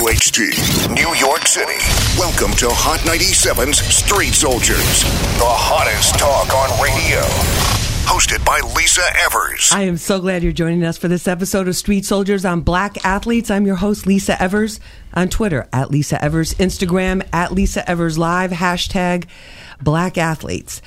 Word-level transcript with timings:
WHT, 0.00 0.38
New 0.96 1.14
York 1.14 1.46
City. 1.46 1.76
Welcome 2.16 2.52
to 2.56 2.70
Hot 2.70 3.00
97's 3.00 3.80
Street 3.84 4.32
Soldiers, 4.32 5.02
the 5.36 5.44
hottest 5.44 6.18
talk 6.18 6.48
on 6.54 6.70
radio. 6.80 7.20
Hosted 8.08 8.42
by 8.42 8.60
Lisa 8.74 9.02
Evers. 9.26 9.68
I 9.70 9.82
am 9.82 9.98
so 9.98 10.18
glad 10.18 10.42
you're 10.42 10.52
joining 10.52 10.84
us 10.84 10.96
for 10.96 11.08
this 11.08 11.28
episode 11.28 11.68
of 11.68 11.76
Street 11.76 12.06
Soldiers 12.06 12.46
on 12.46 12.62
Black 12.62 13.04
Athletes. 13.04 13.50
I'm 13.50 13.66
your 13.66 13.76
host, 13.76 14.06
Lisa 14.06 14.40
Evers, 14.42 14.80
on 15.12 15.28
Twitter 15.28 15.68
at 15.70 15.90
Lisa 15.90 16.24
Evers, 16.24 16.54
Instagram 16.54 17.22
at 17.30 17.52
Lisa 17.52 17.88
Evers 17.88 18.16
Live, 18.16 18.52
hashtag 18.52 19.26
Black 19.82 20.16
Athletes. 20.16 20.80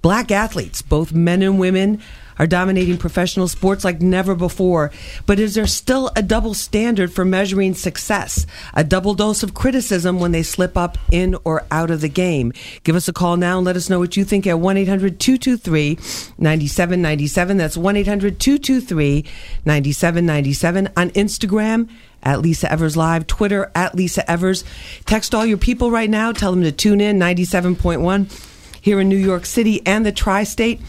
Black 0.00 0.30
athletes, 0.30 0.80
both 0.80 1.12
men 1.12 1.42
and 1.42 1.58
women, 1.58 2.00
are 2.38 2.46
dominating 2.46 2.98
professional 2.98 3.48
sports 3.48 3.84
like 3.84 4.00
never 4.00 4.34
before. 4.34 4.90
But 5.26 5.38
is 5.38 5.54
there 5.54 5.66
still 5.66 6.10
a 6.16 6.22
double 6.22 6.54
standard 6.54 7.12
for 7.12 7.24
measuring 7.24 7.74
success? 7.74 8.46
A 8.74 8.84
double 8.84 9.14
dose 9.14 9.42
of 9.42 9.54
criticism 9.54 10.18
when 10.18 10.32
they 10.32 10.42
slip 10.42 10.76
up 10.76 10.98
in 11.10 11.36
or 11.44 11.64
out 11.70 11.90
of 11.90 12.00
the 12.00 12.08
game? 12.08 12.52
Give 12.82 12.96
us 12.96 13.08
a 13.08 13.12
call 13.12 13.36
now 13.36 13.58
and 13.58 13.66
let 13.66 13.76
us 13.76 13.88
know 13.90 13.98
what 13.98 14.16
you 14.16 14.24
think 14.24 14.46
at 14.46 14.58
1 14.58 14.76
800 14.76 15.20
223 15.20 15.96
9797. 16.38 17.56
That's 17.56 17.76
1 17.76 17.96
800 17.96 18.40
223 18.40 19.24
9797 19.64 20.88
on 20.96 21.10
Instagram 21.10 21.88
at 22.24 22.40
Lisa 22.40 22.70
Evers 22.72 22.96
Live, 22.96 23.26
Twitter 23.26 23.70
at 23.74 23.94
Lisa 23.94 24.28
Evers. 24.30 24.64
Text 25.04 25.34
all 25.34 25.44
your 25.44 25.58
people 25.58 25.90
right 25.90 26.10
now. 26.10 26.32
Tell 26.32 26.50
them 26.50 26.62
to 26.62 26.72
tune 26.72 27.00
in 27.00 27.18
97.1 27.18 28.50
here 28.80 29.00
in 29.00 29.08
New 29.08 29.16
York 29.16 29.46
City 29.46 29.86
and 29.86 30.04
the 30.04 30.12
tri 30.12 30.44
state 30.44 30.80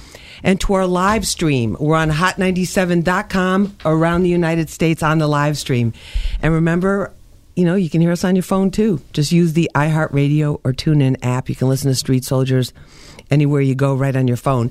and 0.46 0.62
to 0.62 0.76
our 0.76 0.88
live 0.88 1.28
stream. 1.28 1.76
We're 1.78 1.98
on 1.98 2.12
hot97.com 2.12 3.78
around 3.84 4.24
the 4.24 4.30
United 4.30 4.70
States 4.70 5.04
on 5.04 5.18
the 5.18 5.28
live 5.28 5.58
stream. 5.58 5.92
And 6.42 6.54
remember, 6.54 7.12
you 7.56 7.66
know, 7.66 7.76
you 7.76 7.90
can 7.90 8.00
hear 8.00 8.12
us 8.12 8.24
on 8.24 8.36
your 8.36 8.44
phone 8.44 8.70
too. 8.70 9.02
Just 9.12 9.32
use 9.32 9.54
the 9.54 9.70
iHeartRadio 9.74 10.62
or 10.64 10.72
TuneIn 10.72 11.18
app. 11.24 11.50
You 11.50 11.56
can 11.56 11.68
listen 11.68 11.90
to 11.90 11.96
Street 11.96 12.24
Soldiers 12.24 12.72
anywhere 13.32 13.60
you 13.60 13.74
go 13.74 13.96
right 13.96 14.16
on 14.16 14.28
your 14.28 14.38
phone. 14.38 14.70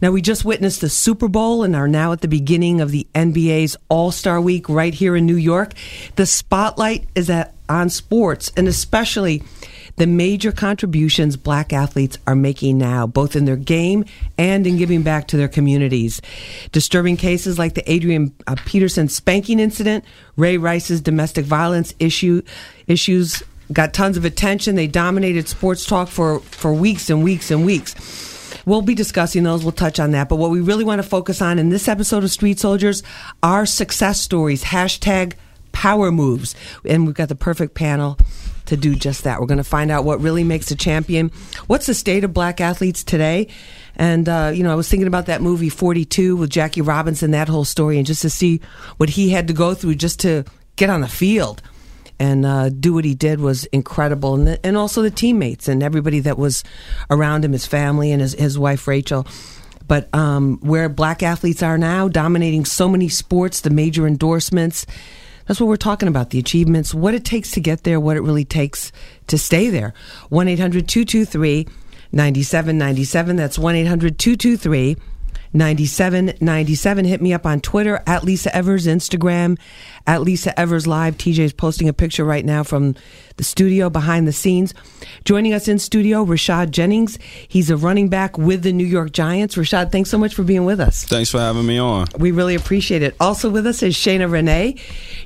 Now, 0.00 0.12
we 0.12 0.22
just 0.22 0.44
witnessed 0.44 0.80
the 0.80 0.88
Super 0.88 1.26
Bowl 1.26 1.64
and 1.64 1.74
are 1.74 1.88
now 1.88 2.12
at 2.12 2.20
the 2.20 2.28
beginning 2.28 2.80
of 2.80 2.92
the 2.92 3.04
NBA's 3.16 3.76
All 3.88 4.12
Star 4.12 4.40
Week 4.40 4.68
right 4.68 4.94
here 4.94 5.16
in 5.16 5.26
New 5.26 5.36
York. 5.36 5.72
The 6.14 6.26
spotlight 6.26 7.08
is 7.16 7.28
at, 7.30 7.52
on 7.68 7.90
sports 7.90 8.52
and 8.56 8.68
especially 8.68 9.42
the 9.96 10.06
major 10.06 10.52
contributions 10.52 11.36
black 11.36 11.72
athletes 11.72 12.18
are 12.26 12.36
making 12.36 12.78
now, 12.78 13.06
both 13.06 13.34
in 13.34 13.44
their 13.46 13.56
game 13.56 14.04
and 14.38 14.66
in 14.66 14.76
giving 14.76 15.02
back 15.02 15.28
to 15.28 15.36
their 15.36 15.48
communities. 15.48 16.20
Disturbing 16.72 17.16
cases 17.16 17.58
like 17.58 17.74
the 17.74 17.90
Adrian 17.90 18.34
uh, 18.46 18.56
Peterson 18.66 19.08
spanking 19.08 19.58
incident, 19.58 20.04
Ray 20.36 20.58
Rice's 20.58 21.00
domestic 21.00 21.44
violence 21.44 21.94
issue, 21.98 22.42
issues 22.86 23.42
got 23.72 23.94
tons 23.94 24.16
of 24.16 24.24
attention. 24.24 24.76
They 24.76 24.86
dominated 24.86 25.48
sports 25.48 25.84
talk 25.84 26.08
for, 26.08 26.40
for 26.40 26.72
weeks 26.72 27.10
and 27.10 27.24
weeks 27.24 27.50
and 27.50 27.64
weeks. 27.64 27.94
We'll 28.64 28.82
be 28.82 28.94
discussing 28.94 29.44
those. 29.44 29.62
We'll 29.62 29.72
touch 29.72 29.98
on 29.98 30.10
that. 30.12 30.28
But 30.28 30.36
what 30.36 30.50
we 30.50 30.60
really 30.60 30.84
want 30.84 31.00
to 31.02 31.08
focus 31.08 31.40
on 31.40 31.58
in 31.58 31.68
this 31.68 31.88
episode 31.88 32.24
of 32.24 32.30
Street 32.30 32.58
Soldiers 32.58 33.02
are 33.42 33.64
success 33.64 34.20
stories. 34.20 34.64
Hashtag 34.64 35.34
power 35.72 36.10
moves. 36.10 36.54
And 36.84 37.06
we've 37.06 37.14
got 37.14 37.28
the 37.28 37.34
perfect 37.36 37.74
panel 37.74 38.18
to 38.66 38.76
do 38.76 38.94
just 38.94 39.24
that. 39.24 39.40
We're 39.40 39.46
going 39.46 39.58
to 39.58 39.64
find 39.64 39.90
out 39.90 40.04
what 40.04 40.20
really 40.20 40.44
makes 40.44 40.70
a 40.70 40.76
champion. 40.76 41.30
What's 41.66 41.86
the 41.86 41.94
state 41.94 42.24
of 42.24 42.32
black 42.32 42.60
athletes 42.60 43.02
today? 43.04 43.48
And, 43.96 44.28
uh, 44.28 44.52
you 44.54 44.62
know, 44.62 44.72
I 44.72 44.74
was 44.74 44.88
thinking 44.88 45.08
about 45.08 45.26
that 45.26 45.40
movie 45.40 45.68
42 45.68 46.36
with 46.36 46.50
Jackie 46.50 46.82
Robinson, 46.82 47.30
that 47.30 47.48
whole 47.48 47.64
story, 47.64 47.98
and 47.98 48.06
just 48.06 48.22
to 48.22 48.30
see 48.30 48.60
what 48.98 49.10
he 49.10 49.30
had 49.30 49.48
to 49.48 49.54
go 49.54 49.74
through 49.74 49.94
just 49.94 50.20
to 50.20 50.44
get 50.76 50.90
on 50.90 51.00
the 51.00 51.08
field 51.08 51.62
and 52.18 52.46
uh, 52.46 52.68
do 52.68 52.94
what 52.94 53.04
he 53.04 53.14
did 53.14 53.40
was 53.40 53.64
incredible. 53.66 54.34
And, 54.34 54.46
the, 54.46 54.66
and 54.66 54.76
also 54.76 55.02
the 55.02 55.10
teammates 55.10 55.68
and 55.68 55.82
everybody 55.82 56.20
that 56.20 56.38
was 56.38 56.64
around 57.10 57.44
him, 57.44 57.52
his 57.52 57.66
family 57.66 58.12
and 58.12 58.20
his, 58.20 58.32
his 58.34 58.58
wife, 58.58 58.86
Rachel. 58.86 59.26
But 59.86 60.12
um, 60.14 60.58
where 60.62 60.88
black 60.88 61.22
athletes 61.22 61.62
are 61.62 61.78
now, 61.78 62.08
dominating 62.08 62.64
so 62.64 62.88
many 62.88 63.08
sports, 63.08 63.60
the 63.60 63.70
major 63.70 64.06
endorsements, 64.06 64.86
that's 65.46 65.60
what 65.60 65.68
we're 65.68 65.76
talking 65.76 66.08
about 66.08 66.30
the 66.30 66.38
achievements, 66.38 66.94
what 66.94 67.14
it 67.14 67.24
takes 67.24 67.50
to 67.52 67.60
get 67.60 67.84
there, 67.84 68.00
what 68.00 68.16
it 68.16 68.22
really 68.22 68.44
takes 68.44 68.92
to 69.28 69.38
stay 69.38 69.70
there. 69.70 69.94
1 70.28 70.48
800 70.48 70.88
223 70.88 71.66
9797. 72.12 73.36
That's 73.36 73.58
1 73.58 73.74
800 73.74 74.18
223 74.18 74.96
9797. 75.52 77.04
Hit 77.04 77.22
me 77.22 77.32
up 77.32 77.46
on 77.46 77.60
Twitter 77.60 78.02
at 78.06 78.24
Lisa 78.24 78.54
Evers, 78.54 78.86
Instagram 78.86 79.58
at 80.06 80.22
Lisa 80.22 80.58
Evers 80.58 80.86
Live. 80.86 81.16
TJ 81.16 81.40
is 81.40 81.52
posting 81.52 81.88
a 81.88 81.92
picture 81.92 82.24
right 82.24 82.44
now 82.44 82.62
from 82.62 82.94
the 83.36 83.44
studio 83.44 83.90
behind 83.90 84.26
the 84.26 84.32
scenes. 84.32 84.72
Joining 85.24 85.52
us 85.52 85.68
in 85.68 85.78
studio, 85.78 86.24
Rashad 86.24 86.70
Jennings. 86.70 87.18
He's 87.48 87.70
a 87.70 87.76
running 87.76 88.08
back 88.08 88.38
with 88.38 88.62
the 88.62 88.72
New 88.72 88.86
York 88.86 89.12
Giants. 89.12 89.56
Rashad, 89.56 89.92
thanks 89.92 90.10
so 90.10 90.18
much 90.18 90.34
for 90.34 90.42
being 90.42 90.64
with 90.64 90.80
us. 90.80 91.04
Thanks 91.04 91.30
for 91.30 91.38
having 91.38 91.66
me 91.66 91.78
on. 91.78 92.06
We 92.18 92.30
really 92.30 92.54
appreciate 92.54 93.02
it. 93.02 93.14
Also 93.20 93.50
with 93.50 93.66
us 93.66 93.82
is 93.82 93.94
Shayna 93.94 94.30
Renee. 94.30 94.76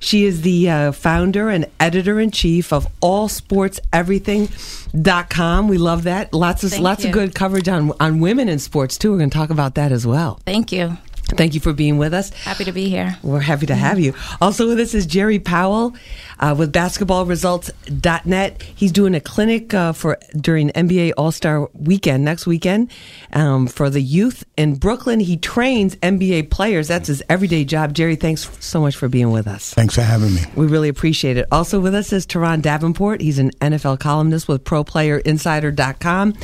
She 0.00 0.24
is 0.24 0.42
the 0.42 0.70
uh, 0.70 0.92
founder 0.92 1.50
and 1.50 1.66
editor 1.78 2.18
in 2.18 2.30
chief 2.30 2.72
of 2.72 2.86
allsportseverything.com. 3.00 5.68
We 5.68 5.78
love 5.78 6.02
that. 6.04 6.32
Lots 6.32 6.64
of 6.64 6.70
Thank 6.70 6.82
lots 6.82 7.04
you. 7.04 7.10
of 7.10 7.14
good 7.14 7.34
coverage 7.34 7.68
on 7.68 7.92
on 8.00 8.20
women 8.20 8.48
in 8.48 8.58
sports 8.58 8.96
too. 8.98 9.12
We're 9.12 9.18
going 9.18 9.30
to 9.30 9.36
talk 9.36 9.50
about 9.50 9.74
that 9.74 9.92
as 9.92 10.06
well. 10.06 10.40
Thank 10.46 10.72
you. 10.72 10.96
Thank 11.36 11.54
you 11.54 11.60
for 11.60 11.72
being 11.72 11.98
with 11.98 12.12
us. 12.12 12.30
Happy 12.30 12.64
to 12.64 12.72
be 12.72 12.88
here. 12.88 13.18
We're 13.22 13.40
happy 13.40 13.66
to 13.66 13.74
have 13.74 13.98
you. 13.98 14.14
Also 14.40 14.68
with 14.68 14.80
us 14.80 14.94
is 14.94 15.06
Jerry 15.06 15.38
Powell 15.38 15.94
uh, 16.40 16.54
with 16.56 16.72
basketballresults.net. 16.72 18.62
He's 18.62 18.92
doing 18.92 19.14
a 19.14 19.20
clinic 19.20 19.72
uh, 19.72 19.92
for 19.92 20.18
during 20.36 20.70
NBA 20.70 21.12
All 21.16 21.30
Star 21.30 21.68
weekend 21.74 22.24
next 22.24 22.46
weekend 22.46 22.90
um, 23.32 23.66
for 23.66 23.90
the 23.90 24.00
youth 24.00 24.44
in 24.56 24.76
Brooklyn. 24.76 25.20
He 25.20 25.36
trains 25.36 25.96
NBA 25.96 26.50
players. 26.50 26.88
That's 26.88 27.08
his 27.08 27.22
everyday 27.28 27.64
job. 27.64 27.92
Jerry, 27.92 28.16
thanks 28.16 28.50
so 28.64 28.80
much 28.80 28.96
for 28.96 29.08
being 29.08 29.30
with 29.30 29.46
us. 29.46 29.72
Thanks 29.74 29.94
for 29.94 30.02
having 30.02 30.34
me. 30.34 30.40
We 30.56 30.66
really 30.66 30.88
appreciate 30.88 31.36
it. 31.36 31.46
Also 31.52 31.78
with 31.78 31.94
us 31.94 32.12
is 32.12 32.26
Turron 32.26 32.62
Davenport. 32.62 33.20
He's 33.20 33.38
an 33.38 33.50
NFL 33.60 34.00
columnist 34.00 34.48
with 34.48 34.64
ProPlayerInsider.com 34.64 36.34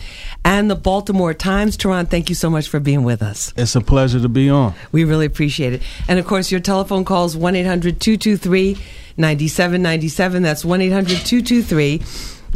and 0.45 0.71
the 0.71 0.77
Baltimore 0.77 1.35
Times. 1.35 1.77
Turron, 1.77 2.09
thank 2.09 2.29
you 2.29 2.35
so 2.35 2.51
much 2.51 2.69
for 2.69 2.81
being 2.81 3.03
with 3.03 3.23
us. 3.23 3.53
It's 3.57 3.75
a 3.75 3.81
pleasure 3.81 4.21
to 4.21 4.29
be 4.29 4.51
on. 4.51 4.75
We 4.93 5.05
really 5.05 5.27
appreciate 5.27 5.73
it. 5.73 5.83
And 6.09 6.19
of 6.19 6.27
course, 6.27 6.51
your 6.51 6.61
telephone 6.61 7.05
calls 7.05 7.37
1 7.37 7.57
800 7.57 8.01
223 8.01 8.77
9797. 9.17 10.43
That's 10.43 10.65
1 10.65 10.81
800 10.81 11.19
223 11.25 12.03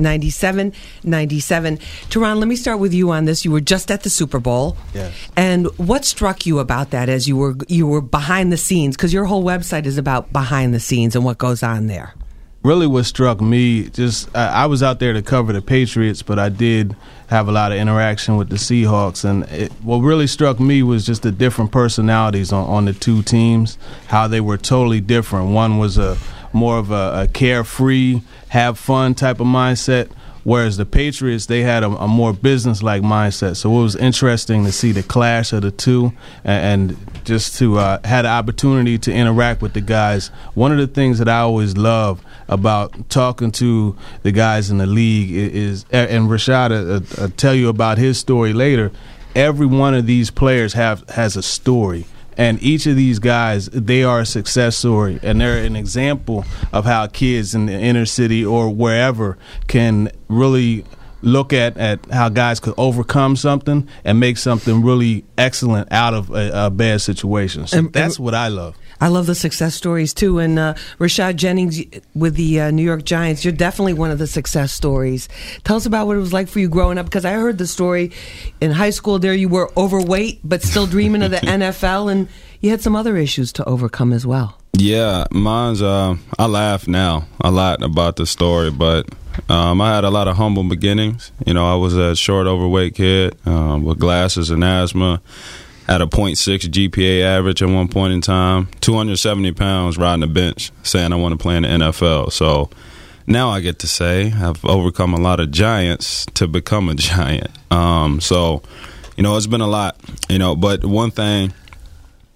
9797. 0.01 1.79
Turron, 2.09 2.39
let 2.39 2.49
me 2.49 2.57
start 2.57 2.79
with 2.79 2.95
you 2.95 3.11
on 3.11 3.25
this. 3.25 3.45
You 3.45 3.53
were 3.53 3.61
just 3.61 3.91
at 3.91 4.03
the 4.03 4.11
Super 4.11 4.39
Bowl. 4.39 4.77
Yes. 4.95 5.13
And 5.37 5.67
what 5.79 6.05
struck 6.05 6.47
you 6.47 6.59
about 6.59 6.91
that 6.91 7.09
as 7.09 7.29
you 7.29 7.37
were 7.37 7.57
you 7.69 7.87
were 7.87 8.01
behind 8.01 8.53
the 8.53 8.57
scenes? 8.57 8.97
Because 8.97 9.13
your 9.13 9.27
whole 9.27 9.45
website 9.45 9.87
is 9.87 9.99
about 9.99 10.33
behind 10.33 10.75
the 10.75 10.81
scenes 10.81 11.15
and 11.15 11.25
what 11.25 11.39
goes 11.39 11.63
on 11.63 11.87
there. 11.87 12.15
Really, 12.63 12.87
what 12.87 13.05
struck 13.05 13.41
me 13.41 13.89
just 13.89 14.35
I, 14.37 14.49
I 14.49 14.67
was 14.67 14.83
out 14.83 15.01
there 15.01 15.15
to 15.15 15.23
cover 15.23 15.53
the 15.53 15.63
Patriots, 15.63 16.23
but 16.23 16.39
I 16.39 16.51
did 16.51 16.95
have 17.29 17.49
a 17.49 17.53
lot 17.53 17.73
of 17.73 17.79
interaction 17.79 18.37
with 18.37 18.51
the 18.51 18.57
Seahawks, 18.57 19.25
and 19.25 19.45
it, 19.45 19.73
what 19.83 19.99
really 19.99 20.27
struck 20.27 20.61
me 20.61 20.83
was 20.83 21.07
just 21.07 21.23
the 21.23 21.33
different 21.33 21.73
personalities 21.73 22.53
on, 22.53 22.69
on 22.69 22.85
the 22.85 22.93
two 22.93 23.23
teams, 23.23 23.79
how 24.09 24.29
they 24.29 24.41
were 24.43 24.59
totally 24.59 25.01
different. 25.01 25.53
One 25.53 25.79
was 25.79 25.97
a 25.97 26.19
more 26.53 26.79
of 26.79 26.91
a, 26.91 27.23
a 27.23 27.29
carefree, 27.33 28.21
have 28.49 28.79
fun 28.79 29.15
type 29.15 29.41
of 29.41 29.47
mindset. 29.47 30.11
Whereas 30.43 30.79
the 30.79 30.87
Patriots, 30.87 31.47
they 31.47 31.61
had 31.61 31.83
a, 31.83 31.89
a 31.89 32.09
more 32.09 32.33
business-like 32.33 33.03
mindset. 33.03 33.57
So 33.57 33.71
it 33.79 33.83
was 33.83 33.95
interesting 33.95 34.65
to 34.65 34.73
see 34.73 34.91
the 34.91 35.03
clash 35.03 35.53
of 35.53 35.61
the 35.63 35.71
two, 35.71 36.15
and, 36.45 36.91
and 36.91 37.25
just 37.27 37.59
to 37.59 37.79
uh, 37.79 37.99
had 38.07 38.25
an 38.25 38.33
opportunity 38.33 38.97
to 38.99 39.13
interact 39.13 39.61
with 39.61 39.75
the 39.75 39.83
guys. 39.83 40.29
One 40.55 40.73
of 40.73 40.79
the 40.79 40.87
things 40.87 41.19
that 41.19 41.29
I 41.29 41.41
always 41.41 41.77
love 41.77 42.23
about 42.49 43.11
talking 43.11 43.53
to 43.53 43.95
the 44.23 44.33
guys 44.33 44.71
in 44.71 44.79
the 44.79 44.87
league 44.87 45.31
is, 45.31 45.85
and 45.93 46.29
Rashad, 46.31 46.71
uh, 46.73 47.23
uh, 47.23 47.29
tell 47.37 47.55
you 47.55 47.69
about 47.69 47.99
his 47.99 48.19
story 48.19 48.55
later. 48.55 48.91
Every 49.35 49.67
one 49.67 49.95
of 49.95 50.07
these 50.07 50.31
players 50.31 50.73
have 50.73 51.09
has 51.11 51.37
a 51.37 51.43
story 51.43 52.07
and 52.41 52.61
each 52.63 52.87
of 52.87 52.97
these 52.97 53.19
guys 53.19 53.67
they 53.67 54.03
are 54.03 54.21
a 54.21 54.27
success 54.27 54.77
story. 54.77 55.21
And 55.23 55.41
they're 55.41 55.63
an 55.65 55.77
example 55.77 56.45
of 56.73 56.85
how 56.87 57.07
kids 57.07 57.55
in 57.55 57.67
the 57.67 57.75
inner 57.75 58.07
city 58.07 58.45
or 58.45 58.71
wherever 58.71 59.37
can 59.69 60.11
really 60.29 60.85
look 61.23 61.53
at, 61.53 61.77
at 61.77 61.99
how 62.11 62.31
guys 62.31 62.61
could 62.61 62.73
overcome 62.79 63.37
something 63.37 63.87
and 64.05 64.19
make 64.19 64.39
something 64.39 64.83
really 64.83 65.23
excellent 65.37 65.93
out 65.93 66.15
of 66.15 66.31
a, 66.31 66.67
a 66.67 66.71
bad 66.71 67.03
situation. 67.03 67.67
So 67.67 67.79
And- 67.79 67.93
that's 67.93 68.19
what 68.19 68.35
i 68.35 68.49
love 68.49 68.75
I 69.01 69.09
love 69.09 69.27
the 69.27 69.35
success 69.35 69.75
stories 69.75 70.13
too. 70.13 70.39
And 70.39 70.59
uh, 70.59 70.75
Rashad 70.99 71.37
Jennings 71.37 71.83
with 72.15 72.35
the 72.35 72.61
uh, 72.61 72.71
New 72.71 72.83
York 72.83 73.05
Giants, 73.05 73.45
you're 73.45 73.53
definitely 73.53 73.95
one 73.95 74.11
of 74.11 74.19
the 74.19 74.27
success 74.27 74.73
stories. 74.73 75.29
Tell 75.65 75.77
us 75.77 75.87
about 75.87 76.07
what 76.07 76.17
it 76.17 76.21
was 76.21 76.33
like 76.33 76.49
for 76.49 76.59
you 76.61 76.69
growing 76.69 76.99
up, 76.99 77.07
because 77.07 77.25
I 77.25 77.33
heard 77.33 77.59
the 77.59 77.67
story 77.67 78.13
in 78.61 78.71
high 78.73 78.91
school. 78.91 79.19
There, 79.19 79.35
you 79.35 79.49
were 79.49 79.71
overweight, 79.77 80.41
but 80.45 80.63
still 80.63 80.87
dreaming 80.87 81.23
of 81.23 81.31
the 81.31 81.37
NFL, 81.39 82.13
and 82.13 82.29
you 82.61 82.71
had 82.71 82.83
some 82.83 82.95
other 82.95 83.17
issues 83.17 83.53
to 83.55 83.65
overcome 83.65 84.13
as 84.13 84.27
well. 84.27 84.59
Yeah, 84.75 85.27
mine's. 85.31 85.83
Uh, 85.83 86.17
I 86.39 86.47
laugh 86.47 86.87
now 86.87 87.27
a 87.41 87.51
lot 87.51 87.83
about 87.83 88.17
the 88.17 88.27
story, 88.27 88.71
but 88.71 89.07
um, 89.49 89.81
I 89.81 89.95
had 89.95 90.05
a 90.05 90.11
lot 90.11 90.29
of 90.29 90.37
humble 90.37 90.65
beginnings. 90.65 91.33
You 91.47 91.55
know, 91.55 91.71
I 91.71 91.75
was 91.75 91.97
a 91.97 92.15
short, 92.15 92.47
overweight 92.47 92.95
kid 92.95 93.37
um, 93.47 93.85
with 93.85 93.99
glasses 93.99 94.51
and 94.51 94.63
asthma. 94.63 95.21
Had 95.91 96.03
a 96.03 96.07
.6 96.07 96.37
GPA 96.37 97.25
average 97.25 97.65
at 97.65 97.69
one 97.69 97.89
point 97.89 98.13
in 98.13 98.21
time. 98.21 98.69
270 98.81 99.51
pounds 99.51 99.99
riding 99.99 100.21
the 100.21 100.29
bench, 100.29 100.71
saying 100.85 101.13
I 101.13 101.17
want 101.17 101.33
to 101.33 101.37
play 101.37 101.57
in 101.57 101.65
the 101.65 101.69
NFL. 101.69 102.31
So 102.31 102.71
now 103.27 103.51
I 103.51 103.59
get 103.59 103.81
to 103.81 103.89
say 103.89 104.33
I've 104.33 104.65
overcome 104.65 105.15
a 105.15 105.21
lot 105.21 105.41
of 105.41 105.51
giants 105.51 106.27
to 106.35 106.47
become 106.47 106.89
a 106.89 106.95
giant. 106.95 107.51
Um, 107.73 108.21
so, 108.21 108.63
you 109.17 109.25
know, 109.25 109.37
it's 109.37 109.49
been 109.49 109.61
a 109.61 109.67
lot. 109.67 109.97
You 110.29 110.39
know, 110.39 110.55
but 110.55 110.85
one 110.85 111.11
thing 111.11 111.53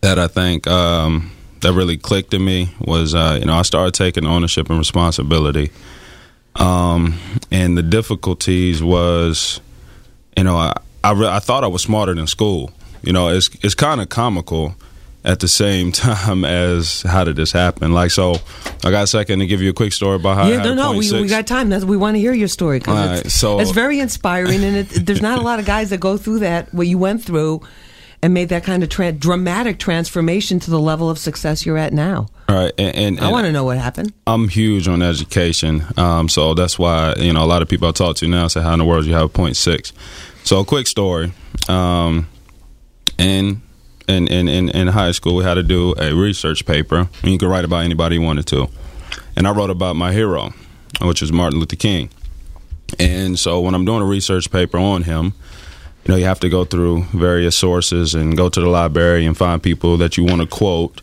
that 0.01 0.19
I 0.19 0.27
think 0.27 0.67
um, 0.67 1.31
that 1.61 1.75
really 1.75 1.97
clicked 1.97 2.35
in 2.35 2.45
me 2.45 2.71
was, 2.81 3.15
uh, 3.15 3.37
you 3.39 3.47
know, 3.47 3.55
I 3.55 3.63
started 3.63 3.95
taking 3.95 4.27
ownership 4.27 4.69
and 4.69 4.81
responsibility. 4.81 5.71
Um, 6.57 7.21
and 7.53 7.79
the 7.79 7.85
difficulties 7.85 8.83
was, 8.83 9.61
you 10.37 10.43
know, 10.43 10.57
I 10.57 10.73
I, 11.05 11.13
re- 11.13 11.29
I 11.29 11.39
thought 11.39 11.63
I 11.63 11.69
was 11.69 11.83
smarter 11.83 12.15
than 12.15 12.27
school. 12.27 12.73
You 13.07 13.13
know, 13.13 13.29
it's 13.29 13.51
it's 13.63 13.75
kind 13.75 14.01
of 14.01 14.09
comical 14.09 14.75
at 15.25 15.41
the 15.41 15.49
same 15.49 15.91
time 15.93 16.45
as 16.45 17.03
how 17.03 17.25
did 17.25 17.37
this 17.37 17.53
happen? 17.53 17.93
Like, 17.93 18.11
so 18.11 18.37
I 18.85 18.91
got 18.91 19.05
a 19.05 19.07
second 19.07 19.39
to 19.41 19.47
give 19.47 19.63
you 19.63 19.71
a 19.71 19.75
quick 19.75 19.93
story 19.93 20.17
about 20.17 20.37
how. 20.37 20.49
Yeah, 20.49 20.63
no, 20.63 20.75
no, 20.75 20.93
we, 20.93 21.11
we 21.13 21.29
got 21.29 21.47
time. 21.47 21.71
That's, 21.71 21.85
we 21.85 21.97
want 21.97 22.17
to 22.17 22.21
hear 22.21 22.33
your 22.33 22.49
story 22.49 22.79
because 22.79 23.21
it's, 23.21 23.35
so, 23.35 23.61
it's 23.61 23.71
very 23.71 24.01
inspiring, 24.01 24.63
and 24.63 24.77
it, 24.77 25.07
there's 25.07 25.23
not 25.23 25.39
a 25.39 25.43
lot 25.43 25.59
of 25.59 25.67
guys 25.67 25.91
that 25.91 26.01
go 26.01 26.17
through 26.17 26.41
that 26.41 26.73
what 26.75 26.87
you 26.87 26.99
went 26.99 27.25
through 27.25 27.63
and 28.23 28.33
made 28.33 28.49
that 28.49 28.65
kind 28.65 28.83
of 28.83 28.89
tra- 28.89 29.13
dramatic 29.13 29.79
transformation 29.79 30.59
to 30.59 30.71
the 30.71 30.81
level 30.81 31.11
of 31.11 31.19
success 31.19 31.67
you're 31.67 31.77
at 31.77 31.93
now. 31.93 32.27
All 32.49 32.57
right, 32.57 32.73
and, 32.79 32.97
and, 32.97 33.21
I 33.21 33.31
want 33.31 33.47
to 33.47 33.53
know 33.53 33.65
what 33.65 33.79
happened. 33.79 34.13
I'm 34.27 34.49
huge 34.49 34.89
on 34.89 35.03
education, 35.03 35.85
um, 35.97 36.29
so 36.29 36.55
that's 36.55 36.79
why 36.79 37.15
you 37.19 37.33
know 37.33 37.43
a 37.43 37.47
lot 37.47 37.63
of 37.63 37.69
people 37.69 37.89
I 37.89 37.93
talk 37.93 38.17
to 38.17 38.29
now 38.29 38.49
say, 38.49 38.63
"How 38.63 38.75
in 38.75 38.79
the 38.79 38.85
world 38.85 39.07
you 39.07 39.15
have 39.15 39.25
a 39.25 39.29
point 39.29 39.57
six? 39.57 39.93
So, 40.45 40.61
a 40.61 40.65
quick 40.65 40.87
story. 40.87 41.33
Um, 41.69 42.29
in, 43.19 43.63
in 44.09 44.27
in 44.29 44.49
in 44.49 44.69
in 44.71 44.89
high 44.89 45.13
school, 45.13 45.37
we 45.37 45.45
had 45.45 45.55
to 45.55 45.63
do 45.63 45.95
a 45.99 46.15
research 46.15 46.67
paper, 46.67 47.09
and 47.23 47.33
you 47.33 47.39
could 47.39 47.49
write 47.49 47.65
about 47.65 47.85
anybody 47.85 48.17
you 48.17 48.23
wanted 48.23 48.47
to. 48.49 48.69
And 49.37 49.47
I 49.47 49.53
wrote 49.53 49.71
about 49.71 49.97
my 49.97 50.13
hero, 50.13 50.53
which 51.01 51.23
is 51.23 51.33
Martin 51.33 51.59
Luther 51.59 51.77
King. 51.77 52.11
And 52.99 53.39
so, 53.39 53.61
when 53.61 53.75
I'm 53.75 53.85
doing 53.85 54.03
a 54.03 54.07
research 54.07 54.51
paper 54.51 54.79
on 54.79 55.03
him, 55.03 55.33
you 56.05 56.13
know, 56.13 56.17
you 56.17 56.25
have 56.27 56.41
to 56.41 56.49
go 56.49 56.65
through 56.65 57.05
various 57.15 57.57
sources 57.57 58.15
and 58.15 58.37
go 58.37 58.49
to 58.49 58.61
the 58.61 58.69
library 58.69 59.27
and 59.27 59.37
find 59.37 59.63
people 59.63 59.97
that 59.99 60.17
you 60.17 60.25
want 60.25 60.41
to 60.41 60.47
quote. 60.47 61.01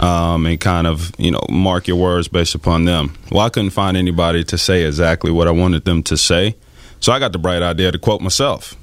Um, 0.00 0.46
and 0.46 0.58
kind 0.58 0.88
of 0.88 1.12
you 1.16 1.30
know 1.30 1.44
mark 1.48 1.86
your 1.86 1.98
words 1.98 2.26
based 2.26 2.56
upon 2.56 2.86
them. 2.86 3.14
Well, 3.30 3.42
I 3.42 3.50
couldn't 3.50 3.70
find 3.70 3.96
anybody 3.96 4.42
to 4.44 4.58
say 4.58 4.84
exactly 4.84 5.30
what 5.30 5.46
I 5.46 5.52
wanted 5.52 5.84
them 5.84 6.02
to 6.04 6.16
say, 6.16 6.56
so 6.98 7.12
I 7.12 7.20
got 7.20 7.30
the 7.30 7.38
bright 7.38 7.62
idea 7.62 7.92
to 7.92 7.98
quote 7.98 8.20
myself. 8.20 8.74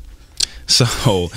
So 0.70 1.30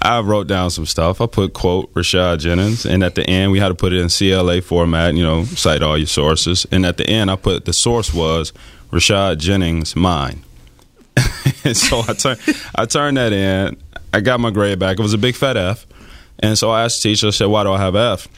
I 0.00 0.20
wrote 0.20 0.46
down 0.46 0.70
some 0.70 0.86
stuff. 0.86 1.20
I 1.20 1.26
put 1.26 1.52
quote 1.52 1.92
Rashad 1.92 2.38
Jennings, 2.38 2.86
and 2.86 3.04
at 3.04 3.14
the 3.14 3.28
end 3.28 3.52
we 3.52 3.60
had 3.60 3.68
to 3.68 3.74
put 3.74 3.92
it 3.92 4.00
in 4.00 4.08
CLA 4.08 4.62
format. 4.62 5.14
You 5.14 5.22
know, 5.22 5.44
cite 5.44 5.82
all 5.82 5.98
your 5.98 6.06
sources. 6.06 6.66
And 6.72 6.86
at 6.86 6.96
the 6.96 7.06
end, 7.06 7.30
I 7.30 7.36
put 7.36 7.66
the 7.66 7.72
source 7.72 8.12
was 8.14 8.52
Rashad 8.90 9.38
Jennings 9.38 9.94
mine. 9.94 10.42
and 11.64 11.76
so 11.76 12.00
I 12.08 12.14
turned 12.14 12.40
I 12.74 12.86
turned 12.86 13.18
that 13.18 13.32
in. 13.32 13.76
I 14.12 14.20
got 14.20 14.40
my 14.40 14.50
grade 14.50 14.78
back. 14.78 14.98
It 14.98 15.02
was 15.02 15.12
a 15.12 15.18
big 15.18 15.36
fat 15.36 15.56
F. 15.56 15.86
And 16.38 16.56
so 16.56 16.70
I 16.70 16.84
asked 16.84 17.02
the 17.02 17.10
teacher, 17.10 17.26
I 17.28 17.30
said, 17.30 17.46
Why 17.46 17.64
do 17.64 17.72
I 17.72 17.78
have 17.78 17.94
F? 17.94 18.28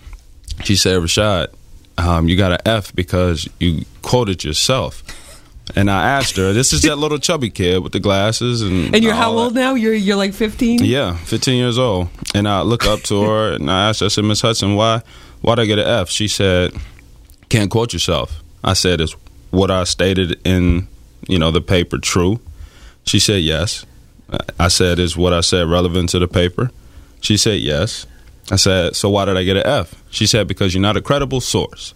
She 0.64 0.74
said, 0.74 1.00
Rashad, 1.00 1.54
um, 1.96 2.28
you 2.28 2.36
got 2.36 2.52
an 2.52 2.60
F 2.66 2.94
because 2.94 3.48
you 3.58 3.84
quoted 4.02 4.42
yourself. 4.42 5.02
And 5.76 5.90
I 5.90 6.08
asked 6.18 6.36
her, 6.36 6.52
this 6.52 6.72
is 6.72 6.82
that 6.82 6.96
little 6.96 7.18
chubby 7.18 7.50
kid 7.50 7.82
with 7.82 7.92
the 7.92 8.00
glasses 8.00 8.62
and 8.62 8.94
And 8.94 9.04
you're 9.04 9.14
how 9.14 9.32
old 9.32 9.54
that. 9.54 9.60
now? 9.60 9.74
You're 9.74 9.94
you're 9.94 10.16
like 10.16 10.32
15. 10.34 10.80
Yeah, 10.84 11.16
15 11.16 11.56
years 11.56 11.78
old. 11.78 12.08
And 12.34 12.48
I 12.48 12.62
look 12.62 12.86
up 12.86 13.00
to 13.04 13.22
her 13.22 13.52
and 13.52 13.70
I 13.70 13.88
asked 13.88 14.00
her, 14.00 14.06
I 14.06 14.08
said, 14.08 14.24
Miss 14.24 14.40
Hudson, 14.40 14.74
why 14.74 15.02
why 15.42 15.54
did 15.54 15.62
I 15.62 15.66
get 15.66 15.78
an 15.78 15.86
F? 15.86 16.10
She 16.10 16.28
said, 16.28 16.72
Can't 17.48 17.70
quote 17.70 17.92
yourself. 17.92 18.42
I 18.64 18.72
said, 18.74 19.00
Is 19.00 19.14
what 19.50 19.70
I 19.70 19.84
stated 19.84 20.40
in, 20.44 20.86
you 21.28 21.38
know, 21.38 21.50
the 21.50 21.60
paper 21.60 21.98
true? 21.98 22.40
She 23.04 23.18
said 23.18 23.42
yes. 23.42 23.84
I 24.58 24.68
said, 24.68 24.98
Is 24.98 25.16
what 25.16 25.32
I 25.32 25.40
said 25.40 25.68
relevant 25.68 26.10
to 26.10 26.18
the 26.18 26.28
paper? 26.28 26.70
She 27.20 27.36
said 27.36 27.60
yes. 27.60 28.06
I 28.50 28.56
said, 28.56 28.96
So 28.96 29.08
why 29.10 29.24
did 29.24 29.36
I 29.36 29.44
get 29.44 29.56
an 29.56 29.66
F? 29.66 29.94
She 30.10 30.26
said, 30.26 30.46
Because 30.48 30.74
you're 30.74 30.82
not 30.82 30.96
a 30.96 31.02
credible 31.02 31.40
source. 31.40 31.94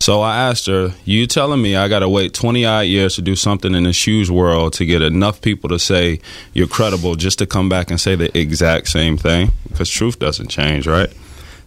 So 0.00 0.22
I 0.22 0.48
asked 0.48 0.66
her, 0.66 0.94
You 1.04 1.26
telling 1.26 1.60
me 1.60 1.76
I 1.76 1.88
got 1.88 1.98
to 1.98 2.08
wait 2.08 2.32
20 2.32 2.64
odd 2.64 2.86
years 2.86 3.16
to 3.16 3.22
do 3.22 3.36
something 3.36 3.74
in 3.74 3.84
the 3.84 3.92
shoes 3.92 4.30
world 4.30 4.72
to 4.74 4.86
get 4.86 5.02
enough 5.02 5.42
people 5.42 5.68
to 5.68 5.78
say 5.78 6.20
you're 6.54 6.66
credible 6.66 7.16
just 7.16 7.38
to 7.40 7.46
come 7.46 7.68
back 7.68 7.90
and 7.90 8.00
say 8.00 8.14
the 8.14 8.36
exact 8.36 8.88
same 8.88 9.18
thing? 9.18 9.52
Because 9.68 9.90
truth 9.90 10.18
doesn't 10.18 10.48
change, 10.48 10.86
right? 10.86 11.12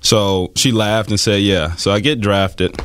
So 0.02 0.52
she 0.56 0.72
laughed 0.72 1.12
and 1.12 1.20
said, 1.20 1.44
Yeah. 1.44 1.76
So 1.76 1.92
I 1.92 2.00
get 2.00 2.20
drafted 2.22 2.76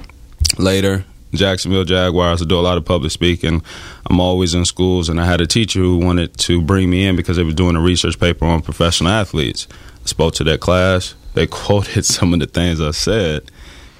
later. 0.58 1.04
Jacksonville 1.32 1.84
Jaguars. 1.84 2.40
I 2.40 2.44
do 2.46 2.58
a 2.58 2.60
lot 2.60 2.78
of 2.78 2.84
public 2.84 3.12
speaking. 3.12 3.62
I'm 4.08 4.20
always 4.20 4.54
in 4.54 4.64
schools, 4.64 5.10
and 5.10 5.20
I 5.20 5.26
had 5.26 5.42
a 5.42 5.46
teacher 5.46 5.80
who 5.80 5.98
wanted 5.98 6.36
to 6.38 6.62
bring 6.62 6.88
me 6.88 7.06
in 7.06 7.16
because 7.16 7.36
they 7.36 7.44
were 7.44 7.52
doing 7.52 7.76
a 7.76 7.80
research 7.80 8.18
paper 8.18 8.46
on 8.46 8.62
professional 8.62 9.12
athletes. 9.12 9.68
I 10.02 10.06
spoke 10.06 10.34
to 10.34 10.44
that 10.44 10.60
class. 10.60 11.14
They 11.34 11.46
quoted 11.50 12.04
some 12.06 12.32
of 12.32 12.40
the 12.40 12.46
things 12.46 12.80
I 12.80 12.92
said. 12.92 13.50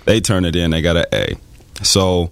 They 0.09 0.21
turn 0.21 0.45
it 0.45 0.57
in. 0.57 0.71
They 0.73 0.83
got 0.83 0.97
an 0.97 1.05
A. 1.13 1.35
So 1.85 2.31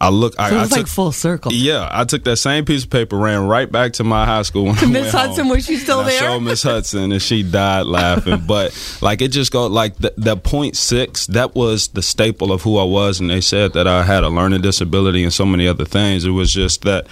I 0.00 0.08
look. 0.08 0.34
I, 0.38 0.48
So 0.50 0.56
I 0.56 0.62
it's 0.62 0.72
like 0.72 0.86
full 0.86 1.12
circle. 1.12 1.52
yeah, 1.52 1.88
I 1.92 2.04
took 2.04 2.24
that 2.24 2.36
same 2.36 2.64
piece 2.64 2.84
of 2.84 2.90
paper, 2.90 3.16
ran 3.18 3.46
right 3.46 3.70
back 3.70 3.92
to 3.94 4.04
my 4.04 4.24
high 4.24 4.40
school. 4.42 4.64
When 4.64 4.74
Miss 4.92 5.12
Hudson, 5.12 5.44
home. 5.44 5.52
was 5.54 5.66
she 5.66 5.76
still 5.76 6.00
And 6.00 6.08
I 6.08 6.10
there? 6.12 6.20
showed 6.20 6.40
Miss 6.40 6.62
Hudson, 6.62 7.12
and 7.12 7.20
she 7.20 7.42
died 7.42 7.86
laughing. 7.86 8.40
But 8.46 8.72
like 9.02 9.20
it 9.20 9.28
just 9.28 9.52
go 9.52 9.66
like 9.66 9.96
the, 9.98 10.14
the 10.16 10.36
point 10.36 10.76
six. 10.76 11.26
That 11.26 11.54
was 11.54 11.88
the 11.88 12.00
staple 12.02 12.52
of 12.52 12.62
who 12.62 12.78
I 12.78 12.84
was, 12.84 13.20
and 13.20 13.28
they 13.28 13.40
said 13.42 13.74
that 13.74 13.86
I 13.86 14.04
had 14.04 14.24
a 14.24 14.28
learning 14.30 14.62
disability 14.62 15.22
and 15.24 15.32
so 15.32 15.44
many 15.44 15.68
other 15.68 15.84
things. 15.84 16.24
It 16.24 16.30
was 16.30 16.52
just 16.52 16.82
that 16.82 17.06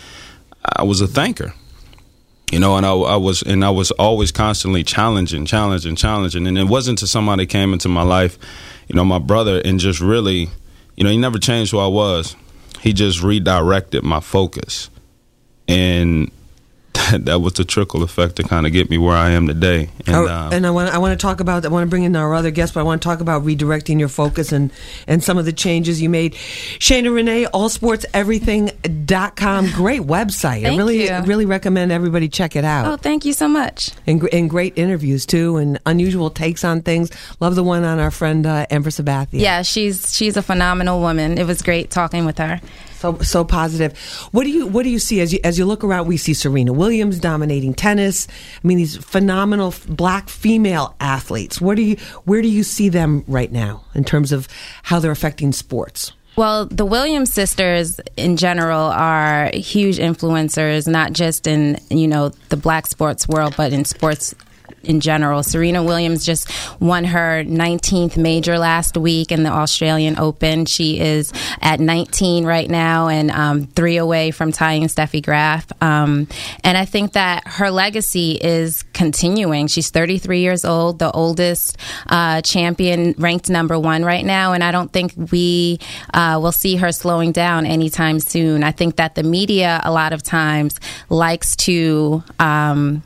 I 0.76 0.84
was 0.84 1.00
a 1.02 1.06
thinker. 1.06 1.52
You 2.52 2.60
know, 2.60 2.76
and 2.76 2.86
I, 2.86 2.92
I 2.92 3.16
was, 3.16 3.42
and 3.42 3.64
I 3.64 3.70
was 3.70 3.90
always 3.92 4.30
constantly 4.30 4.84
challenging, 4.84 5.44
challenging, 5.44 5.96
challenging. 5.96 6.46
And 6.46 6.56
it 6.56 6.64
wasn't 6.68 6.98
until 7.00 7.08
somebody 7.08 7.46
came 7.46 7.72
into 7.72 7.88
my 7.88 8.02
life, 8.02 8.38
you 8.88 8.94
know, 8.94 9.04
my 9.04 9.18
brother, 9.18 9.60
and 9.64 9.78
just 9.78 10.00
really, 10.00 10.48
you 10.96 11.04
know, 11.04 11.10
he 11.10 11.16
never 11.16 11.38
changed 11.38 11.72
who 11.72 11.78
I 11.78 11.86
was. 11.86 12.36
He 12.80 12.92
just 12.92 13.22
redirected 13.22 14.02
my 14.02 14.20
focus, 14.20 14.90
and 15.68 16.30
that, 16.94 17.24
that 17.26 17.40
was 17.40 17.52
the 17.54 17.64
trickle 17.64 18.02
effect 18.02 18.36
to 18.36 18.42
kind 18.42 18.66
of 18.66 18.72
get 18.72 18.90
me 18.90 18.98
where 18.98 19.16
I 19.16 19.30
am 19.30 19.46
today. 19.46 19.88
And, 20.06 20.16
Oh, 20.16 20.26
uh, 20.26 20.50
and 20.52 20.66
I 20.66 20.70
want 20.70 20.92
I 20.94 20.98
want 20.98 21.18
to 21.18 21.22
talk 21.22 21.40
about 21.40 21.64
I 21.64 21.68
want 21.68 21.84
to 21.84 21.90
bring 21.90 22.04
in 22.04 22.16
our 22.16 22.34
other 22.34 22.50
guests, 22.50 22.74
but 22.74 22.80
I 22.80 22.82
want 22.84 23.02
to 23.02 23.08
talk 23.08 23.20
about 23.20 23.44
redirecting 23.44 23.98
your 23.98 24.08
focus 24.08 24.52
and 24.52 24.70
and 25.06 25.22
some 25.22 25.38
of 25.38 25.44
the 25.44 25.52
changes 25.52 26.00
you 26.00 26.08
made. 26.08 26.34
Shana 26.34 27.14
Renee, 27.14 27.44
allsportseverything.com, 27.46 29.70
great 29.72 30.02
website. 30.02 30.66
I 30.66 30.76
really 30.76 31.04
you. 31.08 31.20
really 31.22 31.46
recommend 31.46 31.92
everybody 31.92 32.28
check 32.28 32.56
it 32.56 32.64
out. 32.64 32.86
Oh, 32.86 32.96
thank 32.96 33.24
you 33.24 33.32
so 33.32 33.48
much. 33.48 33.90
and, 34.06 34.22
and 34.32 34.48
great 34.48 34.76
interviews 34.78 35.26
too, 35.26 35.56
and 35.56 35.78
unusual 35.86 36.30
takes 36.30 36.64
on 36.64 36.82
things. 36.82 37.10
Love 37.40 37.54
the 37.54 37.64
one 37.64 37.84
on 37.84 37.98
our 37.98 38.10
friend 38.10 38.46
uh, 38.46 38.66
Empress 38.70 39.00
Sabathia. 39.00 39.40
Yeah, 39.40 39.62
she's 39.62 40.14
she's 40.14 40.36
a 40.36 40.42
phenomenal 40.42 41.00
woman. 41.00 41.38
It 41.38 41.46
was 41.46 41.62
great 41.62 41.90
talking 41.90 42.24
with 42.24 42.38
her. 42.38 42.60
So 43.04 43.18
so 43.18 43.44
positive. 43.44 43.96
What 44.32 44.44
do 44.44 44.50
you 44.50 44.66
what 44.66 44.84
do 44.84 44.88
you 44.88 44.98
see 44.98 45.20
as 45.20 45.32
you 45.32 45.40
as 45.44 45.58
you 45.58 45.66
look 45.66 45.84
around? 45.84 46.06
We 46.06 46.16
see 46.16 46.32
Serena 46.32 46.72
Williams 46.72 47.18
dominating 47.18 47.74
tennis. 47.74 48.26
I 48.28 48.66
mean, 48.66 48.78
these 48.78 48.96
phenomenal 48.96 49.74
black 49.88 50.28
female 50.30 50.94
athletes. 51.00 51.60
Where 51.60 51.76
do 51.76 51.82
you 51.82 51.96
where 52.24 52.40
do 52.40 52.48
you 52.48 52.62
see 52.62 52.88
them 52.88 53.24
right 53.28 53.52
now 53.52 53.84
in 53.94 54.04
terms 54.04 54.32
of 54.32 54.48
how 54.82 55.00
they're 55.00 55.12
affecting 55.12 55.52
sports? 55.52 56.12
Well, 56.36 56.66
the 56.66 56.84
Williams 56.84 57.32
sisters 57.32 58.00
in 58.16 58.36
general 58.36 58.86
are 58.86 59.50
huge 59.54 59.98
influencers, 59.98 60.88
not 60.88 61.12
just 61.12 61.46
in 61.46 61.78
you 61.90 62.08
know 62.08 62.30
the 62.48 62.56
black 62.56 62.86
sports 62.86 63.28
world, 63.28 63.54
but 63.56 63.72
in 63.72 63.84
sports 63.84 64.34
in 64.86 65.00
general. 65.00 65.42
Serena 65.42 65.82
Williams 65.82 66.24
just 66.24 66.50
won 66.80 67.04
her 67.04 67.44
19th 67.44 68.16
major 68.16 68.58
last 68.58 68.96
week 68.96 69.32
in 69.32 69.42
the 69.42 69.50
Australian 69.50 70.18
Open. 70.18 70.66
She 70.66 71.00
is 71.00 71.32
at 71.60 71.80
19 71.80 72.44
right 72.44 72.68
now 72.68 73.08
and 73.08 73.30
um, 73.30 73.66
three 73.66 73.96
away 73.96 74.30
from 74.30 74.52
tying 74.52 74.84
Steffi 74.84 75.22
Graf. 75.22 75.66
Um, 75.82 76.28
and 76.62 76.76
I 76.76 76.84
think 76.84 77.12
that 77.12 77.46
her 77.46 77.70
legacy 77.70 78.32
is 78.32 78.82
continuing. 78.92 79.66
She's 79.66 79.90
33 79.90 80.40
years 80.40 80.64
old, 80.64 80.98
the 80.98 81.10
oldest 81.10 81.76
uh, 82.08 82.40
champion, 82.42 83.14
ranked 83.18 83.48
number 83.48 83.78
one 83.78 84.04
right 84.04 84.24
now. 84.24 84.52
And 84.52 84.62
I 84.62 84.72
don't 84.72 84.92
think 84.92 85.12
we 85.32 85.78
uh, 86.12 86.38
will 86.42 86.52
see 86.52 86.76
her 86.76 86.92
slowing 86.92 87.32
down 87.32 87.66
anytime 87.66 88.20
soon. 88.20 88.64
I 88.64 88.72
think 88.72 88.96
that 88.96 89.14
the 89.14 89.22
media, 89.22 89.80
a 89.84 89.92
lot 89.92 90.12
of 90.12 90.22
times, 90.22 90.78
likes 91.08 91.56
to. 91.56 92.22
Um, 92.38 93.02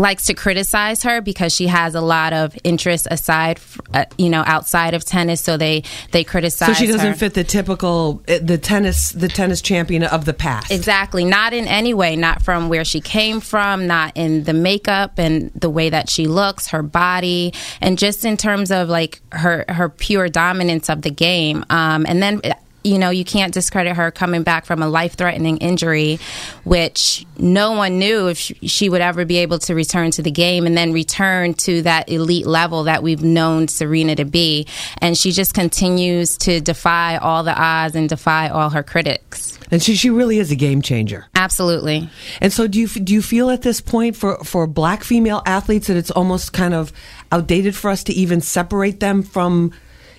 likes 0.00 0.26
to 0.26 0.34
criticize 0.34 1.02
her 1.02 1.20
because 1.20 1.52
she 1.52 1.66
has 1.66 1.96
a 1.96 2.00
lot 2.00 2.32
of 2.32 2.56
interests 2.62 3.08
aside, 3.10 3.58
uh, 3.92 4.04
you 4.16 4.30
know, 4.30 4.44
outside 4.46 4.94
of 4.94 5.04
tennis. 5.04 5.40
So 5.40 5.56
they 5.56 5.82
they 6.12 6.22
criticize. 6.22 6.68
Her 6.68 6.74
So 6.74 6.78
she 6.78 6.86
doesn't 6.86 7.14
her. 7.14 7.14
fit 7.14 7.34
the 7.34 7.42
typical 7.42 8.22
uh, 8.28 8.38
the 8.40 8.58
tennis 8.58 9.10
the 9.10 9.26
tennis 9.26 9.60
champion 9.60 10.04
of 10.04 10.24
the 10.24 10.34
past. 10.34 10.70
Exactly, 10.70 11.24
not 11.24 11.52
in 11.52 11.66
any 11.66 11.94
way. 11.94 12.14
Not 12.14 12.42
from 12.42 12.68
where 12.68 12.84
she 12.84 13.00
came 13.00 13.40
from. 13.40 13.88
Not 13.88 14.12
in 14.14 14.44
the 14.44 14.52
makeup 14.52 15.18
and 15.18 15.50
the 15.56 15.68
way 15.68 15.90
that 15.90 16.08
she 16.08 16.28
looks, 16.28 16.68
her 16.68 16.84
body, 16.84 17.52
and 17.80 17.98
just 17.98 18.24
in 18.24 18.36
terms 18.36 18.70
of 18.70 18.88
like 18.88 19.20
her 19.32 19.64
her 19.68 19.88
pure 19.88 20.28
dominance 20.28 20.88
of 20.88 21.02
the 21.02 21.10
game. 21.10 21.64
Um, 21.70 22.06
and 22.08 22.22
then 22.22 22.40
you 22.84 22.98
know, 22.98 23.10
you 23.10 23.24
can't 23.24 23.52
discredit 23.52 23.96
her 23.96 24.10
coming 24.10 24.42
back 24.42 24.64
from 24.64 24.82
a 24.82 24.88
life 24.88 25.14
threatening 25.14 25.58
injury, 25.58 26.18
which 26.64 27.26
no 27.36 27.72
one 27.72 27.98
knew 27.98 28.28
if 28.28 28.38
she 28.38 28.88
would 28.88 29.00
ever 29.00 29.24
be 29.24 29.38
able 29.38 29.58
to 29.60 29.74
return 29.74 30.10
to 30.12 30.22
the 30.22 30.30
game 30.30 30.66
and 30.66 30.76
then 30.76 30.92
return 30.92 31.54
to 31.54 31.82
that 31.82 32.08
elite 32.08 32.46
level 32.46 32.84
that 32.84 33.02
we've 33.02 33.22
known 33.22 33.68
Serena 33.68 34.14
to 34.16 34.24
be. 34.24 34.66
And 34.98 35.16
she 35.18 35.32
just 35.32 35.54
continues 35.54 36.36
to 36.38 36.60
defy 36.60 37.16
all 37.16 37.42
the 37.42 37.54
odds 37.54 37.94
and 37.94 38.08
defy 38.08 38.48
all 38.48 38.70
her 38.70 38.82
critics. 38.82 39.58
And 39.70 39.82
she, 39.82 39.96
she 39.96 40.08
really 40.08 40.38
is 40.38 40.50
a 40.50 40.56
game 40.56 40.80
changer. 40.80 41.26
Absolutely. 41.34 42.08
And 42.40 42.52
so, 42.52 42.66
do 42.66 42.80
you 42.80 42.88
do 42.88 43.12
you 43.12 43.20
feel 43.20 43.50
at 43.50 43.60
this 43.60 43.82
point 43.82 44.16
for 44.16 44.38
for 44.38 44.66
black 44.66 45.04
female 45.04 45.42
athletes 45.44 45.88
that 45.88 45.96
it's 45.96 46.10
almost 46.10 46.54
kind 46.54 46.72
of 46.72 46.90
outdated 47.30 47.76
for 47.76 47.90
us 47.90 48.04
to 48.04 48.14
even 48.14 48.40
separate 48.40 49.00
them 49.00 49.22
from, 49.22 49.72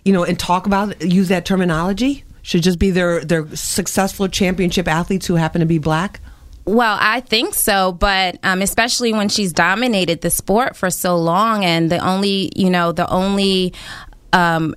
you 0.06 0.14
know, 0.14 0.24
and 0.24 0.38
talk 0.38 0.68
about 0.68 1.02
use 1.02 1.30
that 1.30 1.46
terminology? 1.46 2.24
Should 2.42 2.64
just 2.64 2.80
be 2.80 2.92
their 2.92 3.24
their 3.24 3.48
successful 3.56 4.28
championship 4.28 4.88
athletes 4.88 5.28
who 5.28 5.36
happen 5.36 5.60
to 5.60 5.66
be 5.66 5.78
black. 5.78 6.22
Well, 6.66 6.98
I 7.00 7.22
think 7.22 7.56
so, 7.56 7.94
but 7.94 8.38
um, 8.44 8.62
especially 8.62 9.12
when 9.12 9.28
she's 9.30 9.54
dominated 9.54 10.22
the 10.22 10.30
sport 10.30 10.76
for 10.76 10.90
so 10.90 11.18
long, 11.18 11.66
and 11.66 11.92
the 11.92 11.98
only 11.98 12.52
you 12.56 12.70
know 12.70 12.92
the 12.92 13.10
only 13.10 13.74
um, 14.34 14.76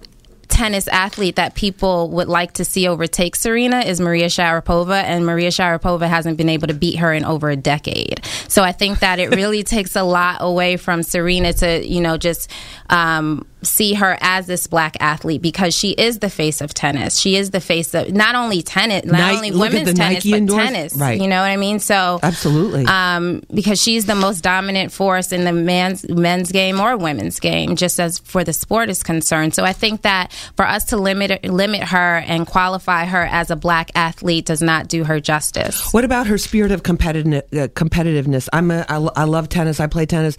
tennis 0.53 0.87
athlete 0.89 1.37
that 1.37 1.55
people 1.55 2.11
would 2.11 2.29
like 2.29 2.53
to 2.53 2.65
see 2.65 2.87
overtake 2.87 3.35
Serena 3.35 3.81
is 3.81 4.01
Maria 4.01 4.27
Sharapova, 4.27 5.03
and 5.03 5.25
Maria 5.25 5.49
Sharapova 5.49 6.07
hasn't 6.07 6.37
been 6.37 6.51
able 6.51 6.69
to 6.69 6.75
beat 6.75 6.97
her 6.99 7.13
in 7.13 7.25
over 7.25 7.49
a 7.49 7.57
decade. 7.57 8.25
So 8.49 8.63
I 8.63 8.73
think 8.73 9.01
that 9.01 9.19
it 9.19 9.35
really 9.35 9.63
takes 9.77 9.97
a 9.97 10.03
lot 10.03 10.39
away 10.41 10.77
from 10.77 11.03
Serena 11.03 11.55
to, 11.55 11.87
you 11.87 12.03
know, 12.03 12.19
just 12.19 12.51
um, 12.93 13.47
see 13.63 13.95
her 13.95 14.19
as 14.21 14.47
this 14.47 14.67
black 14.67 14.97
athlete 15.01 15.41
because 15.41 15.75
she 15.75 15.91
is 15.93 16.19
the 16.19 16.29
face 16.29 16.61
of 16.61 16.75
tennis. 16.75 17.19
She 17.19 17.37
is 17.37 17.51
the 17.51 17.61
face 17.61 17.95
of 17.95 18.13
not 18.13 18.35
only 18.35 18.61
tennis, 18.63 19.05
not 19.05 19.19
Nike, 19.19 19.37
only 19.37 19.51
women's 19.53 19.95
tennis, 19.95 19.99
Nike 20.25 20.31
but 20.33 20.37
endorse- 20.37 20.65
tennis. 20.65 20.97
right. 20.97 21.21
You 21.21 21.27
know 21.29 21.41
what 21.41 21.51
I 21.51 21.57
mean? 21.57 21.79
So 21.79 22.21
Absolutely. 22.23 22.85
um, 22.87 23.43
because 23.55 23.81
she's 23.81 24.05
the 24.07 24.15
most 24.15 24.43
dominant 24.43 24.93
force 24.93 25.33
in 25.33 25.45
the 25.45 25.53
men's 25.53 26.07
men's 26.09 26.53
game 26.53 26.81
or 26.81 26.97
women's 26.97 27.41
game, 27.41 27.77
just 27.77 27.99
as 27.99 28.19
for 28.19 28.45
the 28.45 28.53
sport 28.53 28.91
is 28.91 29.03
concerned. 29.03 29.55
So 29.55 29.65
I 29.65 29.73
think 29.73 30.03
that 30.03 30.33
for 30.57 30.67
us 30.67 30.85
to 30.87 30.97
limit 30.97 31.45
limit 31.45 31.85
her 31.85 32.19
and 32.19 32.47
qualify 32.47 33.07
her 33.07 33.23
as 33.25 33.51
a 33.51 33.57
black 33.57 33.91
athlete 33.95 34.45
does 34.45 34.61
not 34.61 34.89
do 34.89 35.05
her 35.05 35.19
justice. 35.19 35.93
What 35.95 36.05
about 36.05 36.27
her 36.27 36.37
spirit 36.37 36.73
of 36.73 36.83
competitive, 36.83 37.43
uh, 37.53 37.69
competitiveness? 37.69 38.49
I'm 38.53 38.71
a, 38.71 38.85
I, 38.89 38.97
I 38.97 39.25
love 39.25 39.49
tennis. 39.49 39.81
I 39.81 39.87
play 39.87 40.05
tennis. 40.05 40.37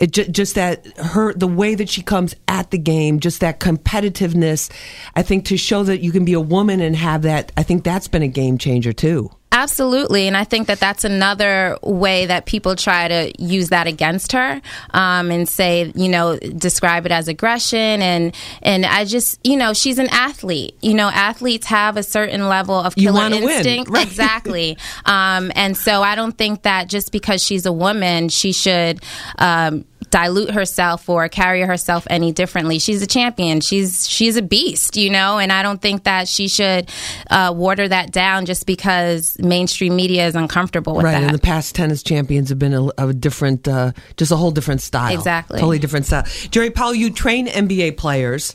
It 0.00 0.10
ju- 0.10 0.24
just 0.26 0.56
that 0.56 0.84
her 0.98 1.32
the 1.34 1.46
way 1.46 1.74
that 1.76 1.91
she 1.92 2.02
comes 2.02 2.34
at 2.48 2.70
the 2.70 2.78
game, 2.78 3.20
just 3.20 3.40
that 3.40 3.60
competitiveness. 3.60 4.70
I 5.14 5.22
think 5.22 5.44
to 5.46 5.56
show 5.56 5.82
that 5.84 6.00
you 6.00 6.12
can 6.12 6.24
be 6.24 6.32
a 6.32 6.40
woman 6.40 6.80
and 6.80 6.96
have 6.96 7.22
that. 7.22 7.52
I 7.56 7.62
think 7.62 7.84
that's 7.84 8.08
been 8.08 8.22
a 8.22 8.28
game 8.28 8.58
changer 8.58 8.92
too. 8.92 9.30
Absolutely, 9.54 10.26
and 10.26 10.34
I 10.34 10.44
think 10.44 10.66
that 10.68 10.80
that's 10.80 11.04
another 11.04 11.76
way 11.82 12.24
that 12.24 12.46
people 12.46 12.74
try 12.74 13.06
to 13.06 13.32
use 13.38 13.68
that 13.68 13.86
against 13.86 14.32
her 14.32 14.62
um, 14.92 15.30
and 15.30 15.46
say, 15.46 15.92
you 15.94 16.08
know, 16.08 16.38
describe 16.38 17.04
it 17.04 17.12
as 17.12 17.28
aggression, 17.28 18.00
and 18.00 18.34
and 18.62 18.86
I 18.86 19.04
just, 19.04 19.38
you 19.46 19.58
know, 19.58 19.74
she's 19.74 19.98
an 19.98 20.08
athlete. 20.10 20.78
You 20.80 20.94
know, 20.94 21.08
athletes 21.08 21.66
have 21.66 21.98
a 21.98 22.02
certain 22.02 22.48
level 22.48 22.74
of 22.74 22.94
You 22.96 23.08
killer 23.08 23.20
wanna 23.20 23.40
win, 23.40 23.50
instinct, 23.50 23.90
right. 23.90 24.06
exactly. 24.06 24.78
Um, 25.04 25.52
and 25.54 25.76
so 25.76 26.02
I 26.02 26.14
don't 26.14 26.36
think 26.36 26.62
that 26.62 26.88
just 26.88 27.12
because 27.12 27.44
she's 27.44 27.66
a 27.66 27.72
woman, 27.72 28.30
she 28.30 28.52
should. 28.52 29.04
Um, 29.38 29.84
dilute 30.12 30.50
herself 30.50 31.08
or 31.08 31.26
carry 31.28 31.62
herself 31.62 32.06
any 32.08 32.30
differently. 32.32 32.78
She's 32.78 33.02
a 33.02 33.06
champion. 33.06 33.60
She's 33.60 34.06
she's 34.06 34.36
a 34.36 34.42
beast, 34.42 34.96
you 34.96 35.10
know, 35.10 35.38
and 35.38 35.50
I 35.50 35.62
don't 35.62 35.80
think 35.80 36.04
that 36.04 36.28
she 36.28 36.46
should 36.46 36.88
uh, 37.30 37.52
water 37.56 37.88
that 37.88 38.12
down 38.12 38.44
just 38.44 38.66
because 38.66 39.36
mainstream 39.40 39.96
media 39.96 40.26
is 40.26 40.36
uncomfortable 40.36 40.94
with 40.94 41.06
right. 41.06 41.12
that. 41.12 41.18
Right, 41.18 41.24
and 41.24 41.34
the 41.34 41.40
past 41.40 41.74
tennis 41.74 42.02
champions 42.02 42.50
have 42.50 42.58
been 42.58 42.74
a, 42.74 42.88
a 42.98 43.12
different, 43.12 43.66
uh, 43.66 43.92
just 44.16 44.30
a 44.30 44.36
whole 44.36 44.50
different 44.50 44.82
style. 44.82 45.14
Exactly. 45.14 45.58
Totally 45.58 45.78
different 45.78 46.06
style. 46.06 46.24
Jerry 46.50 46.70
Powell, 46.70 46.94
you 46.94 47.10
train 47.10 47.48
NBA 47.48 47.96
players. 47.96 48.54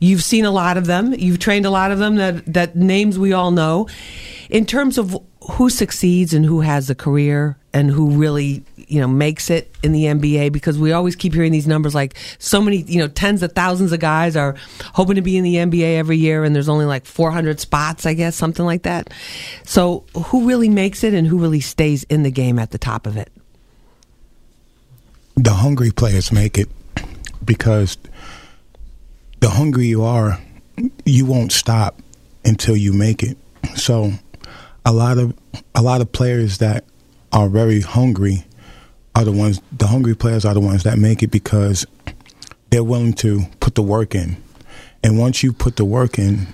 You've 0.00 0.24
seen 0.24 0.44
a 0.44 0.50
lot 0.50 0.76
of 0.76 0.86
them. 0.86 1.14
You've 1.14 1.38
trained 1.38 1.66
a 1.66 1.70
lot 1.70 1.92
of 1.92 1.98
them 1.98 2.16
that, 2.16 2.52
that 2.52 2.74
names 2.74 3.18
we 3.18 3.32
all 3.32 3.50
know. 3.50 3.88
In 4.48 4.66
terms 4.66 4.98
of 4.98 5.16
who 5.42 5.70
succeeds 5.70 6.34
and 6.34 6.44
who 6.44 6.60
has 6.60 6.90
a 6.90 6.94
career 6.94 7.56
and 7.72 7.90
who 7.90 8.10
really, 8.10 8.64
you 8.76 9.00
know, 9.00 9.08
makes 9.08 9.48
it 9.48 9.74
in 9.82 9.92
the 9.92 10.04
NBA, 10.04 10.52
because 10.52 10.78
we 10.78 10.92
always 10.92 11.16
keep 11.16 11.32
hearing 11.34 11.52
these 11.52 11.66
numbers 11.66 11.94
like 11.94 12.16
so 12.38 12.60
many, 12.60 12.78
you 12.78 12.98
know, 12.98 13.08
tens 13.08 13.42
of 13.42 13.52
thousands 13.52 13.92
of 13.92 14.00
guys 14.00 14.36
are 14.36 14.56
hoping 14.94 15.14
to 15.14 15.22
be 15.22 15.36
in 15.36 15.44
the 15.44 15.54
NBA 15.56 15.96
every 15.96 16.16
year 16.16 16.44
and 16.44 16.54
there's 16.54 16.68
only 16.68 16.84
like 16.84 17.06
400 17.06 17.60
spots, 17.60 18.06
I 18.06 18.14
guess, 18.14 18.36
something 18.36 18.64
like 18.64 18.82
that. 18.82 19.12
So 19.64 20.04
who 20.14 20.46
really 20.48 20.68
makes 20.68 21.04
it 21.04 21.14
and 21.14 21.26
who 21.26 21.38
really 21.38 21.60
stays 21.60 22.02
in 22.04 22.22
the 22.22 22.30
game 22.30 22.58
at 22.58 22.70
the 22.70 22.78
top 22.78 23.06
of 23.06 23.16
it? 23.16 23.30
the 25.42 25.52
hungry 25.54 25.90
players 25.90 26.30
make 26.30 26.58
it 26.58 26.68
because 27.44 27.96
the 29.40 29.48
hungry 29.48 29.86
you 29.86 30.02
are, 30.02 30.38
you 31.06 31.24
won't 31.24 31.52
stop 31.52 31.98
until 32.44 32.76
you 32.76 32.92
make 32.92 33.22
it. 33.22 33.38
So, 33.74 34.12
a 34.84 34.92
lot 34.92 35.18
of 35.18 35.34
a 35.74 35.82
lot 35.82 36.00
of 36.00 36.12
players 36.12 36.58
that 36.58 36.84
are 37.32 37.48
very 37.48 37.80
hungry 37.80 38.44
are 39.14 39.24
the 39.24 39.32
ones. 39.32 39.60
The 39.76 39.86
hungry 39.86 40.14
players 40.14 40.44
are 40.44 40.54
the 40.54 40.60
ones 40.60 40.82
that 40.84 40.98
make 40.98 41.22
it 41.22 41.30
because 41.30 41.86
they're 42.70 42.84
willing 42.84 43.14
to 43.14 43.44
put 43.60 43.74
the 43.74 43.82
work 43.82 44.14
in, 44.14 44.36
and 45.02 45.18
once 45.18 45.42
you 45.42 45.52
put 45.52 45.76
the 45.76 45.84
work 45.84 46.18
in, 46.18 46.46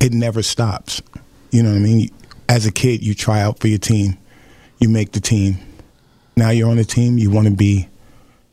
it 0.00 0.12
never 0.12 0.42
stops. 0.42 1.02
You 1.50 1.62
know 1.62 1.70
what 1.70 1.76
I 1.76 1.80
mean? 1.80 2.08
As 2.48 2.66
a 2.66 2.72
kid, 2.72 3.02
you 3.02 3.14
try 3.14 3.40
out 3.40 3.60
for 3.60 3.68
your 3.68 3.78
team, 3.78 4.18
you 4.78 4.88
make 4.88 5.12
the 5.12 5.20
team. 5.20 5.58
Now 6.36 6.50
you're 6.50 6.70
on 6.70 6.76
the 6.76 6.84
team. 6.84 7.18
You 7.18 7.30
want 7.30 7.46
to 7.46 7.54
be 7.54 7.88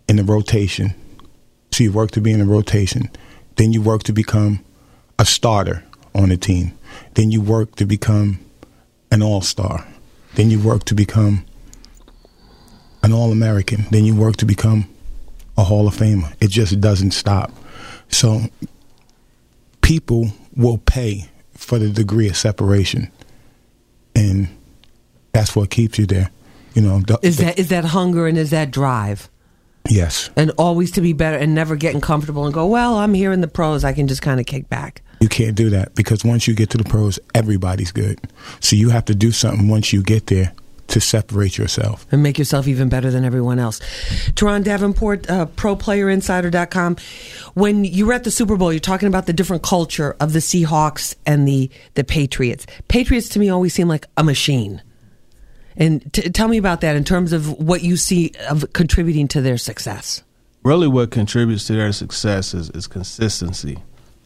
in 0.07 0.17
the 0.17 0.23
rotation. 0.23 0.93
So 1.71 1.83
you 1.83 1.91
work 1.91 2.11
to 2.11 2.21
be 2.21 2.31
in 2.31 2.39
the 2.39 2.45
rotation. 2.45 3.09
Then 3.55 3.73
you 3.73 3.81
work 3.81 4.03
to 4.03 4.13
become 4.13 4.63
a 5.17 5.25
starter 5.25 5.83
on 6.13 6.29
the 6.29 6.37
team. 6.37 6.77
Then 7.13 7.31
you 7.31 7.41
work 7.41 7.75
to 7.75 7.85
become 7.85 8.39
an 9.11 9.21
all 9.23 9.41
star. 9.41 9.85
Then 10.35 10.49
you 10.49 10.59
work 10.59 10.85
to 10.85 10.95
become 10.95 11.45
an 13.03 13.11
all 13.13 13.31
American. 13.31 13.85
Then 13.91 14.05
you 14.05 14.15
work 14.15 14.37
to 14.37 14.45
become 14.45 14.87
a 15.57 15.63
Hall 15.63 15.87
of 15.87 15.95
Famer. 15.95 16.33
It 16.39 16.49
just 16.49 16.79
doesn't 16.79 17.11
stop. 17.11 17.51
So 18.09 18.41
people 19.81 20.31
will 20.55 20.77
pay 20.77 21.29
for 21.53 21.79
the 21.79 21.89
degree 21.89 22.29
of 22.29 22.37
separation. 22.37 23.11
And 24.15 24.47
that's 25.33 25.55
what 25.55 25.69
keeps 25.69 25.97
you 25.99 26.05
there. 26.05 26.29
You 26.73 26.81
know, 26.81 26.99
the- 27.01 27.19
Is 27.21 27.37
the- 27.37 27.45
that 27.45 27.59
is 27.59 27.67
that 27.69 27.85
hunger 27.85 28.27
and 28.27 28.37
is 28.37 28.51
that 28.51 28.71
drive? 28.71 29.29
yes. 29.89 30.29
And 30.35 30.51
always 30.51 30.91
to 30.91 31.01
be 31.01 31.13
better 31.13 31.37
and 31.37 31.55
never 31.55 31.75
getting 31.75 31.99
comfortable 32.01 32.45
and 32.45 32.53
go, 32.53 32.67
well, 32.67 32.95
I'm 32.99 33.13
here 33.15 33.31
in 33.31 33.41
the 33.41 33.47
pros. 33.47 33.83
I 33.83 33.91
can 33.93 34.07
just 34.07 34.21
kind 34.21 34.39
of 34.39 34.45
kick 34.45 34.69
back. 34.69 35.01
You 35.19 35.27
can't 35.29 35.55
do 35.55 35.69
that 35.71 35.95
because 35.95 36.23
once 36.23 36.47
you 36.47 36.55
get 36.55 36.69
to 36.71 36.77
the 36.77 36.83
pros, 36.83 37.19
everybody's 37.35 37.91
good. 37.91 38.19
So 38.61 38.75
you 38.75 38.89
have 38.89 39.05
to 39.05 39.15
do 39.15 39.31
something 39.31 39.67
once 39.67 39.91
you 39.91 40.01
get 40.01 40.27
there 40.27 40.53
to 40.87 40.99
separate 40.99 41.57
yourself. 41.57 42.07
and 42.11 42.23
make 42.23 42.39
yourself 42.39 42.67
even 42.67 42.89
better 42.89 43.11
than 43.11 43.23
everyone 43.23 43.59
else. 43.59 43.79
Turron 44.31 44.63
Davenport, 44.63 45.29
uh, 45.29 45.45
ProPlayerInsider.com. 45.45 46.97
When 47.53 47.83
you 47.85 48.07
were 48.07 48.13
at 48.13 48.23
the 48.23 48.31
Super 48.31 48.57
Bowl, 48.57 48.73
you're 48.73 48.79
talking 48.79 49.07
about 49.07 49.27
the 49.27 49.33
different 49.33 49.61
culture 49.61 50.15
of 50.19 50.33
the 50.33 50.39
Seahawks 50.39 51.15
and 51.25 51.47
the, 51.47 51.69
the 51.93 52.03
Patriots. 52.03 52.65
Patriots 52.87 53.29
to 53.29 53.39
me 53.39 53.49
always 53.49 53.73
seem 53.73 53.87
like 53.87 54.07
a 54.17 54.23
machine. 54.23 54.81
And 55.75 56.11
t- 56.11 56.29
tell 56.29 56.47
me 56.47 56.57
about 56.57 56.81
that 56.81 56.95
in 56.95 57.03
terms 57.03 57.33
of 57.33 57.51
what 57.59 57.83
you 57.83 57.95
see 57.95 58.31
of 58.49 58.73
contributing 58.73 59.27
to 59.29 59.41
their 59.41 59.57
success. 59.57 60.23
really 60.63 60.87
what 60.87 61.11
contributes 61.11 61.65
to 61.67 61.73
their 61.73 61.91
success 61.91 62.53
is, 62.53 62.69
is 62.71 62.87
consistency. 62.87 63.77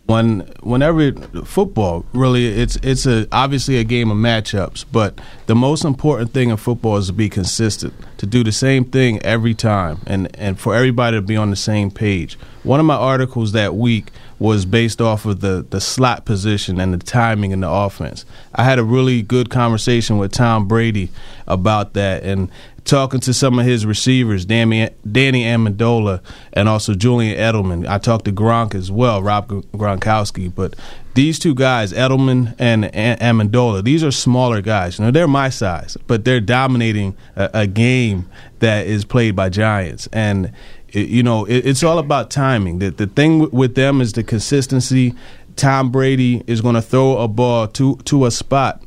When 0.05 0.41
whenever 0.61 1.13
football 1.45 2.05
really 2.11 2.47
it's 2.47 2.75
it's 2.83 3.05
a 3.05 3.25
obviously 3.31 3.77
a 3.77 3.85
game 3.85 4.11
of 4.11 4.17
matchups, 4.17 4.83
but 4.91 5.19
the 5.45 5.55
most 5.55 5.85
important 5.85 6.33
thing 6.33 6.49
in 6.49 6.57
football 6.57 6.97
is 6.97 7.07
to 7.07 7.13
be 7.13 7.29
consistent, 7.29 7.93
to 8.17 8.25
do 8.25 8.43
the 8.43 8.51
same 8.51 8.83
thing 8.83 9.21
every 9.23 9.53
time, 9.53 9.99
and 10.05 10.33
and 10.37 10.59
for 10.59 10.75
everybody 10.75 11.15
to 11.17 11.21
be 11.21 11.37
on 11.37 11.51
the 11.51 11.55
same 11.55 11.89
page. 11.89 12.37
One 12.63 12.81
of 12.81 12.85
my 12.85 12.95
articles 12.95 13.53
that 13.53 13.75
week 13.75 14.11
was 14.39 14.65
based 14.65 14.99
off 14.99 15.25
of 15.25 15.39
the 15.39 15.65
the 15.69 15.79
slot 15.79 16.25
position 16.25 16.81
and 16.81 16.93
the 16.93 16.97
timing 16.97 17.51
in 17.51 17.61
the 17.61 17.69
offense. 17.69 18.25
I 18.53 18.65
had 18.65 18.79
a 18.79 18.83
really 18.83 19.21
good 19.21 19.49
conversation 19.49 20.17
with 20.17 20.33
Tom 20.33 20.67
Brady 20.67 21.11
about 21.47 21.93
that, 21.93 22.23
and 22.23 22.49
talking 22.85 23.19
to 23.21 23.33
some 23.33 23.59
of 23.59 23.65
his 23.65 23.85
receivers, 23.85 24.45
Danny, 24.45 24.89
Danny 25.09 25.43
Amendola 25.43 26.21
and 26.53 26.67
also 26.67 26.93
Julian 26.93 27.37
Edelman. 27.37 27.87
I 27.87 27.97
talked 27.97 28.25
to 28.25 28.31
Gronk 28.31 28.75
as 28.75 28.91
well, 28.91 29.21
Rob 29.23 29.47
Gronkowski. 29.47 30.53
But 30.53 30.75
these 31.13 31.39
two 31.39 31.55
guys, 31.55 31.93
Edelman 31.93 32.55
and 32.59 32.85
Amendola, 32.85 33.83
these 33.83 34.03
are 34.03 34.11
smaller 34.11 34.61
guys. 34.61 34.99
You 34.99 35.05
know, 35.05 35.11
they're 35.11 35.27
my 35.27 35.49
size, 35.49 35.97
but 36.07 36.25
they're 36.25 36.41
dominating 36.41 37.15
a, 37.35 37.49
a 37.53 37.67
game 37.67 38.29
that 38.59 38.87
is 38.87 39.05
played 39.05 39.35
by 39.35 39.49
giants. 39.49 40.07
And 40.11 40.51
it, 40.89 41.07
you 41.07 41.23
know, 41.23 41.45
it, 41.45 41.65
it's 41.65 41.83
all 41.83 41.99
about 41.99 42.31
timing. 42.31 42.79
The, 42.79 42.91
the 42.91 43.07
thing 43.07 43.39
w- 43.39 43.57
with 43.57 43.75
them 43.75 44.01
is 44.01 44.13
the 44.13 44.23
consistency. 44.23 45.13
Tom 45.55 45.91
Brady 45.91 46.43
is 46.47 46.61
going 46.61 46.75
to 46.75 46.81
throw 46.81 47.17
a 47.19 47.27
ball 47.27 47.67
to 47.67 47.97
to 47.97 48.25
a 48.25 48.31
spot 48.31 48.81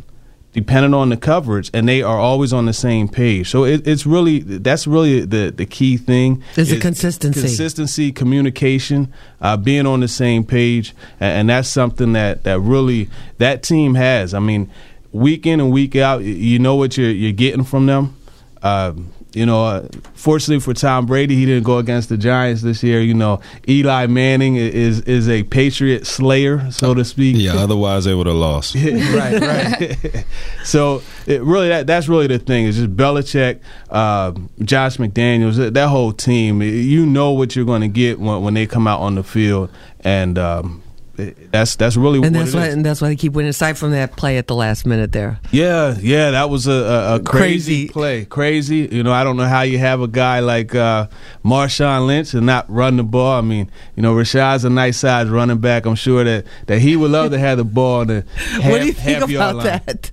depending 0.57 0.95
on 0.95 1.11
the 1.11 1.19
coverage, 1.19 1.71
and 1.75 1.87
they 1.87 2.01
are 2.01 2.19
always 2.19 2.51
on 2.51 2.65
the 2.65 2.73
same 2.73 3.09
page. 3.09 3.51
So 3.51 3.65
it, 3.65 3.87
it's 3.87 4.07
really 4.07 4.39
that's 4.39 4.87
really 4.87 5.21
the 5.21 5.53
the 5.55 5.67
key 5.67 5.99
thing 5.99 6.43
is 6.57 6.71
the 6.71 6.81
consistency, 6.81 7.41
consistency, 7.43 8.11
communication, 8.11 9.13
uh, 9.43 9.59
being 9.59 9.85
on 9.85 10.01
the 10.01 10.09
same 10.09 10.45
page, 10.45 10.95
and, 11.21 11.41
and, 11.41 11.51
that's 11.51 11.69
something 11.69 12.15
that 12.15 12.45
that 12.45 12.59
really 12.61 13.11
that 13.37 13.63
team 13.63 13.97
has. 13.97 14.33
I 14.33 14.39
mean, 14.39 14.71
week 15.13 15.45
in 15.45 15.61
and 15.61 15.71
week 15.71 15.95
out, 15.95 16.23
you 16.23 16.59
know 16.59 16.75
what 16.75 16.97
you're 16.97 17.11
you're 17.11 17.33
getting 17.33 17.63
from 17.63 17.85
them. 17.85 18.17
Uh, 18.63 18.95
you 19.37 19.45
know, 19.45 19.67
uh, 19.67 19.89
fortunately 20.15 20.61
for 20.61 20.73
Tom 20.73 21.05
Brady, 21.05 21.37
he 21.37 21.45
didn't 21.45 21.65
go 21.65 21.77
against 21.77 22.09
the 22.09 22.17
Giants 22.17 22.63
this 22.63 22.83
year. 22.83 23.03
You 23.03 23.13
know, 23.13 23.41
Eli 23.69 24.07
Manning 24.07 24.57
is 24.57 25.03
is 25.03 25.29
a 25.29 25.43
Patriot 25.43 26.07
slayer, 26.07 26.71
so 26.71 26.95
to 26.95 27.05
speak. 27.05 27.37
Yeah, 27.39 27.57
otherwise 27.57 28.07
they 28.07 28.15
would 28.15 28.27
have 28.27 28.37
lost. 28.37 28.75
right, 28.77 29.39
right. 29.39 30.25
so 30.65 31.03
it 31.27 31.43
really 31.43 31.69
that 31.69 31.87
that's 31.87 32.09
really 32.09 32.27
the 32.27 32.39
thing. 32.39 32.67
It's 32.67 32.79
just 32.79 32.97
Belichick, 32.97 33.61
uh, 33.91 34.33
Josh 34.63 34.97
McDaniels, 34.97 35.73
that 35.73 35.89
whole 35.89 36.15
team. 36.15 36.63
You 36.63 37.05
know 37.05 37.33
what 37.33 37.55
you're 37.55 37.67
going 37.67 37.83
to 37.83 37.89
get 37.89 38.19
when 38.19 38.43
when 38.43 38.55
they 38.55 38.67
come 38.67 38.87
out 38.87 39.01
on 39.01 39.17
the 39.17 39.23
field, 39.23 39.71
and 40.01 40.39
um, 40.39 40.83
that's 41.17 41.77
that's 41.77 41.97
really 41.97 42.23
and 42.23 42.35
that's 42.35 42.55
why 42.55 42.67
is. 42.67 42.75
and 42.75 42.85
that's 42.85 43.01
why 43.01 43.09
they 43.09 43.17
keep 43.17 43.33
winning. 43.33 43.49
Aside 43.49 43.79
from 43.79 43.93
that 43.93 44.17
play 44.17 44.37
at 44.37 44.47
the 44.47 44.55
last 44.55 44.85
minute 44.85 45.13
there, 45.13 45.41
yeah, 45.51 45.97
yeah, 45.99 46.33
that 46.33 46.51
was 46.51 46.67
a, 46.67 46.73
a, 46.73 47.15
a 47.17 47.21
crazy, 47.21 47.87
crazy, 47.87 47.89
play, 47.89 48.25
crazy. 48.25 48.89
You 48.91 49.03
know, 49.03 49.13
I 49.13 49.25
don't 49.25 49.37
know 49.37 49.47
how 49.47 49.63
you 49.63 49.79
have 49.79 50.01
a 50.01 50.09
guy 50.09 50.41
like 50.41 50.75
uh, 50.75 51.09
Marshawn 51.45 52.07
Lynch 52.07 52.35
and 52.35 52.45
not 52.45 52.69
run 52.69 52.97
the 52.97 53.05
ball. 53.05 53.39
I 53.39 53.41
mean, 53.41 53.71
you 53.95 54.03
know, 54.03 54.15
Rashad's 54.15 54.65
a 54.65 54.71
nice 54.71 54.99
size 54.99 55.29
running 55.29 55.59
back. 55.59 55.87
I'm 55.87 55.95
sure 55.95 56.23
that 56.25 56.45
that 56.67 56.81
he 56.81 56.97
would 56.97 57.11
love 57.11 57.31
to 57.31 57.39
have 57.39 57.59
the 57.59 57.65
ball. 57.65 58.05
The 58.05 58.25
half, 58.37 58.71
what 58.71 58.81
do 58.81 58.87
you 58.87 58.93
think 58.93 59.31
about 59.31 59.63
that? 59.63 60.11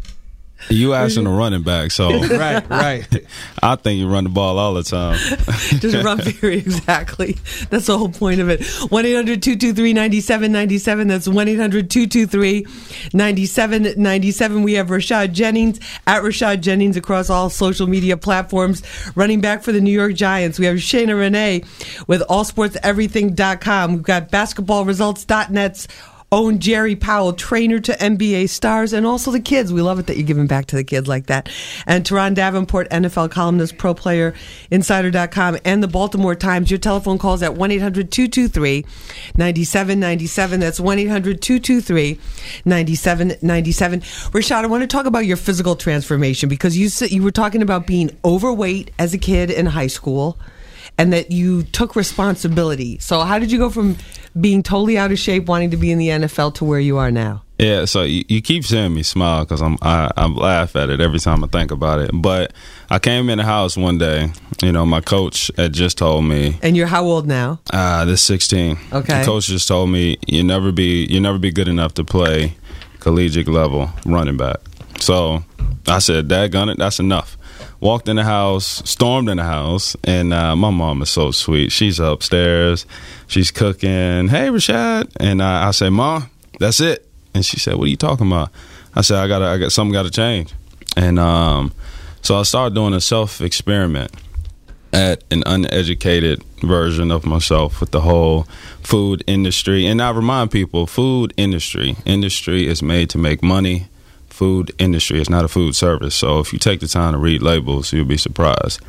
You 0.69 0.93
asking 0.93 1.27
a 1.27 1.29
running 1.29 1.63
back, 1.63 1.91
so 1.91 2.09
right, 2.37 2.67
right. 2.69 3.07
I 3.63 3.75
think 3.75 3.99
you 3.99 4.07
run 4.07 4.23
the 4.23 4.29
ball 4.29 4.57
all 4.57 4.73
the 4.73 4.83
time. 4.83 5.17
Just 5.79 6.03
run 6.03 6.19
theory, 6.19 6.57
exactly. 6.57 7.37
That's 7.69 7.87
the 7.87 7.97
whole 7.97 8.09
point 8.09 8.39
of 8.39 8.49
it. 8.49 8.65
1 8.65 9.05
800 9.05 9.43
223 9.43 9.93
9797. 9.93 11.07
That's 11.07 11.27
1 11.27 11.47
800 11.47 11.89
223 11.89 12.65
9797. 13.13 14.63
We 14.63 14.73
have 14.73 14.87
Rashad 14.87 15.33
Jennings 15.33 15.79
at 16.07 16.23
Rashad 16.23 16.61
Jennings 16.61 16.97
across 16.97 17.29
all 17.29 17.49
social 17.49 17.87
media 17.87 18.17
platforms, 18.17 18.81
running 19.15 19.41
back 19.41 19.63
for 19.63 19.71
the 19.71 19.81
New 19.81 19.91
York 19.91 20.13
Giants. 20.13 20.59
We 20.59 20.65
have 20.65 20.77
Shayna 20.77 21.17
Renee 21.17 21.63
with 22.07 22.21
allsportseverything.com. 22.27 23.93
We've 23.93 24.03
got 24.03 24.31
basketballresults.net's 24.31 25.87
own 26.33 26.57
Jerry 26.57 26.95
Powell, 26.95 27.33
trainer 27.33 27.79
to 27.79 27.91
NBA 27.93 28.49
stars, 28.49 28.91
and 28.91 29.05
also 29.05 29.29
the 29.29 29.39
kids. 29.39 29.71
We 29.71 29.83
love 29.83 29.99
it 29.99 30.07
that 30.07 30.17
you're 30.17 30.25
giving 30.25 30.47
back 30.47 30.65
to 30.67 30.75
the 30.75 30.83
kids 30.83 31.07
like 31.07 31.27
that. 31.27 31.47
And 31.85 32.03
Turron 32.03 32.33
Davenport, 32.33 32.89
NFL 32.89 33.29
columnist, 33.29 33.77
pro 33.77 33.93
player, 33.93 34.33
insider.com, 34.71 35.59
and 35.63 35.83
the 35.83 35.87
Baltimore 35.87 36.33
Times. 36.33 36.71
Your 36.71 36.79
telephone 36.79 37.19
calls 37.19 37.43
at 37.43 37.53
1 37.53 37.71
800 37.71 38.11
223 38.11 38.83
9797. 39.37 40.59
That's 40.59 40.79
1 40.79 40.99
800 40.99 41.39
223 41.39 42.19
9797. 42.65 44.01
Rashad, 44.01 44.63
I 44.63 44.67
want 44.67 44.81
to 44.81 44.87
talk 44.87 45.05
about 45.05 45.27
your 45.27 45.37
physical 45.37 45.75
transformation 45.75 46.49
because 46.49 46.75
you, 46.75 46.89
you 47.07 47.21
were 47.21 47.31
talking 47.31 47.61
about 47.61 47.85
being 47.85 48.09
overweight 48.25 48.89
as 48.97 49.13
a 49.13 49.19
kid 49.19 49.51
in 49.51 49.67
high 49.67 49.87
school 49.87 50.39
and 50.97 51.11
that 51.13 51.31
you 51.31 51.63
took 51.63 51.95
responsibility. 51.95 52.97
So, 52.99 53.21
how 53.21 53.39
did 53.39 53.51
you 53.51 53.57
go 53.57 53.69
from 53.69 53.97
being 54.39 54.63
totally 54.63 54.97
out 54.97 55.11
of 55.11 55.19
shape, 55.19 55.45
wanting 55.45 55.71
to 55.71 55.77
be 55.77 55.91
in 55.91 55.97
the 55.97 56.09
NFL, 56.09 56.55
to 56.55 56.65
where 56.65 56.79
you 56.79 56.97
are 56.97 57.11
now? 57.11 57.43
Yeah, 57.59 57.85
so 57.85 58.01
you, 58.01 58.25
you 58.27 58.41
keep 58.41 58.65
seeing 58.65 58.93
me 58.93 59.03
smile 59.03 59.45
because 59.45 59.61
I'm 59.61 59.77
I, 59.81 60.09
I 60.17 60.25
laugh 60.27 60.75
at 60.75 60.89
it 60.89 60.99
every 60.99 61.19
time 61.19 61.43
I 61.43 61.47
think 61.47 61.71
about 61.71 61.99
it. 61.99 62.11
But 62.13 62.51
I 62.89 62.99
came 62.99 63.29
in 63.29 63.37
the 63.37 63.43
house 63.43 63.77
one 63.77 63.97
day. 63.97 64.31
You 64.61 64.71
know, 64.71 64.85
my 64.85 65.01
coach 65.01 65.51
had 65.55 65.73
just 65.73 65.97
told 65.97 66.25
me. 66.25 66.57
And 66.61 66.75
you're 66.75 66.87
how 66.87 67.03
old 67.05 67.27
now? 67.27 67.59
Uh, 67.71 68.05
this 68.05 68.21
16. 68.23 68.77
Okay. 68.91 69.19
The 69.19 69.25
coach 69.25 69.47
just 69.47 69.67
told 69.67 69.89
me 69.89 70.17
you 70.27 70.43
never 70.43 70.71
be 70.71 71.05
you 71.05 71.19
never 71.19 71.37
be 71.37 71.51
good 71.51 71.67
enough 71.67 71.93
to 71.95 72.03
play 72.03 72.55
collegiate 72.99 73.47
level 73.47 73.89
running 74.05 74.37
back. 74.37 74.57
So 74.99 75.43
I 75.87 75.99
said, 75.99 76.27
"Dad, 76.27 76.51
gun 76.51 76.69
it. 76.69 76.77
That's 76.77 76.99
enough." 76.99 77.37
Walked 77.83 78.07
in 78.07 78.15
the 78.15 78.23
house, 78.23 78.81
stormed 78.89 79.27
in 79.27 79.37
the 79.37 79.43
house, 79.43 79.97
and 80.05 80.33
uh, 80.33 80.55
my 80.55 80.69
mom 80.69 81.01
is 81.01 81.09
so 81.09 81.31
sweet. 81.31 81.69
She's 81.69 81.99
upstairs, 81.99 82.85
she's 83.27 83.51
cooking. 83.51 84.29
Hey, 84.29 84.47
Rashad, 84.47 85.11
and 85.19 85.43
I, 85.43 85.67
I 85.67 85.71
say, 85.71 85.89
Mom, 85.89 86.29
that's 86.59 86.79
it. 86.79 87.07
And 87.35 87.45
she 87.45 87.59
said, 87.59 87.75
What 87.75 87.85
are 87.85 87.89
you 87.89 87.97
talking 87.97 88.27
about? 88.27 88.51
I 88.95 89.01
said, 89.01 89.17
I 89.17 89.27
got, 89.27 89.41
I 89.41 89.57
got 89.57 89.71
something 89.73 89.91
got 89.91 90.03
to 90.03 90.11
change. 90.11 90.53
And 90.95 91.19
um, 91.19 91.73
so 92.21 92.37
I 92.37 92.43
started 92.43 92.73
doing 92.73 92.93
a 92.93 93.01
self 93.01 93.41
experiment 93.41 94.11
at 94.93 95.23
an 95.29 95.43
uneducated 95.45 96.41
version 96.61 97.11
of 97.11 97.25
myself 97.25 97.81
with 97.81 97.91
the 97.91 98.01
whole 98.01 98.43
food 98.81 99.23
industry. 99.27 99.85
And 99.87 100.01
I 100.01 100.11
remind 100.11 100.51
people, 100.51 100.87
food 100.87 101.33
industry, 101.35 101.97
industry 102.05 102.65
is 102.65 102.81
made 102.81 103.09
to 103.09 103.17
make 103.17 103.43
money 103.43 103.87
food 104.43 104.73
industry. 104.77 105.21
It's 105.21 105.29
not 105.29 105.45
a 105.45 105.47
food 105.47 105.73
service. 105.73 106.15
So 106.15 106.39
if 106.39 106.51
you 106.51 106.59
take 106.59 106.81
the 106.81 106.87
time 106.87 107.13
to 107.13 107.17
read 107.17 107.41
labels, 107.41 107.93
you'll 107.93 108.03
be 108.03 108.17
surprised. 108.17 108.81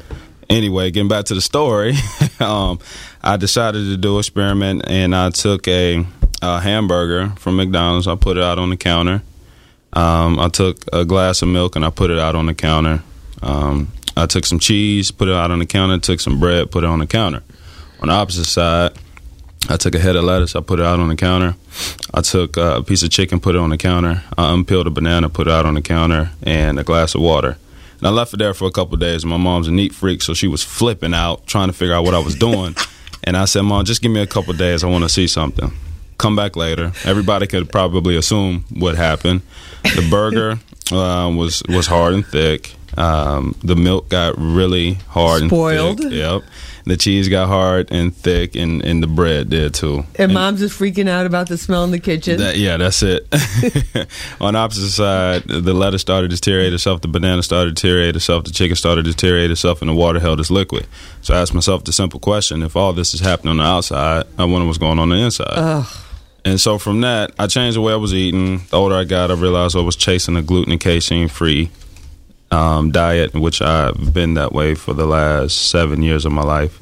Anyway, 0.50 0.90
getting 0.90 1.08
back 1.08 1.26
to 1.26 1.34
the 1.34 1.40
story, 1.40 1.94
um, 2.40 2.80
I 3.22 3.36
decided 3.36 3.84
to 3.84 3.96
do 3.96 4.14
an 4.14 4.18
experiment 4.18 4.82
and 4.88 5.14
I 5.14 5.30
took 5.30 5.68
a, 5.68 6.04
a, 6.42 6.58
hamburger 6.58 7.28
from 7.36 7.54
McDonald's. 7.54 8.08
I 8.08 8.16
put 8.16 8.36
it 8.36 8.42
out 8.42 8.58
on 8.58 8.70
the 8.70 8.76
counter. 8.76 9.22
Um, 9.92 10.40
I 10.40 10.48
took 10.48 10.78
a 10.92 11.04
glass 11.04 11.40
of 11.40 11.48
milk 11.50 11.76
and 11.76 11.84
I 11.84 11.90
put 11.90 12.10
it 12.10 12.18
out 12.18 12.34
on 12.34 12.46
the 12.46 12.54
counter. 12.54 13.04
Um, 13.40 13.92
I 14.16 14.26
took 14.26 14.46
some 14.46 14.58
cheese, 14.58 15.12
put 15.12 15.28
it 15.28 15.34
out 15.34 15.52
on 15.52 15.60
the 15.60 15.66
counter. 15.66 15.98
Took 15.98 16.18
some 16.18 16.40
bread, 16.40 16.72
put 16.72 16.82
it 16.82 16.88
on 16.88 16.98
the 16.98 17.06
counter. 17.06 17.44
On 18.00 18.08
the 18.08 18.14
opposite 18.14 18.46
side, 18.46 18.90
I 19.68 19.76
took 19.76 19.94
a 19.94 19.98
head 19.98 20.14
of 20.16 20.24
lettuce, 20.24 20.54
I 20.54 20.60
put 20.60 20.78
it 20.78 20.84
out 20.84 21.00
on 21.00 21.08
the 21.08 21.16
counter. 21.16 21.56
I 22.12 22.20
took 22.20 22.56
a 22.56 22.82
piece 22.82 23.02
of 23.02 23.10
chicken, 23.10 23.40
put 23.40 23.54
it 23.54 23.58
on 23.58 23.70
the 23.70 23.78
counter. 23.78 24.22
I 24.36 24.52
unpeeled 24.52 24.86
a 24.86 24.90
banana, 24.90 25.28
put 25.28 25.46
it 25.46 25.52
out 25.52 25.66
on 25.66 25.74
the 25.74 25.82
counter, 25.82 26.30
and 26.42 26.78
a 26.78 26.84
glass 26.84 27.14
of 27.14 27.22
water. 27.22 27.56
And 27.98 28.06
I 28.06 28.10
left 28.10 28.34
it 28.34 28.38
there 28.38 28.52
for 28.54 28.66
a 28.66 28.70
couple 28.70 28.96
days. 28.98 29.24
My 29.24 29.38
mom's 29.38 29.68
a 29.68 29.72
neat 29.72 29.94
freak, 29.94 30.20
so 30.22 30.34
she 30.34 30.48
was 30.48 30.62
flipping 30.62 31.14
out, 31.14 31.46
trying 31.46 31.68
to 31.68 31.72
figure 31.72 31.94
out 31.94 32.04
what 32.04 32.14
I 32.14 32.18
was 32.18 32.34
doing. 32.34 32.76
and 33.24 33.36
I 33.36 33.46
said, 33.46 33.62
Mom, 33.62 33.84
just 33.84 34.02
give 34.02 34.12
me 34.12 34.20
a 34.20 34.26
couple 34.26 34.52
days. 34.52 34.84
I 34.84 34.88
want 34.88 35.04
to 35.04 35.08
see 35.08 35.26
something. 35.26 35.72
Come 36.18 36.36
back 36.36 36.56
later. 36.56 36.92
Everybody 37.04 37.46
could 37.46 37.70
probably 37.72 38.16
assume 38.16 38.64
what 38.70 38.96
happened. 38.96 39.42
The 39.82 40.06
burger 40.10 40.58
uh, 40.92 41.32
was 41.34 41.62
was 41.68 41.86
hard 41.86 42.14
and 42.14 42.24
thick. 42.26 42.74
Um, 42.96 43.56
the 43.64 43.74
milk 43.74 44.08
got 44.10 44.34
really 44.38 44.94
hard 45.08 45.46
Spoiled. 45.46 46.00
and 46.00 46.10
thick. 46.10 46.18
Yep 46.18 46.42
the 46.84 46.96
cheese 46.96 47.28
got 47.28 47.48
hard 47.48 47.90
and 47.90 48.14
thick, 48.14 48.54
and, 48.54 48.84
and 48.84 49.02
the 49.02 49.06
bread 49.06 49.50
did 49.50 49.74
too. 49.74 49.98
And, 49.98 50.20
and 50.20 50.34
mom's 50.34 50.60
just 50.60 50.78
freaking 50.78 51.08
out 51.08 51.26
about 51.26 51.48
the 51.48 51.56
smell 51.56 51.84
in 51.84 51.90
the 51.90 51.98
kitchen. 51.98 52.38
That, 52.38 52.56
yeah, 52.56 52.76
that's 52.76 53.02
it. 53.02 53.26
On 54.40 54.54
opposite 54.54 54.90
side, 54.90 55.44
the 55.44 55.72
lettuce 55.72 56.02
started 56.02 56.30
to 56.30 56.36
deteriorate 56.36 56.72
itself, 56.72 57.00
the 57.00 57.08
banana 57.08 57.42
started 57.42 57.76
to 57.76 57.82
deteriorate 57.82 58.16
itself, 58.16 58.44
the 58.44 58.50
chicken 58.50 58.76
started 58.76 59.04
to 59.04 59.10
deteriorate 59.12 59.50
itself, 59.50 59.80
and 59.80 59.88
the 59.88 59.94
water 59.94 60.20
held 60.20 60.40
its 60.40 60.50
liquid. 60.50 60.86
So 61.22 61.34
I 61.34 61.40
asked 61.40 61.54
myself 61.54 61.84
the 61.84 61.92
simple 61.92 62.20
question: 62.20 62.62
If 62.62 62.76
all 62.76 62.92
this 62.92 63.14
is 63.14 63.20
happening 63.20 63.52
on 63.52 63.56
the 63.58 63.64
outside, 63.64 64.26
I 64.38 64.44
wonder 64.44 64.66
what's 64.66 64.78
going 64.78 64.92
on, 64.92 64.98
on 65.00 65.08
the 65.10 65.16
inside. 65.16 65.52
Ugh. 65.52 65.86
And 66.46 66.60
so 66.60 66.76
from 66.78 67.00
that, 67.00 67.32
I 67.38 67.46
changed 67.46 67.76
the 67.76 67.80
way 67.80 67.94
I 67.94 67.96
was 67.96 68.12
eating. 68.12 68.58
The 68.68 68.76
older 68.76 68.94
I 68.94 69.04
got, 69.04 69.30
I 69.30 69.34
realized 69.34 69.74
I 69.76 69.80
was 69.80 69.96
chasing 69.96 70.36
a 70.36 70.42
gluten 70.42 70.72
and 70.72 70.80
casein 70.80 71.28
free 71.28 71.70
um, 72.50 72.90
diet, 72.90 73.34
which 73.34 73.60
I've 73.62 74.12
been 74.12 74.34
that 74.34 74.52
way 74.52 74.74
for 74.74 74.94
the 74.94 75.06
last 75.06 75.70
seven 75.70 76.02
years 76.02 76.24
of 76.24 76.32
my 76.32 76.42
life. 76.42 76.80